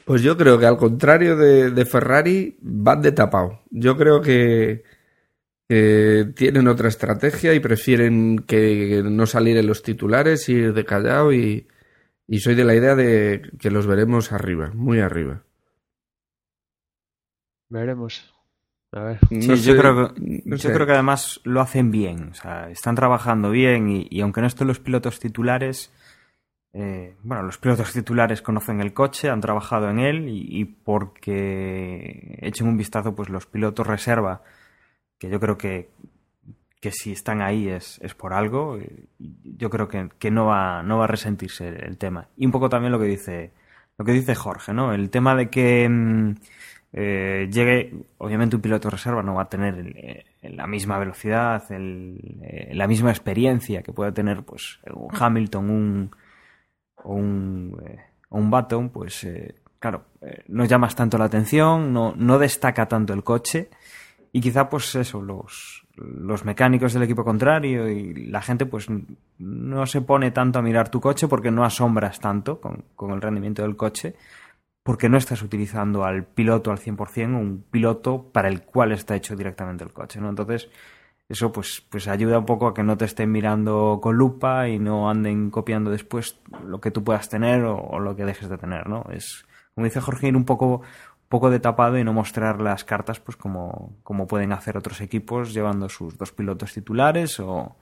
Pues 0.05 0.21
yo 0.21 0.37
creo 0.37 0.57
que 0.57 0.65
al 0.65 0.77
contrario 0.77 1.35
de, 1.35 1.71
de 1.71 1.85
Ferrari 1.85 2.57
van 2.61 3.01
de 3.01 3.11
tapado. 3.11 3.59
Yo 3.69 3.97
creo 3.97 4.21
que 4.21 4.83
eh, 5.69 6.31
tienen 6.35 6.67
otra 6.67 6.87
estrategia 6.87 7.53
y 7.53 7.59
prefieren 7.59 8.39
que 8.39 9.01
no 9.03 9.25
salir 9.25 9.57
en 9.57 9.67
los 9.67 9.83
titulares, 9.83 10.47
ir 10.49 10.73
de 10.73 10.85
callado 10.85 11.33
y, 11.33 11.67
y 12.27 12.39
soy 12.39 12.55
de 12.55 12.63
la 12.63 12.75
idea 12.75 12.95
de 12.95 13.51
que 13.59 13.71
los 13.71 13.87
veremos 13.87 14.31
arriba, 14.31 14.71
muy 14.73 14.99
arriba. 14.99 15.43
Veremos. 17.69 18.33
A 18.93 19.03
ver. 19.03 19.19
Sí, 19.29 19.47
no 19.47 19.55
yo, 19.55 19.75
creo 19.77 20.13
que, 20.13 20.21
no 20.45 20.55
yo 20.55 20.69
sé. 20.69 20.73
creo 20.73 20.85
que 20.85 20.93
además 20.93 21.41
lo 21.43 21.59
hacen 21.59 21.91
bien, 21.91 22.29
o 22.29 22.33
sea, 22.33 22.69
están 22.69 22.95
trabajando 22.95 23.51
bien 23.51 23.89
y, 23.89 24.07
y 24.09 24.21
aunque 24.21 24.39
no 24.39 24.47
estén 24.47 24.67
los 24.67 24.79
pilotos 24.79 25.19
titulares, 25.19 25.91
eh, 26.71 27.17
bueno, 27.23 27.43
los 27.43 27.57
pilotos 27.57 27.91
titulares 27.91 28.41
conocen 28.41 28.79
el 28.79 28.93
coche, 28.93 29.29
han 29.29 29.41
trabajado 29.41 29.89
en 29.89 29.99
él 29.99 30.29
y, 30.29 30.61
y 30.61 30.65
porque 30.65 32.37
echen 32.41 32.67
un 32.67 32.77
vistazo, 32.77 33.13
pues 33.13 33.27
los 33.27 33.45
pilotos 33.45 33.85
reserva 33.85 34.43
que 35.17 35.29
yo 35.29 35.39
creo 35.39 35.57
que, 35.57 35.89
que 36.79 36.91
si 36.91 37.11
están 37.11 37.41
ahí 37.41 37.69
es, 37.69 37.99
es 38.01 38.13
por 38.13 38.33
algo. 38.33 38.79
Yo 39.19 39.69
creo 39.69 39.87
que, 39.87 40.09
que, 40.19 40.31
no, 40.31 40.45
va, 40.45 40.83
no 40.83 40.97
va 40.97 41.05
a 41.05 41.07
resentirse 41.07 41.67
el 41.67 41.97
tema. 41.97 42.27
Y 42.37 42.45
un 42.45 42.51
poco 42.51 42.69
también 42.69 42.91
lo 42.91 42.99
que 42.99 43.05
dice, 43.05 43.51
lo 43.97 44.05
que 44.05 44.13
dice 44.13 44.35
Jorge, 44.35 44.73
¿no? 44.73 44.93
El 44.93 45.09
tema 45.09 45.35
de 45.35 45.49
que 45.49 45.87
mm, 45.89 46.35
eh, 46.93 47.49
llegue, 47.51 47.93
obviamente 48.19 48.55
un 48.55 48.61
piloto 48.61 48.89
reserva 48.89 49.21
no 49.23 49.35
va 49.35 49.43
a 49.43 49.49
tener 49.49 49.75
el, 49.75 50.55
la 50.55 50.67
misma 50.67 50.97
velocidad, 50.97 51.71
el, 51.71 52.39
eh, 52.41 52.71
la 52.73 52.87
misma 52.87 53.09
experiencia 53.11 53.83
que 53.83 53.93
puede 53.93 54.11
tener 54.11 54.43
pues 54.43 54.79
un 54.93 55.09
Hamilton 55.11 55.69
un, 55.69 56.11
un, 57.03 57.81
eh, 57.85 57.99
un 58.29 58.49
Baton, 58.49 58.89
pues 58.89 59.23
eh, 59.23 59.55
claro, 59.79 60.05
eh, 60.21 60.43
no 60.47 60.65
llamas 60.65 60.95
tanto 60.95 61.17
la 61.17 61.25
atención, 61.25 61.93
no, 61.93 62.13
no 62.15 62.39
destaca 62.39 62.87
tanto 62.87 63.13
el 63.13 63.23
coche 63.23 63.69
y 64.37 64.39
quizá 64.39 64.69
pues 64.69 64.93
eso, 64.93 65.19
los, 65.19 65.83
los 65.95 66.45
mecánicos 66.45 66.93
del 66.93 67.01
equipo 67.01 67.23
contrario 67.23 67.89
y 67.89 68.27
la 68.27 68.39
gente 68.39 68.67
pues 68.67 68.85
no 69.39 69.85
se 69.87 70.01
pone 70.01 70.29
tanto 70.29 70.59
a 70.59 70.61
mirar 70.61 70.89
tu 70.89 71.01
coche 71.01 71.27
porque 71.27 71.49
no 71.49 71.65
asombras 71.65 72.19
tanto 72.19 72.61
con, 72.61 72.85
con 72.95 73.09
el 73.13 73.19
rendimiento 73.19 73.63
del 73.63 73.75
coche 73.75 74.13
porque 74.83 75.09
no 75.09 75.17
estás 75.17 75.41
utilizando 75.41 76.03
al 76.03 76.23
piloto 76.23 76.69
al 76.69 76.77
100%, 76.77 77.35
un 77.35 77.63
piloto 77.71 78.29
para 78.31 78.47
el 78.47 78.61
cual 78.61 78.91
está 78.91 79.15
hecho 79.15 79.35
directamente 79.35 79.83
el 79.83 79.91
coche, 79.91 80.21
¿no? 80.21 80.29
Entonces, 80.29 80.69
eso 81.27 81.51
pues, 81.51 81.83
pues 81.89 82.07
ayuda 82.07 82.37
un 82.37 82.45
poco 82.45 82.67
a 82.67 82.75
que 82.75 82.83
no 82.83 82.95
te 82.95 83.05
estén 83.05 83.31
mirando 83.31 83.97
con 83.99 84.17
lupa 84.17 84.69
y 84.69 84.77
no 84.77 85.09
anden 85.09 85.49
copiando 85.49 85.89
después 85.89 86.39
lo 86.63 86.79
que 86.79 86.91
tú 86.91 87.03
puedas 87.03 87.27
tener 87.27 87.63
o, 87.63 87.75
o 87.75 87.99
lo 87.99 88.15
que 88.15 88.23
dejes 88.23 88.49
de 88.49 88.59
tener, 88.59 88.87
¿no? 88.87 89.03
Es, 89.11 89.47
como 89.73 89.85
dice 89.85 89.99
Jorge, 89.99 90.27
ir 90.27 90.35
un 90.35 90.45
poco, 90.45 90.83
poco 91.29 91.49
de 91.49 91.59
tapado 91.59 91.97
y 91.97 92.03
no 92.03 92.13
mostrar 92.13 92.61
las 92.61 92.83
cartas 92.83 93.19
pues 93.19 93.37
como, 93.37 93.97
como 94.03 94.27
pueden 94.27 94.51
hacer 94.53 94.77
otros 94.77 95.01
equipos 95.01 95.53
llevando 95.53 95.89
sus 95.89 96.17
dos 96.17 96.31
pilotos 96.31 96.73
titulares 96.73 97.39
o, 97.39 97.75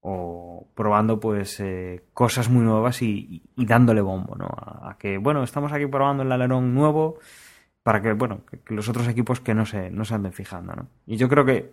o 0.00 0.66
probando 0.74 1.20
pues 1.20 1.60
eh, 1.60 2.04
cosas 2.14 2.48
muy 2.48 2.64
nuevas 2.64 3.02
y, 3.02 3.42
dándole 3.56 4.00
bombo, 4.00 4.34
¿no? 4.36 4.46
A, 4.46 4.96
que, 4.98 5.18
bueno, 5.18 5.42
estamos 5.42 5.72
aquí 5.72 5.86
probando 5.86 6.22
el 6.22 6.32
alerón 6.32 6.74
nuevo 6.74 7.18
para 7.82 8.00
que, 8.00 8.12
bueno, 8.12 8.42
que 8.64 8.74
los 8.74 8.88
otros 8.88 9.08
equipos 9.08 9.40
que 9.40 9.54
no 9.54 9.66
se, 9.66 9.90
no 9.90 10.04
se 10.04 10.14
anden 10.14 10.32
fijando, 10.32 10.74
¿no? 10.74 10.88
Y 11.06 11.16
yo 11.16 11.28
creo 11.28 11.44
que 11.44 11.72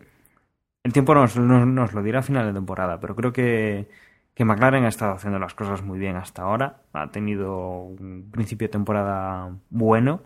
el 0.83 0.93
tiempo 0.93 1.13
nos, 1.15 1.37
nos, 1.37 1.65
nos, 1.67 1.93
lo 1.93 2.03
dirá 2.03 2.19
a 2.19 2.23
final 2.23 2.47
de 2.47 2.53
temporada, 2.53 2.99
pero 2.99 3.15
creo 3.15 3.33
que, 3.33 3.89
que 4.33 4.45
McLaren 4.45 4.85
ha 4.85 4.89
estado 4.89 5.13
haciendo 5.13 5.39
las 5.39 5.53
cosas 5.53 5.81
muy 5.81 5.99
bien 5.99 6.15
hasta 6.15 6.43
ahora. 6.43 6.81
Ha 6.93 7.11
tenido 7.11 7.57
un 7.81 8.29
principio 8.31 8.67
de 8.67 8.71
temporada 8.71 9.51
bueno, 9.69 10.21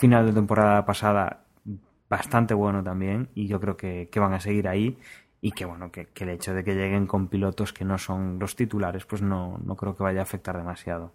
final 0.00 0.26
de 0.26 0.32
temporada 0.32 0.84
pasada 0.86 1.44
bastante 2.08 2.54
bueno 2.54 2.82
también, 2.82 3.28
y 3.34 3.46
yo 3.46 3.60
creo 3.60 3.76
que, 3.76 4.08
van 4.16 4.32
a 4.32 4.40
seguir 4.40 4.66
ahí 4.66 4.98
y 5.42 5.52
que 5.52 5.64
bueno 5.64 5.92
que, 5.92 6.08
el 6.16 6.28
hecho 6.30 6.54
de 6.54 6.64
que 6.64 6.74
lleguen 6.74 7.06
con 7.06 7.28
pilotos 7.28 7.72
que 7.72 7.84
no 7.84 7.98
son 7.98 8.38
los 8.38 8.56
titulares 8.56 9.04
pues 9.04 9.22
no, 9.22 9.60
no 9.64 9.76
creo 9.76 9.94
que 9.94 10.02
vaya 10.02 10.20
a 10.20 10.24
afectar 10.24 10.56
demasiado. 10.56 11.12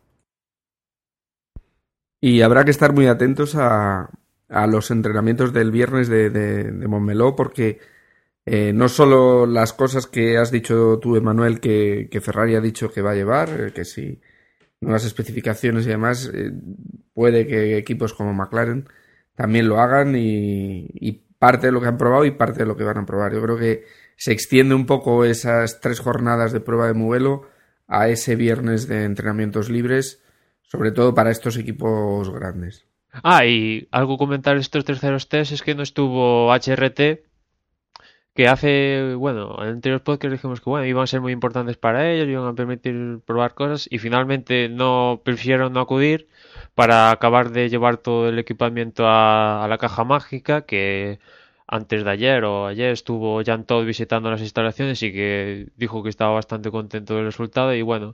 Y 2.22 2.42
habrá 2.42 2.64
que 2.64 2.72
estar 2.72 2.94
muy 2.94 3.08
atentos 3.08 3.56
a, 3.56 4.10
los 4.68 4.90
entrenamientos 4.92 5.52
del 5.52 5.72
viernes 5.72 6.08
de, 6.08 6.72
Montmeló 6.88 7.36
porque 7.36 7.80
eh, 8.46 8.72
no 8.74 8.88
solo 8.88 9.48
las 9.48 9.74
cosas 9.74 10.06
que 10.08 10.38
has 10.38 10.52
dicho 10.52 11.00
tú 11.00 11.16
Emanuel 11.16 11.60
que, 11.60 12.08
que, 12.12 12.22
Ferrari 12.22 12.56
ha 12.56 12.62
dicho 12.62 12.92
que 12.92 13.02
va 13.02 13.12
a 13.12 13.16
llevar 13.16 13.50
eh, 13.50 13.74
que 13.74 13.84
si 13.84 14.22
nuevas 14.82 15.06
especificaciones 15.06 15.86
y 15.86 15.90
demás 15.90 16.32
eh, 16.34 16.52
puede 17.14 17.48
que 17.48 17.78
equipos 17.78 18.14
como 18.14 18.34
McLaren 18.34 18.88
también 19.36 19.68
lo 19.68 19.80
hagan 19.80 20.16
y, 20.16 21.22
parte 21.38 21.68
de 21.68 21.74
lo 21.74 21.82
que 21.82 21.88
han 21.88 21.98
probado 21.98 22.26
y 22.26 22.32
parte 22.32 22.60
de 22.60 22.66
lo 22.66 22.78
que 22.78 22.86
van 22.86 22.98
a 22.98 23.06
probar 23.06 23.34
yo 23.34 23.42
creo 23.42 23.58
que 23.58 23.84
se 24.16 24.32
extiende 24.32 24.74
un 24.74 24.86
poco 24.86 25.26
esas 25.26 25.82
tres 25.82 26.00
jornadas 26.00 26.52
de 26.54 26.62
prueba 26.62 26.88
de 26.88 26.94
modelo 26.94 27.48
a 27.88 28.10
ese 28.10 28.36
viernes 28.36 28.88
de 28.88 29.04
entrenamientos 29.04 29.70
libres, 29.70 30.24
sobre 30.64 30.92
todo 30.92 31.14
para 31.14 31.32
estos 31.32 31.58
equipos 31.58 32.32
grandes. 32.32 32.86
Ah, 33.24 33.46
y 33.46 33.88
algo 33.92 34.18
comentar 34.18 34.58
estos 34.58 34.86
terceros 34.86 35.30
test 35.30 35.52
es 35.52 35.62
que 35.62 35.76
no 35.76 35.84
estuvo 35.84 36.52
HRT, 36.54 37.25
que 38.36 38.48
hace, 38.50 39.16
bueno, 39.16 39.58
en 39.64 39.70
anteriores 39.70 40.04
podcasts 40.04 40.34
dijimos 40.34 40.62
que 40.62 40.70
bueno, 40.70 40.86
iban 40.86 41.04
a 41.04 41.08
ser 41.08 41.22
muy 41.22 41.32
importantes 41.34 41.78
para 41.78 42.12
ellos, 42.12 42.28
iban 42.28 42.48
a 42.48 42.54
permitir 42.54 43.22
probar 43.26 43.54
cosas 43.56 43.88
y 43.90 43.98
finalmente 44.00 44.70
no 44.70 45.22
prefirieron 45.24 45.74
no 45.74 45.80
acudir 45.82 46.28
para 46.76 47.12
acabar 47.12 47.52
de 47.52 47.70
llevar 47.70 47.98
todo 47.98 48.30
el 48.30 48.38
equipamiento 48.40 49.08
a, 49.08 49.64
a 49.64 49.68
la 49.70 49.78
caja 49.78 50.04
mágica 50.04 50.64
que 50.64 51.20
antes 51.68 52.04
de 52.04 52.10
ayer 52.12 52.44
o 52.46 52.68
ayer 52.68 52.92
estuvo 52.92 53.44
Jan 53.44 53.66
Todd 53.66 53.86
visitando 53.86 54.30
las 54.30 54.42
instalaciones 54.42 55.02
y 55.04 55.12
que 55.14 55.70
dijo 55.78 56.04
que 56.04 56.10
estaba 56.10 56.34
bastante 56.34 56.72
contento 56.72 57.16
del 57.16 57.26
resultado 57.26 57.74
y 57.74 57.82
bueno, 57.82 58.14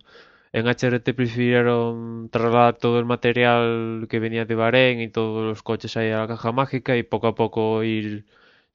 en 0.53 0.67
HRT 0.67 1.13
prefirieron 1.15 2.29
trasladar 2.29 2.77
todo 2.77 2.99
el 2.99 3.05
material 3.05 4.07
que 4.09 4.19
venía 4.19 4.45
de 4.45 4.55
Bahrein 4.55 5.01
y 5.01 5.09
todos 5.09 5.43
los 5.43 5.63
coches 5.63 5.97
ahí 5.97 6.11
a 6.11 6.19
la 6.19 6.27
caja 6.27 6.51
mágica 6.51 6.97
y 6.97 7.03
poco 7.03 7.27
a 7.27 7.35
poco 7.35 7.83
ir 7.83 8.25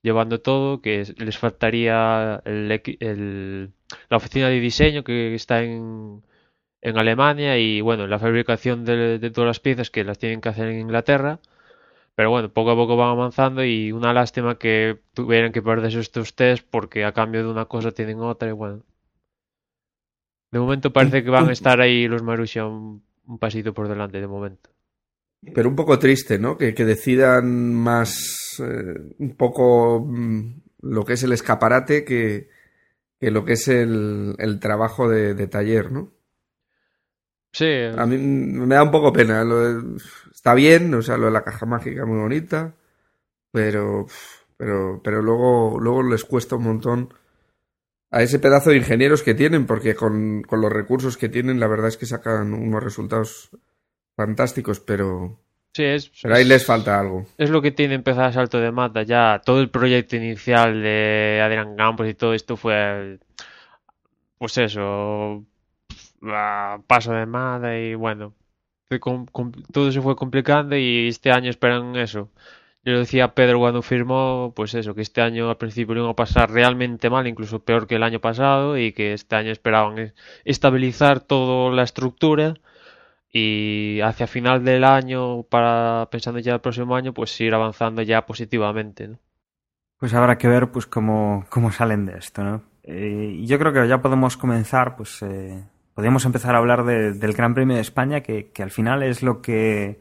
llevando 0.02 0.40
todo, 0.40 0.80
que 0.80 1.04
les 1.18 1.38
faltaría 1.38 2.40
el, 2.44 2.70
el, 3.00 3.72
la 4.08 4.16
oficina 4.16 4.48
de 4.48 4.60
diseño 4.60 5.04
que 5.04 5.34
está 5.34 5.62
en, 5.62 6.22
en 6.80 6.98
Alemania 6.98 7.58
y 7.58 7.80
bueno, 7.80 8.06
la 8.06 8.18
fabricación 8.18 8.84
de, 8.84 9.18
todas 9.30 9.48
las 9.48 9.60
piezas 9.60 9.90
que 9.90 10.04
las 10.04 10.18
tienen 10.18 10.40
que 10.40 10.48
hacer 10.48 10.68
en 10.68 10.80
Inglaterra 10.80 11.40
pero 12.14 12.30
bueno, 12.30 12.48
poco 12.48 12.70
a 12.70 12.74
poco 12.74 12.96
van 12.96 13.10
avanzando 13.10 13.62
y 13.62 13.92
una 13.92 14.14
lástima 14.14 14.56
que 14.56 15.00
tuvieran 15.12 15.52
que 15.52 15.60
perderse 15.60 16.00
estos 16.00 16.34
test 16.34 16.66
porque 16.70 17.04
a 17.04 17.12
cambio 17.12 17.42
de 17.44 17.50
una 17.50 17.66
cosa 17.66 17.92
tienen 17.92 18.20
otra 18.20 18.48
y 18.48 18.52
bueno. 18.52 18.82
De 20.50 20.58
momento 20.58 20.94
parece 20.94 21.22
que 21.22 21.28
van 21.28 21.50
a 21.50 21.52
estar 21.52 21.78
ahí 21.82 22.08
los 22.08 22.22
Marussia 22.22 22.64
un, 22.64 23.02
pasito 23.38 23.74
por 23.74 23.86
delante 23.88 24.18
de 24.18 24.26
momento. 24.26 24.70
Pero 25.54 25.68
un 25.68 25.76
poco 25.76 25.98
triste, 25.98 26.38
¿no? 26.38 26.56
Que 26.56 26.72
decidan 26.72 27.74
más 27.74 28.45
eh, 28.60 29.14
un 29.18 29.36
poco 29.36 30.00
mmm, 30.00 30.60
lo 30.82 31.04
que 31.04 31.14
es 31.14 31.22
el 31.22 31.32
escaparate 31.32 32.04
que, 32.04 32.48
que 33.20 33.30
lo 33.30 33.44
que 33.44 33.54
es 33.54 33.68
el, 33.68 34.34
el 34.38 34.60
trabajo 34.60 35.08
de, 35.08 35.34
de, 35.34 35.46
taller, 35.46 35.92
¿no? 35.92 36.12
Sí. 37.52 37.72
A 37.96 38.06
mí 38.06 38.18
me 38.18 38.74
da 38.74 38.82
un 38.82 38.90
poco 38.90 39.12
pena. 39.12 39.42
Lo 39.44 39.60
de, 39.60 39.96
está 40.32 40.54
bien, 40.54 40.92
o 40.94 41.02
sea, 41.02 41.16
lo 41.16 41.26
de 41.26 41.32
la 41.32 41.44
caja 41.44 41.66
mágica 41.66 42.04
muy 42.04 42.18
bonita, 42.18 42.74
pero, 43.50 44.06
pero, 44.56 45.00
pero 45.02 45.22
luego, 45.22 45.78
luego 45.80 46.02
les 46.02 46.24
cuesta 46.24 46.56
un 46.56 46.64
montón 46.64 47.14
a 48.10 48.22
ese 48.22 48.38
pedazo 48.38 48.70
de 48.70 48.76
ingenieros 48.76 49.22
que 49.22 49.34
tienen, 49.34 49.66
porque 49.66 49.94
con, 49.94 50.42
con 50.42 50.60
los 50.60 50.72
recursos 50.72 51.16
que 51.16 51.28
tienen, 51.28 51.60
la 51.60 51.66
verdad 51.66 51.88
es 51.88 51.96
que 51.96 52.06
sacan 52.06 52.52
unos 52.54 52.82
resultados 52.82 53.50
fantásticos, 54.16 54.80
pero, 54.80 55.40
Sí, 55.76 55.84
es, 55.84 56.10
Pero 56.22 56.34
ahí 56.34 56.44
les 56.46 56.64
falta 56.64 56.98
algo. 56.98 57.26
Es 57.36 57.50
lo 57.50 57.60
que 57.60 57.70
tiene 57.70 57.94
empezar 57.94 58.24
a 58.24 58.32
salto 58.32 58.58
de 58.58 58.72
mata. 58.72 59.02
Ya 59.02 59.42
todo 59.44 59.60
el 59.60 59.68
proyecto 59.68 60.16
inicial 60.16 60.80
de 60.80 61.42
Adrián 61.44 61.76
Campos 61.76 62.08
y 62.08 62.14
todo 62.14 62.32
esto 62.32 62.56
fue. 62.56 63.18
Pues 64.38 64.56
eso. 64.56 65.44
Paso 66.86 67.12
de 67.12 67.26
mata 67.26 67.78
y 67.78 67.94
bueno 67.94 68.32
todo 69.72 69.92
se 69.92 70.00
fue 70.00 70.16
complicando 70.16 70.76
y 70.76 71.08
este 71.08 71.30
año 71.30 71.50
esperan 71.50 71.96
eso. 71.96 72.30
Yo 72.84 72.92
lo 72.92 73.00
decía 73.00 73.24
a 73.24 73.34
Pedro 73.34 73.58
cuando 73.58 73.82
firmó, 73.82 74.52
pues 74.54 74.74
eso, 74.74 74.94
que 74.94 75.02
este 75.02 75.20
año 75.20 75.50
al 75.50 75.56
principio 75.56 75.94
lo 75.94 76.00
iban 76.02 76.12
a 76.12 76.16
pasar 76.16 76.50
realmente 76.50 77.10
mal, 77.10 77.26
incluso 77.26 77.58
peor 77.64 77.86
que 77.86 77.96
el 77.96 78.04
año 78.04 78.20
pasado, 78.20 78.78
y 78.78 78.92
que 78.92 79.12
este 79.12 79.34
año 79.34 79.50
esperaban 79.50 80.14
estabilizar 80.44 81.20
toda 81.20 81.74
la 81.74 81.82
estructura 81.82 82.54
y 83.32 84.00
hacia 84.00 84.26
final 84.26 84.64
del 84.64 84.84
año, 84.84 85.42
para 85.44 86.08
pensando 86.10 86.40
ya 86.40 86.54
el 86.54 86.60
próximo 86.60 86.96
año, 86.96 87.12
pues 87.12 87.38
ir 87.40 87.54
avanzando 87.54 88.02
ya 88.02 88.24
positivamente. 88.24 89.08
¿no? 89.08 89.18
Pues 89.98 90.14
habrá 90.14 90.38
que 90.38 90.48
ver 90.48 90.70
pues 90.70 90.86
cómo, 90.86 91.46
cómo 91.48 91.72
salen 91.72 92.06
de 92.06 92.18
esto, 92.18 92.44
¿no? 92.44 92.62
Eh, 92.82 93.42
yo 93.44 93.58
creo 93.58 93.72
que 93.72 93.88
ya 93.88 94.00
podemos 94.00 94.36
comenzar, 94.36 94.96
pues 94.96 95.20
eh, 95.22 95.64
podríamos 95.94 96.24
empezar 96.24 96.54
a 96.54 96.58
hablar 96.58 96.84
de, 96.84 97.12
del 97.14 97.32
Gran 97.32 97.54
Premio 97.54 97.74
de 97.74 97.82
España, 97.82 98.20
que, 98.20 98.50
que, 98.52 98.62
al 98.62 98.70
final 98.70 99.02
es 99.02 99.22
lo 99.22 99.42
que 99.42 100.00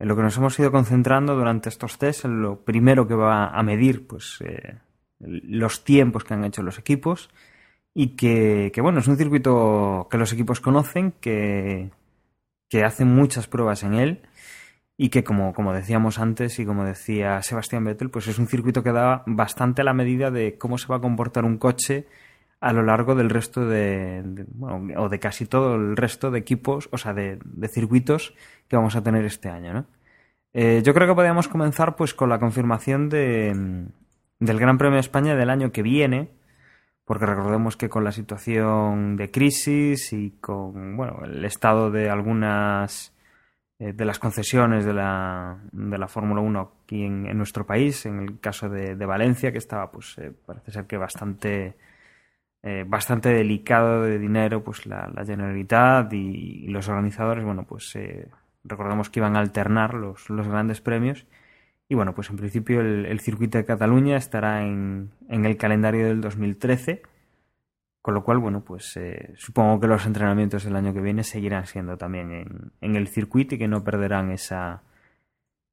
en 0.00 0.08
lo 0.08 0.16
que 0.16 0.22
nos 0.22 0.36
hemos 0.36 0.58
ido 0.58 0.72
concentrando 0.72 1.36
durante 1.36 1.68
estos 1.68 1.98
test, 1.98 2.24
en 2.24 2.42
lo 2.42 2.64
primero 2.64 3.06
que 3.06 3.14
va 3.14 3.48
a 3.50 3.62
medir 3.62 4.06
pues 4.06 4.38
eh, 4.40 4.78
los 5.20 5.84
tiempos 5.84 6.24
que 6.24 6.34
han 6.34 6.44
hecho 6.44 6.62
los 6.62 6.78
equipos 6.78 7.30
y 7.94 8.16
que, 8.16 8.72
que, 8.74 8.80
bueno, 8.80 9.00
es 9.00 9.08
un 9.08 9.18
circuito 9.18 10.08
que 10.10 10.16
los 10.16 10.32
equipos 10.32 10.60
conocen, 10.60 11.12
que, 11.20 11.90
que 12.70 12.84
hacen 12.84 13.14
muchas 13.14 13.46
pruebas 13.46 13.82
en 13.82 13.94
él 13.94 14.22
y 14.96 15.10
que 15.10 15.24
como, 15.24 15.52
como 15.52 15.74
decíamos 15.74 16.18
antes 16.18 16.58
y 16.58 16.64
como 16.64 16.84
decía 16.84 17.42
Sebastián 17.42 17.84
Vettel, 17.84 18.10
pues 18.10 18.28
es 18.28 18.38
un 18.38 18.46
circuito 18.46 18.82
que 18.82 18.92
da 18.92 19.22
bastante 19.26 19.82
a 19.82 19.84
la 19.84 19.92
medida 19.92 20.30
de 20.30 20.56
cómo 20.56 20.78
se 20.78 20.88
va 20.88 20.96
a 20.96 21.00
comportar 21.00 21.44
un 21.44 21.58
coche 21.58 22.06
a 22.60 22.72
lo 22.72 22.82
largo 22.82 23.14
del 23.14 23.30
resto 23.30 23.66
de, 23.66 24.22
de, 24.22 24.44
bueno, 24.48 25.02
o 25.02 25.08
de 25.08 25.18
casi 25.18 25.46
todo 25.46 25.74
el 25.74 25.96
resto 25.96 26.30
de 26.30 26.38
equipos, 26.38 26.88
o 26.92 26.98
sea, 26.98 27.14
de, 27.14 27.38
de 27.44 27.68
circuitos 27.68 28.34
que 28.68 28.76
vamos 28.76 28.96
a 28.96 29.02
tener 29.02 29.24
este 29.24 29.48
año, 29.48 29.72
¿no? 29.72 29.86
Eh, 30.52 30.82
yo 30.84 30.94
creo 30.94 31.06
que 31.06 31.14
podríamos 31.14 31.48
comenzar 31.48 31.96
pues 31.96 32.12
con 32.12 32.28
la 32.28 32.40
confirmación 32.40 33.08
de, 33.08 33.86
del 34.40 34.58
Gran 34.58 34.78
Premio 34.78 34.96
de 34.96 35.00
España 35.00 35.36
del 35.36 35.48
año 35.48 35.70
que 35.70 35.82
viene, 35.82 36.30
porque 37.10 37.26
recordemos 37.26 37.76
que 37.76 37.88
con 37.88 38.04
la 38.04 38.12
situación 38.12 39.16
de 39.16 39.32
crisis 39.32 40.12
y 40.12 40.30
con 40.40 40.96
bueno, 40.96 41.24
el 41.24 41.44
estado 41.44 41.90
de 41.90 42.08
algunas 42.08 43.12
eh, 43.80 43.92
de 43.92 44.04
las 44.04 44.20
concesiones 44.20 44.84
de 44.84 44.92
la, 44.92 45.58
de 45.72 45.98
la 45.98 46.06
Fórmula 46.06 46.40
1 46.40 46.72
aquí 46.84 47.02
en, 47.02 47.36
nuestro 47.36 47.66
país, 47.66 48.06
en 48.06 48.20
el 48.20 48.38
caso 48.38 48.68
de, 48.68 48.94
de 48.94 49.06
Valencia, 49.06 49.50
que 49.50 49.58
estaba, 49.58 49.90
pues 49.90 50.18
eh, 50.18 50.30
parece 50.46 50.70
ser 50.70 50.86
que 50.86 50.98
bastante, 50.98 51.76
eh, 52.62 52.84
bastante 52.86 53.30
delicado 53.30 54.02
de 54.02 54.16
dinero, 54.16 54.62
pues 54.62 54.86
la, 54.86 55.10
la 55.12 56.08
y, 56.12 56.68
los 56.68 56.88
organizadores, 56.88 57.44
bueno, 57.44 57.64
pues 57.64 57.96
eh, 57.96 58.28
recordemos 58.62 59.10
que 59.10 59.18
iban 59.18 59.34
a 59.34 59.40
alternar 59.40 59.94
los, 59.94 60.30
los 60.30 60.46
grandes 60.46 60.80
premios. 60.80 61.26
Y 61.90 61.96
bueno, 61.96 62.14
pues 62.14 62.30
en 62.30 62.36
principio 62.36 62.80
el, 62.80 63.18
circuito 63.18 63.58
de 63.58 63.64
Cataluña 63.64 64.16
estará 64.16 64.64
en, 64.64 65.10
el 65.28 65.56
calendario 65.56 66.06
del 66.06 66.20
2013. 66.20 67.02
Con 68.00 68.14
lo 68.14 68.22
cual, 68.22 68.38
bueno, 68.38 68.62
pues 68.62 68.96
eh, 68.96 69.34
supongo 69.36 69.80
que 69.80 69.88
los 69.88 70.06
entrenamientos 70.06 70.62
del 70.62 70.76
año 70.76 70.94
que 70.94 71.00
viene 71.00 71.24
seguirán 71.24 71.66
siendo 71.66 71.98
también 71.98 72.70
en, 72.80 72.96
el 72.96 73.08
circuito 73.08 73.56
y 73.56 73.58
que 73.58 73.66
no 73.66 73.82
perderán 73.82 74.30
esa 74.30 74.82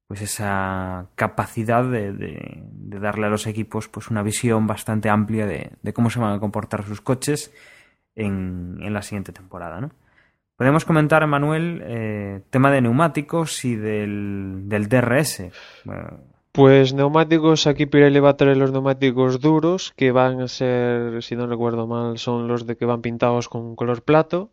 pues 0.08 0.20
esa 0.22 1.06
capacidad 1.14 1.84
de, 1.84 2.64
darle 2.72 3.26
a 3.26 3.30
los 3.30 3.46
equipos 3.46 3.88
pues 3.88 4.08
una 4.08 4.22
visión 4.22 4.66
bastante 4.66 5.10
amplia 5.10 5.46
de, 5.46 5.70
de 5.80 5.92
cómo 5.92 6.10
se 6.10 6.18
van 6.18 6.34
a 6.34 6.40
comportar 6.40 6.82
sus 6.82 7.00
coches 7.00 7.54
en, 8.16 8.78
en 8.80 8.92
la 8.92 9.02
siguiente 9.02 9.32
temporada, 9.32 9.80
¿no? 9.80 9.92
Podemos 10.58 10.84
comentar, 10.84 11.24
Manuel, 11.28 11.80
eh, 11.86 12.40
tema 12.50 12.72
de 12.72 12.80
neumáticos 12.80 13.64
y 13.64 13.76
del, 13.76 14.62
del 14.64 14.88
DRS. 14.88 15.44
Pues 16.50 16.92
neumáticos, 16.92 17.68
aquí 17.68 17.86
Pirelli 17.86 18.18
va 18.18 18.30
a 18.30 18.36
traer 18.36 18.56
los 18.56 18.72
neumáticos 18.72 19.40
duros, 19.40 19.92
que 19.94 20.10
van 20.10 20.40
a 20.40 20.48
ser, 20.48 21.22
si 21.22 21.36
no 21.36 21.46
recuerdo 21.46 21.86
mal, 21.86 22.18
son 22.18 22.48
los 22.48 22.66
de 22.66 22.76
que 22.76 22.86
van 22.86 23.02
pintados 23.02 23.48
con 23.48 23.76
color 23.76 24.02
plato, 24.02 24.50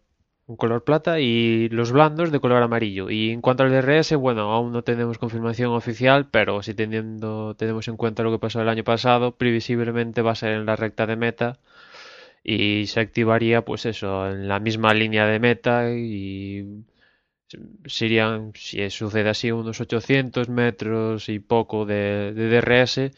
color 0.57 0.83
plata, 0.83 1.19
y 1.19 1.69
los 1.69 1.91
blandos 1.91 2.31
de 2.31 2.39
color 2.39 2.61
amarillo. 2.61 3.09
Y 3.09 3.31
en 3.31 3.41
cuanto 3.41 3.63
al 3.63 3.71
DRS, 3.71 4.15
bueno, 4.15 4.53
aún 4.53 4.73
no 4.73 4.83
tenemos 4.83 5.17
confirmación 5.17 5.71
oficial, 5.71 6.27
pero 6.29 6.61
si 6.61 6.75
teniendo, 6.75 7.55
tenemos 7.55 7.87
en 7.87 7.97
cuenta 7.97 8.21
lo 8.21 8.29
que 8.29 8.37
pasó 8.37 8.61
el 8.61 8.69
año 8.69 8.83
pasado, 8.83 9.37
previsiblemente 9.37 10.21
va 10.21 10.33
a 10.33 10.35
ser 10.35 10.51
en 10.51 10.67
la 10.67 10.75
recta 10.75 11.07
de 11.07 11.15
meta 11.15 11.57
y 12.47 12.85
se 12.87 12.99
activaría, 12.99 13.65
pues 13.65 13.87
eso, 13.87 14.29
en 14.29 14.47
la 14.47 14.59
misma 14.59 14.93
línea 14.93 15.25
de 15.25 15.39
meta 15.39 15.89
y 15.91 16.85
serían, 17.85 18.51
si 18.55 18.87
sucede 18.91 19.29
así, 19.29 19.51
unos 19.51 19.81
800 19.81 20.49
metros 20.49 21.27
y 21.29 21.39
poco 21.39 21.85
de, 21.87 22.33
de 22.33 22.49
DRS. 22.49 23.11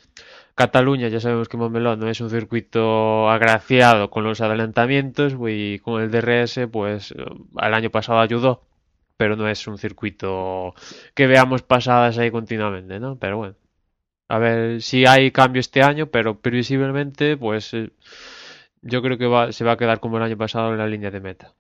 Cataluña, 0.56 1.10
ya 1.10 1.20
sabemos 1.20 1.50
que 1.50 1.58
Montmeló 1.58 1.98
no 1.98 2.10
es 2.10 2.22
un 2.22 2.30
circuito 2.30 3.30
agraciado 3.30 4.10
con 4.10 4.24
los 4.24 4.40
adelantamientos 4.42 5.36
y 5.50 5.80
con 5.80 6.02
el 6.02 6.10
DRS, 6.10 6.68
pues 6.72 7.12
el 7.12 7.74
año 7.74 7.90
pasado 7.92 8.20
ayudó, 8.20 8.64
pero 9.18 9.36
no 9.36 9.50
es 9.50 9.68
un 9.68 9.78
circuito 9.78 10.74
que 11.14 11.28
veamos 11.28 11.64
pasadas 11.64 12.18
ahí 12.18 12.32
continuamente, 12.32 13.00
¿no? 13.00 13.18
Pero 13.20 13.38
bueno, 13.38 13.56
a 14.30 14.40
ver 14.40 14.82
si 14.82 15.06
hay 15.06 15.32
cambio 15.32 15.60
este 15.60 15.84
año, 15.84 16.08
pero 16.08 16.40
previsiblemente, 16.40 17.38
pues 17.38 17.74
yo 18.88 19.02
creo 19.02 19.18
que 19.18 19.28
va, 19.28 19.52
se 19.52 19.64
va 19.64 19.74
a 19.74 19.78
quedar 19.78 20.00
como 20.00 20.18
el 20.18 20.24
año 20.24 20.38
pasado 20.38 20.72
en 20.72 20.78
la 20.78 20.88
línea 20.88 21.12
de 21.12 21.20
meta. 21.20 21.54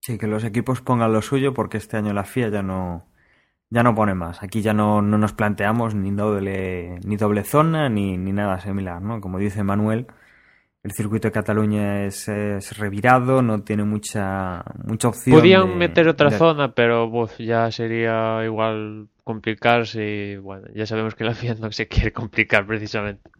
Sí, 0.00 0.18
que 0.18 0.26
los 0.26 0.44
equipos 0.44 0.80
pongan 0.80 1.12
lo 1.12 1.22
suyo 1.22 1.52
porque 1.52 1.76
este 1.76 1.96
año 1.96 2.12
la 2.12 2.24
FIA 2.24 2.48
ya 2.48 2.62
no 2.62 3.06
ya 3.70 3.82
no 3.82 3.94
pone 3.94 4.14
más. 4.14 4.42
Aquí 4.42 4.62
ya 4.62 4.72
no, 4.72 5.02
no 5.02 5.18
nos 5.18 5.34
planteamos 5.34 5.94
ni 5.94 6.10
doble 6.10 6.98
ni 7.04 7.16
doble 7.16 7.44
zona 7.44 7.88
ni, 7.88 8.16
ni 8.16 8.32
nada 8.32 8.58
similar, 8.60 9.02
¿no? 9.02 9.20
Como 9.20 9.38
dice 9.38 9.62
Manuel, 9.62 10.06
el 10.82 10.92
circuito 10.92 11.28
de 11.28 11.32
Cataluña 11.32 12.04
es, 12.04 12.28
es 12.28 12.78
revirado, 12.78 13.42
no 13.42 13.62
tiene 13.62 13.84
mucha 13.84 14.64
mucha 14.84 15.08
opción. 15.08 15.38
Podían 15.38 15.68
de, 15.68 15.76
meter 15.76 16.08
otra 16.08 16.30
de... 16.30 16.38
zona, 16.38 16.72
pero 16.72 17.06
uf, 17.06 17.36
ya 17.38 17.70
sería 17.70 18.42
igual 18.44 19.08
complicarse 19.24 20.04
y 20.04 20.36
bueno, 20.36 20.68
ya 20.74 20.86
sabemos 20.86 21.14
que 21.14 21.24
la 21.24 21.34
FIA 21.34 21.56
no 21.56 21.70
se 21.72 21.86
quiere 21.88 22.12
complicar 22.12 22.66
precisamente. 22.66 23.30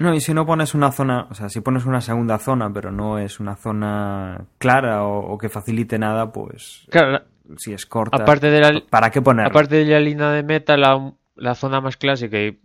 No, 0.00 0.14
y 0.14 0.20
si 0.20 0.32
no 0.32 0.46
pones 0.46 0.74
una 0.74 0.92
zona, 0.92 1.26
o 1.30 1.34
sea, 1.34 1.48
si 1.48 1.60
pones 1.60 1.84
una 1.84 2.00
segunda 2.00 2.38
zona, 2.38 2.72
pero 2.72 2.90
no 2.90 3.18
es 3.18 3.38
una 3.38 3.56
zona 3.56 4.46
clara 4.58 5.04
o, 5.04 5.32
o 5.32 5.38
que 5.38 5.48
facilite 5.50 5.98
nada, 5.98 6.32
pues. 6.32 6.86
Claro, 6.90 7.10
la, 7.12 7.24
si 7.58 7.72
es 7.72 7.86
corta. 7.86 8.22
Aparte 8.22 8.50
de 8.50 8.60
la, 8.60 8.82
¿Para 8.88 9.10
qué 9.10 9.20
ponerla? 9.20 9.50
Aparte 9.50 9.76
de 9.76 9.84
la 9.84 10.00
línea 10.00 10.30
de 10.30 10.42
meta, 10.42 10.76
la, 10.76 11.12
la 11.36 11.54
zona 11.54 11.80
más 11.80 11.96
clásica 11.96 12.38
y 12.38 12.58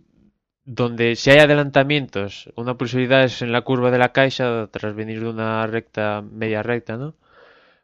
donde 0.64 1.16
si 1.16 1.30
hay 1.30 1.40
adelantamientos, 1.40 2.52
una 2.56 2.76
posibilidad 2.76 3.24
es 3.24 3.42
en 3.42 3.52
la 3.52 3.62
curva 3.62 3.92
de 3.92 4.00
la 4.00 4.12
caixa 4.12 4.68
tras 4.68 4.96
venir 4.96 5.20
de 5.20 5.30
una 5.30 5.66
recta, 5.68 6.24
media 6.24 6.64
recta, 6.64 6.98
¿no? 6.98 7.16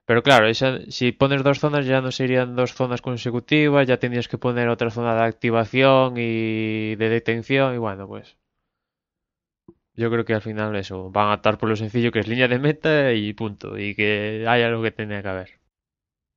Pero 0.06 0.24
claro, 0.24 0.48
esa, 0.48 0.80
si 0.90 1.12
pones 1.12 1.44
dos 1.44 1.60
zonas 1.60 1.86
ya 1.86 2.02
no 2.02 2.12
serían 2.12 2.56
dos 2.56 2.74
zonas 2.74 3.02
consecutivas, 3.02 3.88
ya 3.88 3.98
tendrías 3.98 4.28
que 4.28 4.38
poner 4.38 4.68
otra 4.68 4.90
zona 4.90 5.14
de 5.16 5.24
activación 5.24 6.16
y 6.18 6.96
de 6.96 7.10
detención 7.10 7.76
y 7.76 7.78
bueno, 7.78 8.08
pues 8.08 8.36
yo 9.96 10.10
creo 10.10 10.26
que 10.26 10.34
al 10.34 10.42
final 10.42 10.76
eso, 10.76 11.12
van 11.12 11.32
a 11.32 11.36
estar 11.36 11.58
por 11.58 11.70
lo 11.70 11.76
sencillo 11.76 12.12
que 12.12 12.20
es 12.20 12.28
línea 12.28 12.48
de 12.48 12.60
meta 12.60 13.14
y 13.14 13.34
punto, 13.34 13.78
y 13.78 13.96
que 13.96 14.46
haya 14.48 14.70
lo 14.70 14.82
que 14.82 14.92
tenía 14.92 15.22
que 15.22 15.28
haber. 15.28 15.50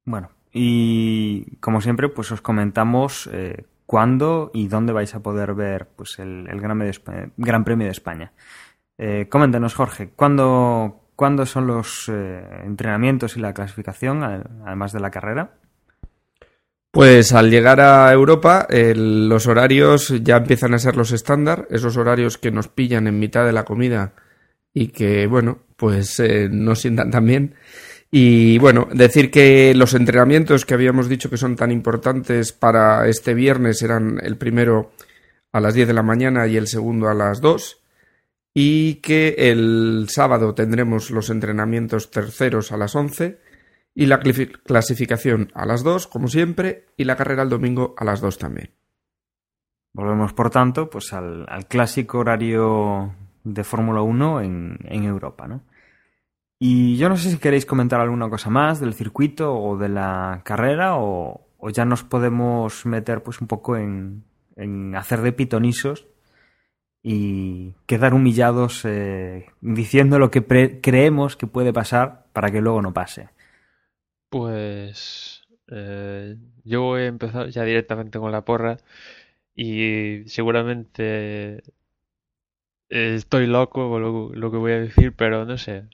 Bueno, 0.04 0.30
y 0.52 1.56
como 1.56 1.80
siempre, 1.80 2.08
pues 2.08 2.30
os 2.32 2.40
comentamos 2.40 3.28
eh, 3.32 3.64
cuándo 3.86 4.50
y 4.54 4.68
dónde 4.68 4.92
vais 4.92 5.14
a 5.14 5.22
poder 5.22 5.54
ver 5.54 5.88
pues 5.96 6.18
el, 6.18 6.46
Gran, 6.46 7.64
Premio 7.64 7.86
de 7.86 7.90
España. 7.90 8.32
Eh, 8.98 9.26
coméntanos, 9.28 9.74
Jorge, 9.74 10.10
¿cuándo, 10.10 11.08
¿cuándo 11.16 11.46
son 11.46 11.66
los 11.66 12.08
eh, 12.08 12.62
entrenamientos 12.64 13.36
y 13.36 13.40
la 13.40 13.52
clasificación, 13.52 14.22
además 14.22 14.92
de 14.92 15.00
la 15.00 15.10
carrera? 15.10 15.54
Pues 16.94 17.32
al 17.32 17.50
llegar 17.50 17.80
a 17.80 18.12
Europa, 18.12 18.68
el, 18.70 19.28
los 19.28 19.48
horarios 19.48 20.14
ya 20.22 20.36
empiezan 20.36 20.74
a 20.74 20.78
ser 20.78 20.96
los 20.96 21.10
estándar, 21.10 21.66
esos 21.70 21.96
horarios 21.96 22.38
que 22.38 22.52
nos 22.52 22.68
pillan 22.68 23.08
en 23.08 23.18
mitad 23.18 23.44
de 23.44 23.50
la 23.50 23.64
comida 23.64 24.14
y 24.72 24.88
que, 24.88 25.26
bueno, 25.26 25.58
pues 25.76 26.20
eh, 26.20 26.48
no 26.48 26.76
sientan 26.76 27.10
tan 27.10 27.26
bien. 27.26 27.56
Y 28.12 28.58
bueno, 28.58 28.86
decir 28.92 29.32
que 29.32 29.74
los 29.74 29.92
entrenamientos 29.94 30.64
que 30.64 30.74
habíamos 30.74 31.08
dicho 31.08 31.28
que 31.28 31.36
son 31.36 31.56
tan 31.56 31.72
importantes 31.72 32.52
para 32.52 33.08
este 33.08 33.34
viernes 33.34 33.82
eran 33.82 34.20
el 34.22 34.36
primero 34.36 34.92
a 35.50 35.58
las 35.58 35.74
10 35.74 35.88
de 35.88 35.94
la 35.94 36.04
mañana 36.04 36.46
y 36.46 36.56
el 36.56 36.68
segundo 36.68 37.08
a 37.08 37.14
las 37.14 37.40
2. 37.40 37.76
Y 38.54 38.94
que 39.00 39.34
el 39.36 40.06
sábado 40.10 40.54
tendremos 40.54 41.10
los 41.10 41.28
entrenamientos 41.28 42.12
terceros 42.12 42.70
a 42.70 42.76
las 42.76 42.94
11 42.94 43.40
y 43.94 44.06
la 44.06 44.20
clasificación 44.20 45.50
a 45.54 45.66
las 45.66 45.84
2, 45.84 46.08
como 46.08 46.28
siempre, 46.28 46.86
y 46.96 47.04
la 47.04 47.16
carrera 47.16 47.44
el 47.44 47.48
domingo 47.48 47.94
a 47.96 48.04
las 48.04 48.20
2 48.20 48.38
también. 48.38 48.70
Volvemos, 49.92 50.32
por 50.32 50.50
tanto, 50.50 50.90
pues 50.90 51.12
al, 51.12 51.46
clásico 51.68 52.18
horario 52.18 53.14
de 53.44 53.62
Fórmula 53.62 54.02
1 54.02 54.40
en, 54.40 55.04
Europa, 55.04 55.46
¿no? 55.46 55.62
Y 56.58 56.96
yo 56.96 57.08
no 57.08 57.16
sé 57.16 57.30
si 57.30 57.38
queréis 57.38 57.66
comentar 57.66 58.00
alguna 58.00 58.28
cosa 58.28 58.50
más 58.50 58.80
del 58.80 58.94
circuito 58.94 59.54
o 59.54 59.76
de 59.76 59.88
la 59.88 60.40
carrera 60.44 60.96
o, 60.96 61.42
ya 61.72 61.84
nos 61.84 62.02
podemos 62.02 62.84
meter 62.84 63.22
pues 63.22 63.40
un 63.40 63.46
poco 63.46 63.76
en, 63.76 64.24
en 64.56 64.94
hacer 64.96 65.22
de 65.22 65.32
pitonisos 65.32 66.06
y 67.02 67.74
quedar 67.86 68.14
humillados 68.14 68.84
eh, 68.84 69.46
diciendo 69.60 70.18
lo 70.18 70.30
que 70.30 70.44
creemos 70.80 71.36
que 71.36 71.46
puede 71.46 71.72
pasar 71.72 72.26
para 72.32 72.50
que 72.50 72.60
luego 72.60 72.82
no 72.82 72.92
pase. 72.92 73.28
Pues 74.34 75.46
eh, 75.68 76.36
yo 76.64 76.82
voy 76.82 77.02
a 77.02 77.06
empezar 77.06 77.50
ya 77.50 77.62
directamente 77.62 78.18
con 78.18 78.32
la 78.32 78.44
porra 78.44 78.78
y 79.54 80.24
seguramente 80.26 81.62
estoy 82.88 83.46
loco 83.46 83.88
con 83.90 84.02
lo, 84.02 84.30
lo, 84.34 84.50
que 84.50 84.56
voy 84.56 84.72
a 84.72 84.80
decir, 84.80 85.14
pero 85.14 85.44
no 85.44 85.56
sé. 85.56 85.84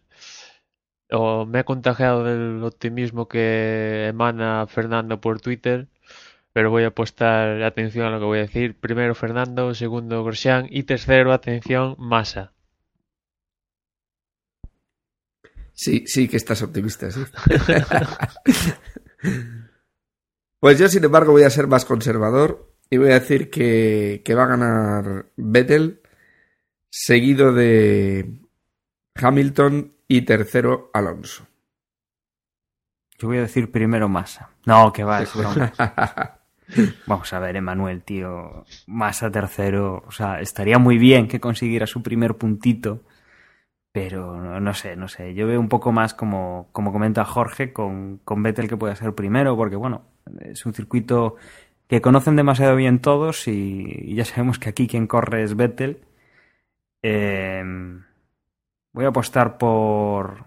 O 1.12 1.44
me 1.44 1.60
he 1.60 1.64
contagiado 1.64 2.24
del 2.24 2.64
optimismo 2.64 3.28
que 3.28 4.06
emana 4.08 4.66
Fernando 4.68 5.20
por 5.20 5.40
Twitter, 5.42 5.88
pero 6.54 6.70
voy 6.70 6.84
a 6.84 6.94
prestar 6.94 7.62
atención 7.62 8.06
a 8.06 8.10
lo 8.10 8.20
que 8.20 8.26
voy 8.26 8.38
a 8.38 8.42
decir. 8.42 8.74
Primero 8.80 9.14
Fernando, 9.14 9.74
segundo 9.74 10.24
Grosjean 10.24 10.66
y 10.70 10.84
tercero, 10.84 11.32
atención, 11.34 11.96
Massa. 11.98 12.52
Sí, 15.80 16.04
sí 16.06 16.28
que 16.28 16.36
estás 16.36 16.60
optimista, 16.60 17.10
sí. 17.10 17.24
pues 20.60 20.78
yo, 20.78 20.86
sin 20.90 21.04
embargo, 21.04 21.32
voy 21.32 21.44
a 21.44 21.48
ser 21.48 21.68
más 21.68 21.86
conservador 21.86 22.74
y 22.90 22.98
voy 22.98 23.12
a 23.12 23.20
decir 23.20 23.48
que, 23.48 24.20
que 24.22 24.34
va 24.34 24.42
a 24.42 24.48
ganar 24.48 25.32
Vettel, 25.38 26.02
seguido 26.90 27.54
de 27.54 28.30
Hamilton 29.14 29.94
y 30.06 30.20
tercero 30.26 30.90
Alonso. 30.92 31.46
Yo 33.18 33.28
voy 33.28 33.38
a 33.38 33.42
decir 33.42 33.72
primero 33.72 34.06
Massa. 34.06 34.50
No, 34.66 34.92
que 34.92 35.02
va, 35.02 35.22
es 35.22 35.34
broma. 35.34 35.72
Vamos 37.06 37.32
a 37.32 37.38
ver, 37.38 37.56
Emanuel, 37.56 38.02
tío. 38.02 38.66
Massa 38.86 39.30
tercero. 39.30 40.04
O 40.06 40.12
sea, 40.12 40.42
estaría 40.42 40.78
muy 40.78 40.98
bien 40.98 41.26
que 41.26 41.40
consiguiera 41.40 41.86
su 41.86 42.02
primer 42.02 42.36
puntito 42.36 43.02
Pero 43.92 44.40
no, 44.40 44.60
no 44.60 44.74
sé, 44.74 44.94
no 44.96 45.08
sé. 45.08 45.34
Yo 45.34 45.46
veo 45.46 45.58
un 45.60 45.68
poco 45.68 45.90
más 45.92 46.14
como, 46.14 46.68
como 46.72 46.92
comenta 46.92 47.24
Jorge 47.24 47.72
con, 47.72 48.18
con 48.24 48.42
Vettel 48.42 48.68
que 48.68 48.76
puede 48.76 48.94
ser 48.96 49.14
primero, 49.14 49.56
porque 49.56 49.76
bueno, 49.76 50.02
es 50.40 50.64
un 50.64 50.74
circuito 50.74 51.36
que 51.88 52.00
conocen 52.00 52.36
demasiado 52.36 52.76
bien 52.76 53.00
todos 53.00 53.48
y, 53.48 54.14
ya 54.14 54.24
sabemos 54.24 54.58
que 54.60 54.68
aquí 54.70 54.86
quien 54.86 55.06
corre 55.08 55.42
es 55.42 55.56
Vettel. 55.56 56.04
Eh, 57.02 57.62
voy 58.92 59.04
a 59.04 59.08
apostar 59.08 59.58
por, 59.58 60.44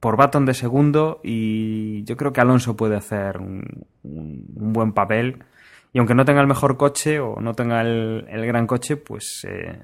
por 0.00 0.16
Baton 0.16 0.44
de 0.44 0.54
segundo 0.54 1.20
y 1.22 2.04
yo 2.04 2.16
creo 2.16 2.32
que 2.32 2.40
Alonso 2.40 2.76
puede 2.76 2.96
hacer 2.96 3.38
un, 3.38 3.86
un- 4.02 4.46
un 4.56 4.72
buen 4.72 4.92
papel. 4.92 5.44
Y 5.92 5.98
aunque 5.98 6.14
no 6.14 6.24
tenga 6.24 6.40
el 6.40 6.48
mejor 6.48 6.76
coche 6.76 7.20
o 7.20 7.40
no 7.40 7.54
tenga 7.54 7.80
el, 7.80 8.26
el 8.28 8.46
gran 8.46 8.66
coche, 8.66 8.96
pues 8.96 9.46
eh, 9.48 9.78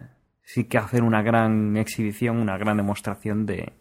sí 0.52 0.64
que 0.64 0.78
hacer 0.78 1.02
una 1.02 1.22
gran 1.22 1.76
exhibición, 1.76 2.38
una 2.38 2.58
gran 2.58 2.76
demostración 2.76 3.46
de, 3.46 3.72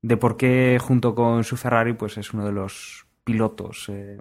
de 0.00 0.16
por 0.16 0.36
qué 0.36 0.78
junto 0.80 1.14
con 1.14 1.42
su 1.42 1.56
Ferrari 1.56 1.94
pues 1.94 2.18
es 2.18 2.32
uno 2.32 2.44
de 2.44 2.52
los 2.52 3.06
pilotos 3.24 3.86
eh, 3.88 4.18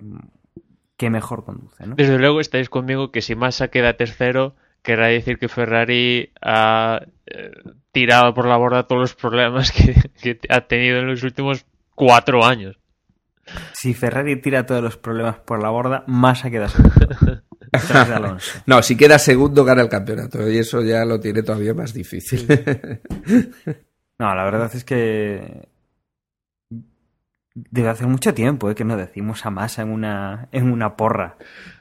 que 0.97 1.09
mejor 1.11 1.45
conduce. 1.45 1.85
¿no? 1.85 1.95
Desde 1.95 2.17
luego 2.17 2.41
estáis 2.41 2.69
conmigo 2.69 3.11
que 3.11 3.21
si 3.21 3.35
Massa 3.35 3.67
queda 3.67 3.93
tercero, 3.93 4.55
querrá 4.81 5.07
decir 5.07 5.37
que 5.37 5.49
Ferrari 5.49 6.31
ha 6.41 7.01
eh, 7.27 7.51
tirado 7.91 8.33
por 8.33 8.47
la 8.47 8.57
borda 8.57 8.87
todos 8.87 9.01
los 9.01 9.15
problemas 9.15 9.71
que, 9.71 9.93
que 10.19 10.39
ha 10.49 10.61
tenido 10.61 10.97
en 10.97 11.07
los 11.07 11.21
últimos 11.21 11.65
cuatro 11.93 12.43
años. 12.43 12.79
Si 13.73 13.93
Ferrari 13.93 14.41
tira 14.41 14.65
todos 14.65 14.81
los 14.81 14.97
problemas 14.97 15.37
por 15.37 15.61
la 15.61 15.69
borda, 15.69 16.03
Massa 16.07 16.49
queda 16.49 16.69
segundo. 16.69 17.43
Detrás 17.71 18.07
de 18.09 18.13
Alonso. 18.15 18.59
No, 18.65 18.81
si 18.81 18.95
queda 18.97 19.19
segundo 19.19 19.63
gana 19.65 19.81
el 19.81 19.89
campeonato 19.89 20.49
y 20.49 20.57
eso 20.57 20.81
ya 20.81 21.05
lo 21.05 21.19
tiene 21.19 21.43
todavía 21.43 21.73
más 21.73 21.93
difícil. 21.93 22.47
No, 24.19 24.33
la 24.33 24.45
verdad 24.45 24.71
es 24.73 24.83
que 24.83 25.67
debe 27.53 27.89
hace 27.89 28.07
mucho 28.07 28.33
tiempo 28.33 28.69
eh, 28.71 28.73
que 28.73 28.83
no 28.83 28.97
decimos 28.97 29.45
a 29.45 29.51
Massa 29.51 29.83
en 29.83 29.89
una, 29.91 30.47
en 30.51 30.71
una 30.71 30.95
porra. 30.95 31.35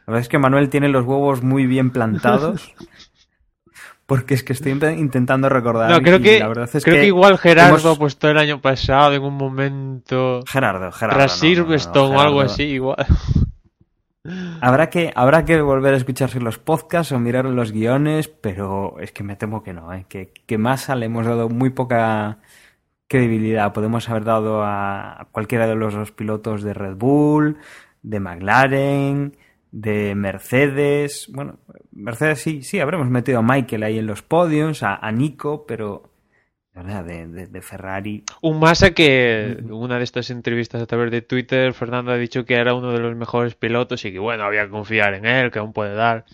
La 0.07 0.12
verdad 0.12 0.20
es 0.20 0.28
que 0.28 0.39
Manuel 0.39 0.68
tiene 0.68 0.89
los 0.91 1.07
huevos 1.07 1.43
muy 1.43 1.66
bien 1.66 1.91
plantados. 1.93 2.74
Porque 4.07 4.34
es 4.34 4.45
que 4.45 4.53
estoy 4.53 4.72
intentando 4.72 5.49
recordar. 5.49 5.91
No, 5.91 6.01
creo 6.01 6.18
y 6.18 6.22
que, 6.22 6.39
la 6.39 6.47
verdad 6.49 6.68
es 6.72 6.84
creo 6.84 6.95
que, 6.97 7.01
que 7.01 7.07
igual 7.07 7.39
Gerardo 7.39 7.78
hemos- 7.78 7.97
apostó 7.97 8.28
el 8.28 8.39
año 8.39 8.61
pasado 8.61 9.14
en 9.14 9.22
un 9.22 9.34
momento 9.34 10.43
Gerardo, 10.47 10.93
Gerardo. 10.93 11.18
tras 11.18 11.43
no, 11.43 11.49
no, 11.49 11.55
no, 11.55 11.59
no, 11.59 11.62
Silverstone 11.64 12.16
o 12.16 12.20
algo 12.20 12.41
así, 12.43 12.62
igual. 12.64 13.05
Habrá 14.60 14.90
que, 14.90 15.12
habrá 15.14 15.44
que 15.44 15.60
volver 15.60 15.94
a 15.94 15.96
escucharse 15.96 16.40
los 16.40 16.58
podcasts 16.58 17.12
o 17.12 17.18
mirar 17.18 17.44
los 17.44 17.72
guiones, 17.72 18.28
pero 18.28 18.98
es 19.00 19.12
que 19.12 19.22
me 19.22 19.36
temo 19.36 19.62
que 19.62 19.72
no, 19.72 19.92
¿eh? 19.92 20.06
que, 20.08 20.32
que 20.46 20.58
Massa 20.58 20.94
le 20.94 21.06
hemos 21.06 21.26
dado 21.26 21.48
muy 21.48 21.70
poca 21.70 22.38
credibilidad. 23.08 23.72
Podemos 23.72 24.08
haber 24.08 24.24
dado 24.24 24.62
a 24.64 25.28
cualquiera 25.32 25.66
de 25.66 25.74
los 25.74 25.94
dos 25.94 26.12
pilotos 26.12 26.62
de 26.62 26.74
Red 26.74 26.96
Bull, 26.96 27.58
de 28.02 28.20
McLaren, 28.20 29.36
de 29.70 30.14
Mercedes. 30.14 31.30
Bueno, 31.32 31.58
Mercedes 31.92 32.40
sí, 32.40 32.62
sí, 32.62 32.80
habremos 32.80 33.08
metido 33.08 33.38
a 33.38 33.42
Michael 33.42 33.82
ahí 33.82 33.98
en 33.98 34.06
los 34.06 34.22
podios, 34.22 34.82
a, 34.82 34.96
a 34.96 35.12
Nico, 35.12 35.66
pero 35.66 36.15
de 36.84 37.62
Ferrari. 37.62 38.24
Un 38.42 38.60
Massa 38.60 38.90
que 38.90 39.64
una 39.70 39.96
de 39.98 40.04
estas 40.04 40.30
entrevistas 40.30 40.82
a 40.82 40.86
través 40.86 41.10
de 41.10 41.22
Twitter, 41.22 41.72
Fernando 41.72 42.12
ha 42.12 42.16
dicho 42.16 42.44
que 42.44 42.54
era 42.54 42.74
uno 42.74 42.92
de 42.92 42.98
los 42.98 43.16
mejores 43.16 43.54
pilotos 43.54 44.04
y 44.04 44.12
que 44.12 44.18
bueno, 44.18 44.44
había 44.44 44.64
que 44.64 44.70
confiar 44.70 45.14
en 45.14 45.24
él, 45.24 45.50
que 45.50 45.58
aún 45.58 45.72
puede 45.72 45.94
dar. 45.94 46.26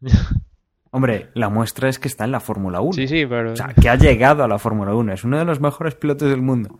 Hombre, 0.92 1.28
la 1.34 1.48
muestra 1.48 1.88
es 1.88 1.98
que 1.98 2.08
está 2.08 2.24
en 2.24 2.32
la 2.32 2.40
Fórmula 2.40 2.80
1. 2.80 2.92
Sí, 2.92 3.08
sí, 3.08 3.26
pero... 3.26 3.52
O 3.52 3.56
sea, 3.56 3.74
que 3.74 3.88
ha 3.88 3.96
llegado 3.96 4.44
a 4.44 4.48
la 4.48 4.58
Fórmula 4.58 4.94
1. 4.94 5.12
Es 5.12 5.24
uno 5.24 5.38
de 5.38 5.44
los 5.44 5.60
mejores 5.60 5.94
pilotos 5.94 6.30
del 6.30 6.40
mundo. 6.40 6.78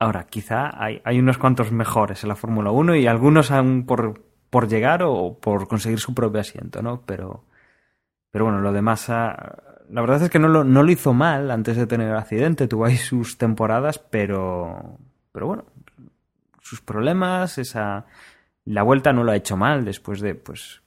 Ahora, 0.00 0.24
quizá 0.24 0.70
hay, 0.82 1.00
hay 1.04 1.18
unos 1.18 1.38
cuantos 1.38 1.72
mejores 1.72 2.22
en 2.22 2.28
la 2.28 2.36
Fórmula 2.36 2.70
1 2.70 2.96
y 2.96 3.06
algunos 3.06 3.50
aún 3.50 3.86
por, 3.86 4.24
por 4.50 4.68
llegar 4.68 5.02
o 5.04 5.38
por 5.40 5.68
conseguir 5.68 6.00
su 6.00 6.14
propio 6.14 6.40
asiento, 6.40 6.82
¿no? 6.82 7.02
Pero, 7.06 7.44
pero 8.30 8.44
bueno, 8.44 8.60
lo 8.60 8.72
de 8.72 8.82
Massa, 8.82 9.62
la 9.90 10.00
verdad 10.00 10.22
es 10.22 10.30
que 10.30 10.38
no 10.38 10.48
lo, 10.48 10.64
no 10.64 10.82
lo 10.82 10.90
hizo 10.90 11.12
mal 11.12 11.50
antes 11.50 11.76
de 11.76 11.86
tener 11.86 12.08
el 12.08 12.16
accidente. 12.16 12.68
Tuvo 12.68 12.84
ahí 12.84 12.96
sus 12.96 13.38
temporadas, 13.38 13.98
pero, 13.98 14.98
pero 15.32 15.46
bueno, 15.46 15.64
sus 16.60 16.80
problemas, 16.80 17.58
esa, 17.58 18.06
la 18.64 18.82
vuelta 18.82 19.12
no 19.12 19.24
lo 19.24 19.32
ha 19.32 19.36
hecho 19.36 19.56
mal 19.56 19.84
después 19.84 20.20
de, 20.20 20.34
pues, 20.34 20.82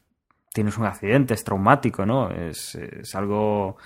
tienes 0.53 0.77
un 0.77 0.85
accidente, 0.85 1.33
es 1.33 1.43
traumático, 1.43 2.05
¿no? 2.05 2.29
Es, 2.29 2.75
es 2.75 3.15
algo 3.15 3.77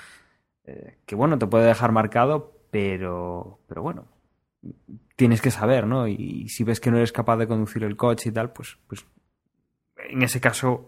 eh, 0.66 0.98
que, 1.06 1.16
bueno, 1.16 1.38
te 1.38 1.48
puede 1.48 1.66
dejar 1.66 1.92
marcado, 1.92 2.54
pero, 2.72 3.60
pero 3.68 3.82
bueno, 3.82 4.08
tienes 5.16 5.42
que 5.42 5.52
saber, 5.52 5.88
¿no? 5.88 6.08
Y, 6.08 6.50
si 6.50 6.64
ves 6.64 6.80
que 6.80 6.92
no 6.92 6.98
eres 6.98 7.12
capaz 7.12 7.38
de 7.38 7.48
conducir 7.48 7.84
el 7.84 7.96
coche 7.96 8.30
y 8.30 8.32
tal, 8.34 8.52
pues, 8.52 8.78
pues 8.88 9.06
en 10.10 10.24
ese 10.24 10.42
caso, 10.42 10.88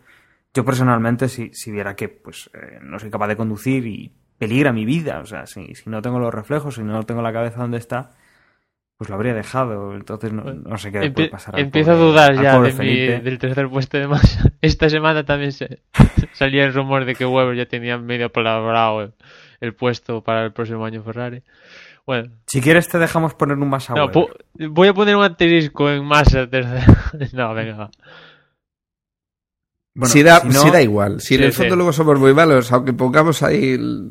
yo 0.53 0.65
personalmente, 0.65 1.27
si, 1.29 1.49
si 1.53 1.71
viera 1.71 1.95
que 1.95 2.09
pues 2.09 2.49
eh, 2.53 2.79
no 2.81 2.99
soy 2.99 3.09
capaz 3.09 3.27
de 3.27 3.35
conducir 3.37 3.85
y 3.85 4.11
peligra 4.37 4.71
mi 4.73 4.85
vida, 4.85 5.19
o 5.19 5.25
sea, 5.25 5.45
si, 5.45 5.75
si 5.75 5.89
no 5.89 6.01
tengo 6.01 6.19
los 6.19 6.33
reflejos, 6.33 6.75
si 6.75 6.83
no 6.83 7.03
tengo 7.03 7.21
la 7.21 7.33
cabeza 7.33 7.61
donde 7.61 7.77
está, 7.77 8.11
pues 8.97 9.09
lo 9.09 9.15
habría 9.15 9.33
dejado. 9.33 9.93
Entonces 9.95 10.33
no, 10.33 10.43
no 10.43 10.77
sé 10.77 10.91
qué 10.91 10.99
le 10.99 11.11
puede 11.11 11.29
pasar. 11.29 11.59
empiezo 11.59 11.91
a 11.91 11.95
dudar 11.95 12.35
ya 12.41 12.59
de 12.59 12.73
mi- 12.73 12.95
del 13.23 13.37
tercer 13.37 13.69
puesto 13.69 13.97
de 13.97 14.07
Massa. 14.07 14.51
Esta 14.61 14.89
semana 14.89 15.23
también 15.23 15.51
se, 15.51 15.81
salía 16.33 16.65
el 16.65 16.73
rumor 16.73 17.05
de 17.05 17.15
que 17.15 17.25
Weber 17.25 17.55
ya 17.55 17.67
tenía 17.67 17.97
medio 17.97 18.31
palabrado 18.31 19.01
el, 19.01 19.13
el 19.61 19.75
puesto 19.75 20.23
para 20.23 20.43
el 20.45 20.53
próximo 20.53 20.85
año 20.85 21.03
Ferrari. 21.03 21.43
Bueno, 22.07 22.29
Si 22.47 22.61
quieres 22.61 22.87
te 22.87 22.99
dejamos 22.99 23.33
poner 23.33 23.57
un 23.57 23.69
más 23.69 23.89
a 23.89 23.95
no, 23.95 24.09
voy 24.69 24.87
a 24.87 24.93
poner 24.93 25.17
un 25.17 25.23
asterisco 25.23 25.89
en 25.91 26.07
tercero. 26.49 26.93
No, 27.33 27.53
venga, 27.53 27.75
va. 27.75 27.91
Bueno, 29.97 30.13
si, 30.13 30.23
da, 30.23 30.39
si 30.41 30.47
no- 30.47 30.61
si 30.61 30.71
da 30.71 30.81
igual. 30.81 31.19
Si 31.21 31.35
en 31.35 31.41
el 31.43 31.53
fondo 31.53 31.75
luego 31.75 31.91
somos 31.93 32.19
muy 32.19 32.33
malos, 32.33 32.71
aunque 32.71 32.93
pongamos 32.93 33.43
ahí. 33.43 33.71
el- 33.73 34.09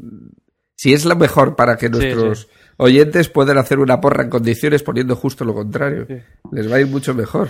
Si 0.74 0.93
es 0.93 1.07
lo 1.07 1.16
mejor 1.16 1.57
para 1.57 1.76
que 1.78 1.89
nuestros 1.89 2.49
oyentes 2.76 3.30
puedan 3.30 3.57
hacer 3.57 3.78
una 3.78 3.99
porra 4.01 4.24
en 4.24 4.28
condiciones 4.30 4.82
poniendo 4.82 5.16
justo 5.16 5.45
lo 5.45 5.55
contrario. 5.55 6.07
Les 6.53 6.70
va 6.70 6.76
a 6.76 6.80
ir 6.80 6.87
mucho 6.89 7.14
mejor. 7.14 7.49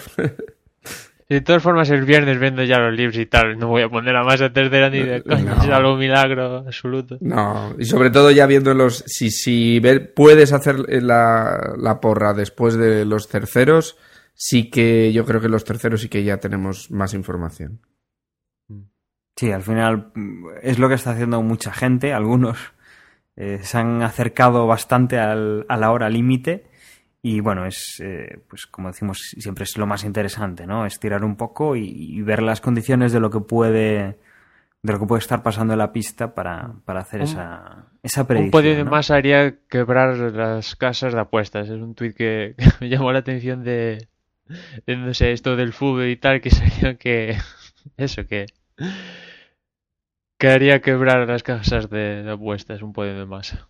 De 1.28 1.40
todas 1.40 1.60
formas, 1.60 1.90
el 1.90 2.04
viernes 2.04 2.38
vendo 2.38 2.62
ya 2.62 2.78
los 2.78 2.94
libros 2.96 3.16
y 3.18 3.26
tal. 3.26 3.58
No 3.58 3.66
voy 3.66 3.82
a 3.82 3.88
poner 3.88 4.14
a 4.14 4.22
Massa 4.22 4.52
tercera 4.52 4.88
ni 4.90 5.00
de 5.02 5.22
coña. 5.24 5.56
No. 5.56 5.62
Es 5.64 5.70
algo 5.70 5.96
milagro 5.96 6.58
absoluto. 6.58 7.18
No, 7.20 7.74
y 7.76 7.84
sobre 7.84 8.10
todo 8.10 8.30
ya 8.30 8.46
viendo 8.46 8.72
los. 8.74 9.02
Si, 9.08 9.32
si 9.32 9.80
ver- 9.80 10.14
puedes 10.14 10.52
hacer 10.52 10.78
la, 11.02 11.74
la 11.76 12.00
porra 12.00 12.32
después 12.32 12.74
de 12.76 13.04
los 13.04 13.28
terceros, 13.28 13.96
sí 14.34 14.70
que 14.70 15.12
yo 15.12 15.24
creo 15.24 15.40
que 15.40 15.48
los 15.48 15.64
terceros 15.64 16.00
sí 16.02 16.08
que 16.08 16.22
ya 16.22 16.36
tenemos 16.36 16.92
más 16.92 17.12
información. 17.12 17.80
Sí, 19.36 19.52
al 19.52 19.62
final 19.62 20.10
mm, 20.14 20.46
es 20.62 20.78
lo 20.78 20.88
que 20.88 20.94
está 20.94 21.10
haciendo 21.10 21.42
mucha 21.42 21.72
gente. 21.72 22.12
Algunos 22.12 22.58
eh, 23.36 23.58
se 23.62 23.78
han 23.78 24.02
acercado 24.02 24.66
bastante 24.66 25.18
al- 25.18 25.66
a 25.68 25.76
la 25.76 25.90
hora 25.92 26.08
límite. 26.08 26.64
Y 27.22 27.40
bueno, 27.40 27.66
es, 27.66 28.00
eh, 28.04 28.38
pues 28.48 28.66
como 28.66 28.88
decimos, 28.88 29.18
siempre 29.36 29.64
es 29.64 29.76
lo 29.76 29.86
más 29.86 30.04
interesante, 30.04 30.66
¿no? 30.66 30.86
Estirar 30.86 31.24
un 31.24 31.36
poco 31.36 31.74
y, 31.76 31.84
y 31.88 32.22
ver 32.22 32.40
las 32.42 32.60
condiciones 32.60 33.12
de 33.12 33.20
lo 33.20 33.30
que 33.30 33.40
puede 33.40 34.18
de 34.82 34.92
lo 34.92 35.00
que 35.00 35.06
puede 35.06 35.18
estar 35.20 35.42
pasando 35.42 35.72
en 35.72 35.80
la 35.80 35.92
pista 35.92 36.32
para, 36.34 36.70
para 36.84 37.00
hacer 37.00 37.20
Un- 37.20 37.26
esa, 37.26 37.86
esa 38.04 38.24
predicción. 38.26 38.46
Un 38.46 38.50
podio 38.52 38.76
de 38.76 38.84
¿no? 38.84 38.90
Massa 38.92 39.16
haría 39.16 39.56
quebrar 39.68 40.16
las 40.16 40.76
casas 40.76 41.12
de 41.12 41.18
apuestas. 41.20 41.68
Es 41.68 41.80
un 41.82 41.94
tuit 41.96 42.14
que, 42.16 42.54
que 42.56 42.66
me 42.80 42.88
llamó 42.88 43.10
la 43.10 43.18
atención 43.18 43.64
de, 43.64 44.06
de, 44.86 44.96
no 44.96 45.12
sé, 45.12 45.32
esto 45.32 45.56
del 45.56 45.72
fútbol 45.72 46.06
y 46.06 46.16
tal, 46.16 46.40
que 46.40 46.50
sería 46.52 46.94
que, 46.96 47.36
eso, 47.96 48.24
que, 48.28 48.46
que 50.38 50.48
haría 50.48 50.80
quebrar 50.80 51.26
las 51.28 51.42
casas 51.42 51.88
de, 51.90 52.28
apuestas, 52.30 52.82
un 52.82 52.92
de 52.92 53.26
Massa. 53.26 53.68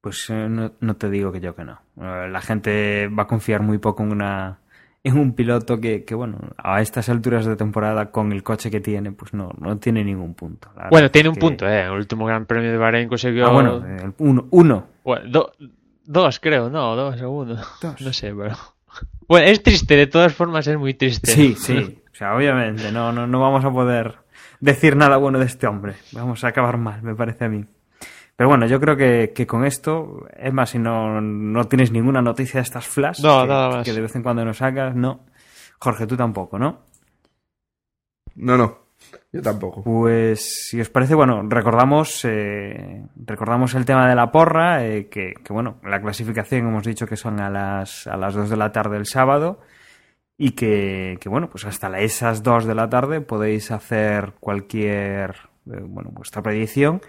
Pues 0.00 0.28
eh, 0.30 0.48
no, 0.48 0.72
no 0.80 0.96
te 0.96 1.08
digo 1.10 1.30
que 1.32 1.40
yo 1.40 1.54
que 1.54 1.64
no. 1.64 1.80
Eh, 2.00 2.28
La 2.30 2.40
gente 2.40 3.08
va 3.08 3.24
a 3.24 3.26
confiar 3.26 3.62
muy 3.62 3.78
poco 3.78 4.02
en 4.02 4.12
una 4.12 4.58
en 5.04 5.18
un 5.18 5.34
piloto 5.34 5.80
que, 5.80 6.04
que, 6.04 6.14
bueno, 6.14 6.38
a 6.56 6.80
estas 6.80 7.08
alturas 7.08 7.44
de 7.44 7.56
temporada 7.56 8.12
con 8.12 8.30
el 8.30 8.44
coche 8.44 8.70
que 8.70 8.80
tiene, 8.80 9.10
pues 9.10 9.34
no, 9.34 9.50
no 9.58 9.76
tiene 9.78 10.04
ningún 10.04 10.34
punto. 10.34 10.68
La 10.76 10.90
Bueno, 10.90 11.10
tiene 11.10 11.28
un 11.28 11.34
que- 11.34 11.40
punto, 11.40 11.68
¿eh? 11.68 11.82
El 11.86 11.90
último 11.90 12.24
Gran 12.24 12.46
Premio 12.46 12.70
de 12.70 12.76
Bahrein 12.78 13.08
consiguió... 13.08 13.46
Ah, 13.48 13.52
bueno, 13.52 13.84
el 13.84 14.14
uno, 14.18 14.46
uno. 14.52 14.86
Bueno, 15.02 15.28
do- 15.28 15.52
dos, 16.04 16.38
creo, 16.38 16.70
no, 16.70 16.94
dos 16.94 17.20
o 17.20 17.30
uno. 17.32 17.56
Dos. 17.82 18.00
No 18.00 18.12
sé, 18.12 18.32
pero... 18.32 18.54
Bueno, 19.26 19.46
es 19.48 19.60
triste, 19.60 19.96
de 19.96 20.06
todas 20.06 20.32
formas 20.32 20.68
es 20.68 20.78
muy 20.78 20.94
triste. 20.94 21.30
Sí, 21.32 21.54
sí. 21.56 21.98
O 22.12 22.14
sea, 22.14 22.36
obviamente, 22.36 22.92
no, 22.92 23.10
no, 23.10 23.26
no 23.26 23.40
vamos 23.40 23.64
a 23.64 23.72
poder 23.72 24.18
decir 24.62 24.96
nada 24.96 25.18
bueno 25.18 25.38
de 25.38 25.44
este 25.44 25.66
hombre. 25.66 25.96
Vamos 26.12 26.44
a 26.44 26.48
acabar 26.48 26.78
mal, 26.78 27.02
me 27.02 27.14
parece 27.14 27.44
a 27.44 27.48
mí. 27.48 27.66
Pero 28.36 28.48
bueno, 28.48 28.64
yo 28.66 28.80
creo 28.80 28.96
que, 28.96 29.32
que 29.34 29.46
con 29.46 29.66
esto, 29.66 30.26
es 30.34 30.52
más, 30.52 30.70
si 30.70 30.78
no, 30.78 31.20
no 31.20 31.64
tienes 31.64 31.90
ninguna 31.90 32.22
noticia 32.22 32.58
de 32.60 32.64
estas 32.64 32.86
flash 32.86 33.20
No, 33.20 33.42
que, 33.42 33.48
nada 33.48 33.68
más. 33.68 33.84
que 33.84 33.92
de 33.92 34.00
vez 34.00 34.16
en 34.16 34.22
cuando 34.22 34.44
nos 34.44 34.56
sacas, 34.56 34.94
no. 34.94 35.26
Jorge, 35.78 36.06
tú 36.06 36.16
tampoco, 36.16 36.58
¿no? 36.58 36.80
No, 38.36 38.56
no. 38.56 38.78
Yo 39.32 39.42
tampoco. 39.42 39.82
Pues, 39.82 40.68
si 40.68 40.80
os 40.80 40.88
parece, 40.88 41.14
bueno, 41.14 41.42
recordamos, 41.48 42.24
eh, 42.24 43.04
recordamos 43.16 43.74
el 43.74 43.84
tema 43.84 44.08
de 44.08 44.14
la 44.14 44.30
porra, 44.30 44.86
eh, 44.86 45.08
que, 45.08 45.34
que, 45.44 45.52
bueno, 45.52 45.78
la 45.84 46.00
clasificación 46.00 46.68
hemos 46.68 46.84
dicho 46.84 47.06
que 47.06 47.16
son 47.16 47.40
a 47.40 47.50
las, 47.50 48.06
a 48.06 48.16
las 48.16 48.34
2 48.34 48.48
de 48.48 48.56
la 48.56 48.70
tarde 48.70 48.96
el 48.96 49.06
sábado 49.06 49.60
y 50.44 50.50
que, 50.50 51.18
que, 51.20 51.28
bueno, 51.28 51.48
pues 51.48 51.64
hasta 51.66 51.96
esas 52.00 52.42
2 52.42 52.64
de 52.64 52.74
la 52.74 52.90
tarde 52.90 53.20
podéis 53.20 53.70
hacer 53.70 54.32
cualquier, 54.40 55.36
eh, 55.70 55.84
bueno, 55.86 56.10
vuestra 56.12 56.42
predicción 56.42 57.00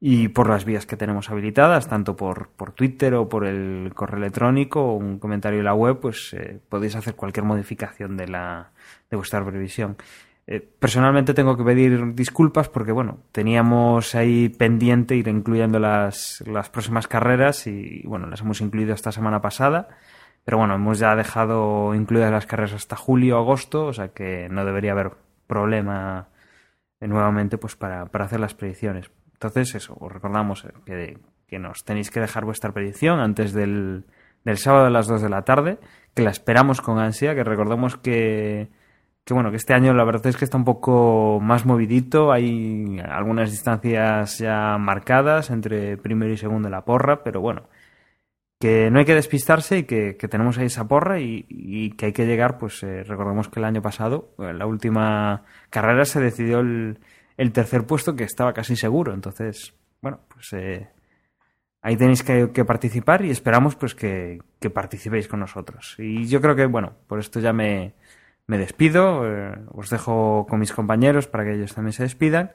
y 0.00 0.26
por 0.26 0.48
las 0.48 0.64
vías 0.64 0.84
que 0.84 0.96
tenemos 0.96 1.30
habilitadas, 1.30 1.86
tanto 1.86 2.16
por, 2.16 2.48
por 2.48 2.72
Twitter 2.72 3.14
o 3.14 3.28
por 3.28 3.46
el 3.46 3.92
correo 3.94 4.18
electrónico 4.18 4.80
o 4.82 4.96
un 4.96 5.20
comentario 5.20 5.60
en 5.60 5.66
la 5.66 5.74
web, 5.74 6.00
pues 6.00 6.34
eh, 6.34 6.58
podéis 6.68 6.96
hacer 6.96 7.14
cualquier 7.14 7.44
modificación 7.44 8.16
de, 8.16 8.26
la, 8.26 8.72
de 9.08 9.16
vuestra 9.16 9.44
previsión. 9.44 9.96
Eh, 10.48 10.58
personalmente 10.58 11.32
tengo 11.32 11.56
que 11.56 11.62
pedir 11.62 12.12
disculpas 12.16 12.68
porque, 12.68 12.90
bueno, 12.90 13.18
teníamos 13.30 14.16
ahí 14.16 14.48
pendiente 14.48 15.14
ir 15.14 15.28
incluyendo 15.28 15.78
las, 15.78 16.42
las 16.44 16.70
próximas 16.70 17.06
carreras 17.06 17.68
y, 17.68 18.02
bueno, 18.04 18.26
las 18.26 18.40
hemos 18.40 18.60
incluido 18.60 18.94
esta 18.94 19.12
semana 19.12 19.40
pasada. 19.40 19.90
Pero 20.44 20.58
bueno, 20.58 20.74
hemos 20.74 20.98
ya 20.98 21.16
dejado 21.16 21.94
incluidas 21.94 22.30
las 22.30 22.46
carreras 22.46 22.74
hasta 22.74 22.96
julio, 22.96 23.38
agosto, 23.38 23.86
o 23.86 23.92
sea 23.92 24.08
que 24.08 24.48
no 24.50 24.64
debería 24.64 24.92
haber 24.92 25.12
problema 25.46 26.28
eh, 27.00 27.08
nuevamente 27.08 27.58
pues 27.58 27.76
para, 27.76 28.06
para 28.06 28.26
hacer 28.26 28.40
las 28.40 28.54
predicciones. 28.54 29.10
Entonces, 29.32 29.74
eso, 29.74 29.96
os 29.98 30.12
recordamos 30.12 30.66
que, 30.84 31.18
que 31.46 31.58
nos 31.58 31.84
tenéis 31.84 32.10
que 32.10 32.20
dejar 32.20 32.44
vuestra 32.44 32.72
predicción 32.72 33.20
antes 33.20 33.52
del, 33.52 34.04
del 34.44 34.58
sábado 34.58 34.86
a 34.86 34.90
las 34.90 35.06
2 35.06 35.22
de 35.22 35.28
la 35.28 35.42
tarde, 35.42 35.78
que 36.14 36.22
la 36.22 36.30
esperamos 36.30 36.80
con 36.80 36.98
ansia, 36.98 37.34
que 37.34 37.44
recordemos 37.44 37.96
que, 37.96 38.68
que 39.24 39.34
bueno, 39.34 39.50
que 39.50 39.56
este 39.56 39.74
año 39.74 39.94
la 39.94 40.04
verdad 40.04 40.26
es 40.26 40.36
que 40.36 40.44
está 40.44 40.56
un 40.56 40.64
poco 40.64 41.40
más 41.42 41.64
movidito, 41.64 42.32
hay 42.32 43.00
algunas 43.08 43.50
distancias 43.50 44.38
ya 44.38 44.76
marcadas 44.78 45.50
entre 45.50 45.96
primero 45.96 46.32
y 46.32 46.36
segundo 46.36 46.68
de 46.68 46.72
la 46.72 46.84
porra, 46.84 47.22
pero 47.22 47.40
bueno, 47.40 47.62
que 48.64 48.90
no 48.90 48.98
hay 48.98 49.04
que 49.04 49.14
despistarse 49.14 49.76
y 49.76 49.82
que, 49.82 50.16
que 50.16 50.26
tenemos 50.26 50.56
ahí 50.56 50.64
esa 50.64 50.88
porra 50.88 51.20
y, 51.20 51.44
y, 51.50 51.90
que 51.90 52.06
hay 52.06 52.12
que 52.14 52.24
llegar, 52.24 52.56
pues 52.56 52.82
eh, 52.82 53.04
recordemos 53.04 53.50
que 53.50 53.60
el 53.60 53.66
año 53.66 53.82
pasado, 53.82 54.34
en 54.38 54.58
la 54.58 54.64
última 54.64 55.42
carrera 55.68 56.06
se 56.06 56.18
decidió 56.18 56.60
el, 56.60 56.98
el 57.36 57.52
tercer 57.52 57.84
puesto 57.84 58.16
que 58.16 58.24
estaba 58.24 58.54
casi 58.54 58.74
seguro. 58.74 59.12
Entonces, 59.12 59.74
bueno, 60.00 60.20
pues 60.32 60.50
eh, 60.54 60.88
ahí 61.82 61.98
tenéis 61.98 62.22
que, 62.22 62.52
que, 62.54 62.64
participar 62.64 63.22
y 63.26 63.30
esperamos 63.30 63.76
pues 63.76 63.94
que, 63.94 64.40
que, 64.58 64.70
participéis 64.70 65.28
con 65.28 65.40
nosotros. 65.40 65.96
Y 65.98 66.26
yo 66.26 66.40
creo 66.40 66.56
que, 66.56 66.64
bueno, 66.64 66.94
por 67.06 67.18
esto 67.18 67.40
ya 67.40 67.52
me, 67.52 67.92
me 68.46 68.56
despido, 68.56 69.26
eh, 69.26 69.58
os 69.72 69.90
dejo 69.90 70.46
con 70.48 70.58
mis 70.58 70.72
compañeros 70.72 71.26
para 71.26 71.44
que 71.44 71.52
ellos 71.52 71.74
también 71.74 71.92
se 71.92 72.04
despidan. 72.04 72.52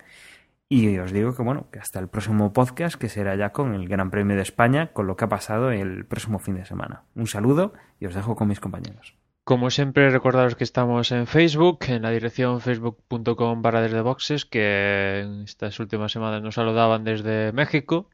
Y 0.72 1.00
os 1.00 1.12
digo 1.12 1.36
que, 1.36 1.42
bueno, 1.42 1.68
que 1.72 1.80
hasta 1.80 2.00
el 2.00 2.10
próximo 2.10 2.54
podcast, 2.54 2.96
que 2.96 3.10
será 3.10 3.36
ya 3.36 3.52
con 3.52 3.74
el 3.74 3.88
Gran 3.88 4.12
Premio 4.12 4.36
de 4.36 4.44
España, 4.44 4.94
con 4.94 5.08
lo 5.08 5.18
que 5.18 5.26
ha 5.26 5.30
pasado 5.30 5.72
el 5.72 6.06
próximo 6.06 6.38
fin 6.38 6.56
de 6.56 6.66
semana. 6.66 7.06
Un 7.16 7.26
saludo 7.26 7.74
y 8.00 8.06
os 8.06 8.14
dejo 8.14 8.36
con 8.36 8.48
mis 8.48 8.60
compañeros. 8.60 9.16
Como 9.44 9.72
siempre, 9.72 10.12
recordaros 10.12 10.54
que 10.54 10.64
estamos 10.64 11.12
en 11.12 11.26
Facebook, 11.26 11.80
en 11.88 12.04
la 12.04 12.12
dirección 12.12 12.62
facebook.com 12.62 13.64
barra 13.64 13.82
desde 13.82 14.02
boxes, 14.02 14.46
que 14.46 15.42
estas 15.44 15.80
últimas 15.80 16.12
semanas 16.12 16.44
nos 16.44 16.54
saludaban 16.54 17.04
desde 17.04 17.52
México. 17.52 18.08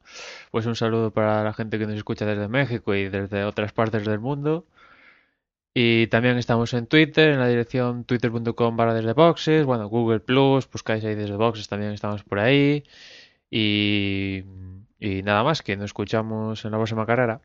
Pues 0.50 0.66
un 0.66 0.78
saludo 0.78 1.12
para 1.12 1.44
la 1.44 1.52
gente 1.52 1.78
que 1.78 1.88
nos 1.88 1.98
escucha 1.98 2.26
desde 2.26 2.48
México 2.48 2.96
y 2.96 3.10
desde 3.10 3.44
otras 3.44 3.74
partes 3.74 4.06
del 4.06 4.20
mundo. 4.20 4.66
Y 5.78 6.08
también 6.08 6.38
estamos 6.38 6.74
en 6.74 6.88
Twitter, 6.88 7.32
en 7.32 7.40
la 7.40 7.50
dirección 7.50 8.06
twitter.com 8.06 8.78
barra 8.78 8.94
desde 8.94 9.12
boxes. 9.12 9.66
Bueno, 9.66 9.90
Google 9.90 10.22
Plus, 10.22 10.72
buscáis 10.72 11.04
ahí 11.04 11.16
desde 11.16 11.36
boxes, 11.36 11.68
también 11.68 11.92
estamos 11.92 12.24
por 12.24 12.40
ahí. 12.40 12.86
Y, 13.52 14.46
y 15.02 15.22
nada 15.22 15.44
más, 15.44 15.62
que 15.62 15.76
nos 15.76 15.88
escuchamos 15.88 16.64
en 16.64 16.72
la 16.72 16.78
próxima 16.78 17.06
carrera. 17.06 17.42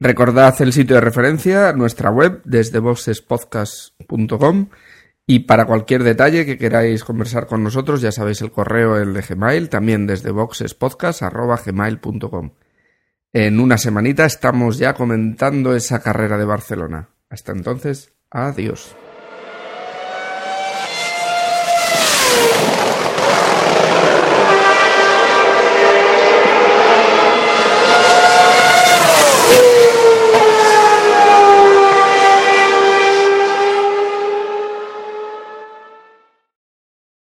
Recordad 0.00 0.54
el 0.62 0.72
sitio 0.72 0.96
de 0.96 1.02
referencia, 1.02 1.74
nuestra 1.74 2.10
web, 2.10 2.40
desde 2.44 2.78
boxespodcast.com. 2.78 4.70
Y 5.26 5.40
para 5.40 5.66
cualquier 5.66 6.04
detalle 6.04 6.46
que 6.46 6.56
queráis 6.56 7.04
conversar 7.04 7.46
con 7.46 7.62
nosotros, 7.62 8.00
ya 8.00 8.12
sabéis 8.12 8.40
el 8.40 8.50
correo, 8.50 8.96
el 8.96 9.12
de 9.12 9.20
Gmail, 9.20 9.68
también 9.68 10.06
desde 10.06 10.30
boxespodcast.gmail.com. 10.30 12.50
En 13.36 13.58
una 13.58 13.78
semanita 13.78 14.26
estamos 14.26 14.78
ya 14.78 14.94
comentando 14.94 15.74
esa 15.74 16.00
carrera 16.00 16.38
de 16.38 16.44
Barcelona. 16.44 17.08
Hasta 17.28 17.50
entonces, 17.50 18.12
adiós. 18.30 18.94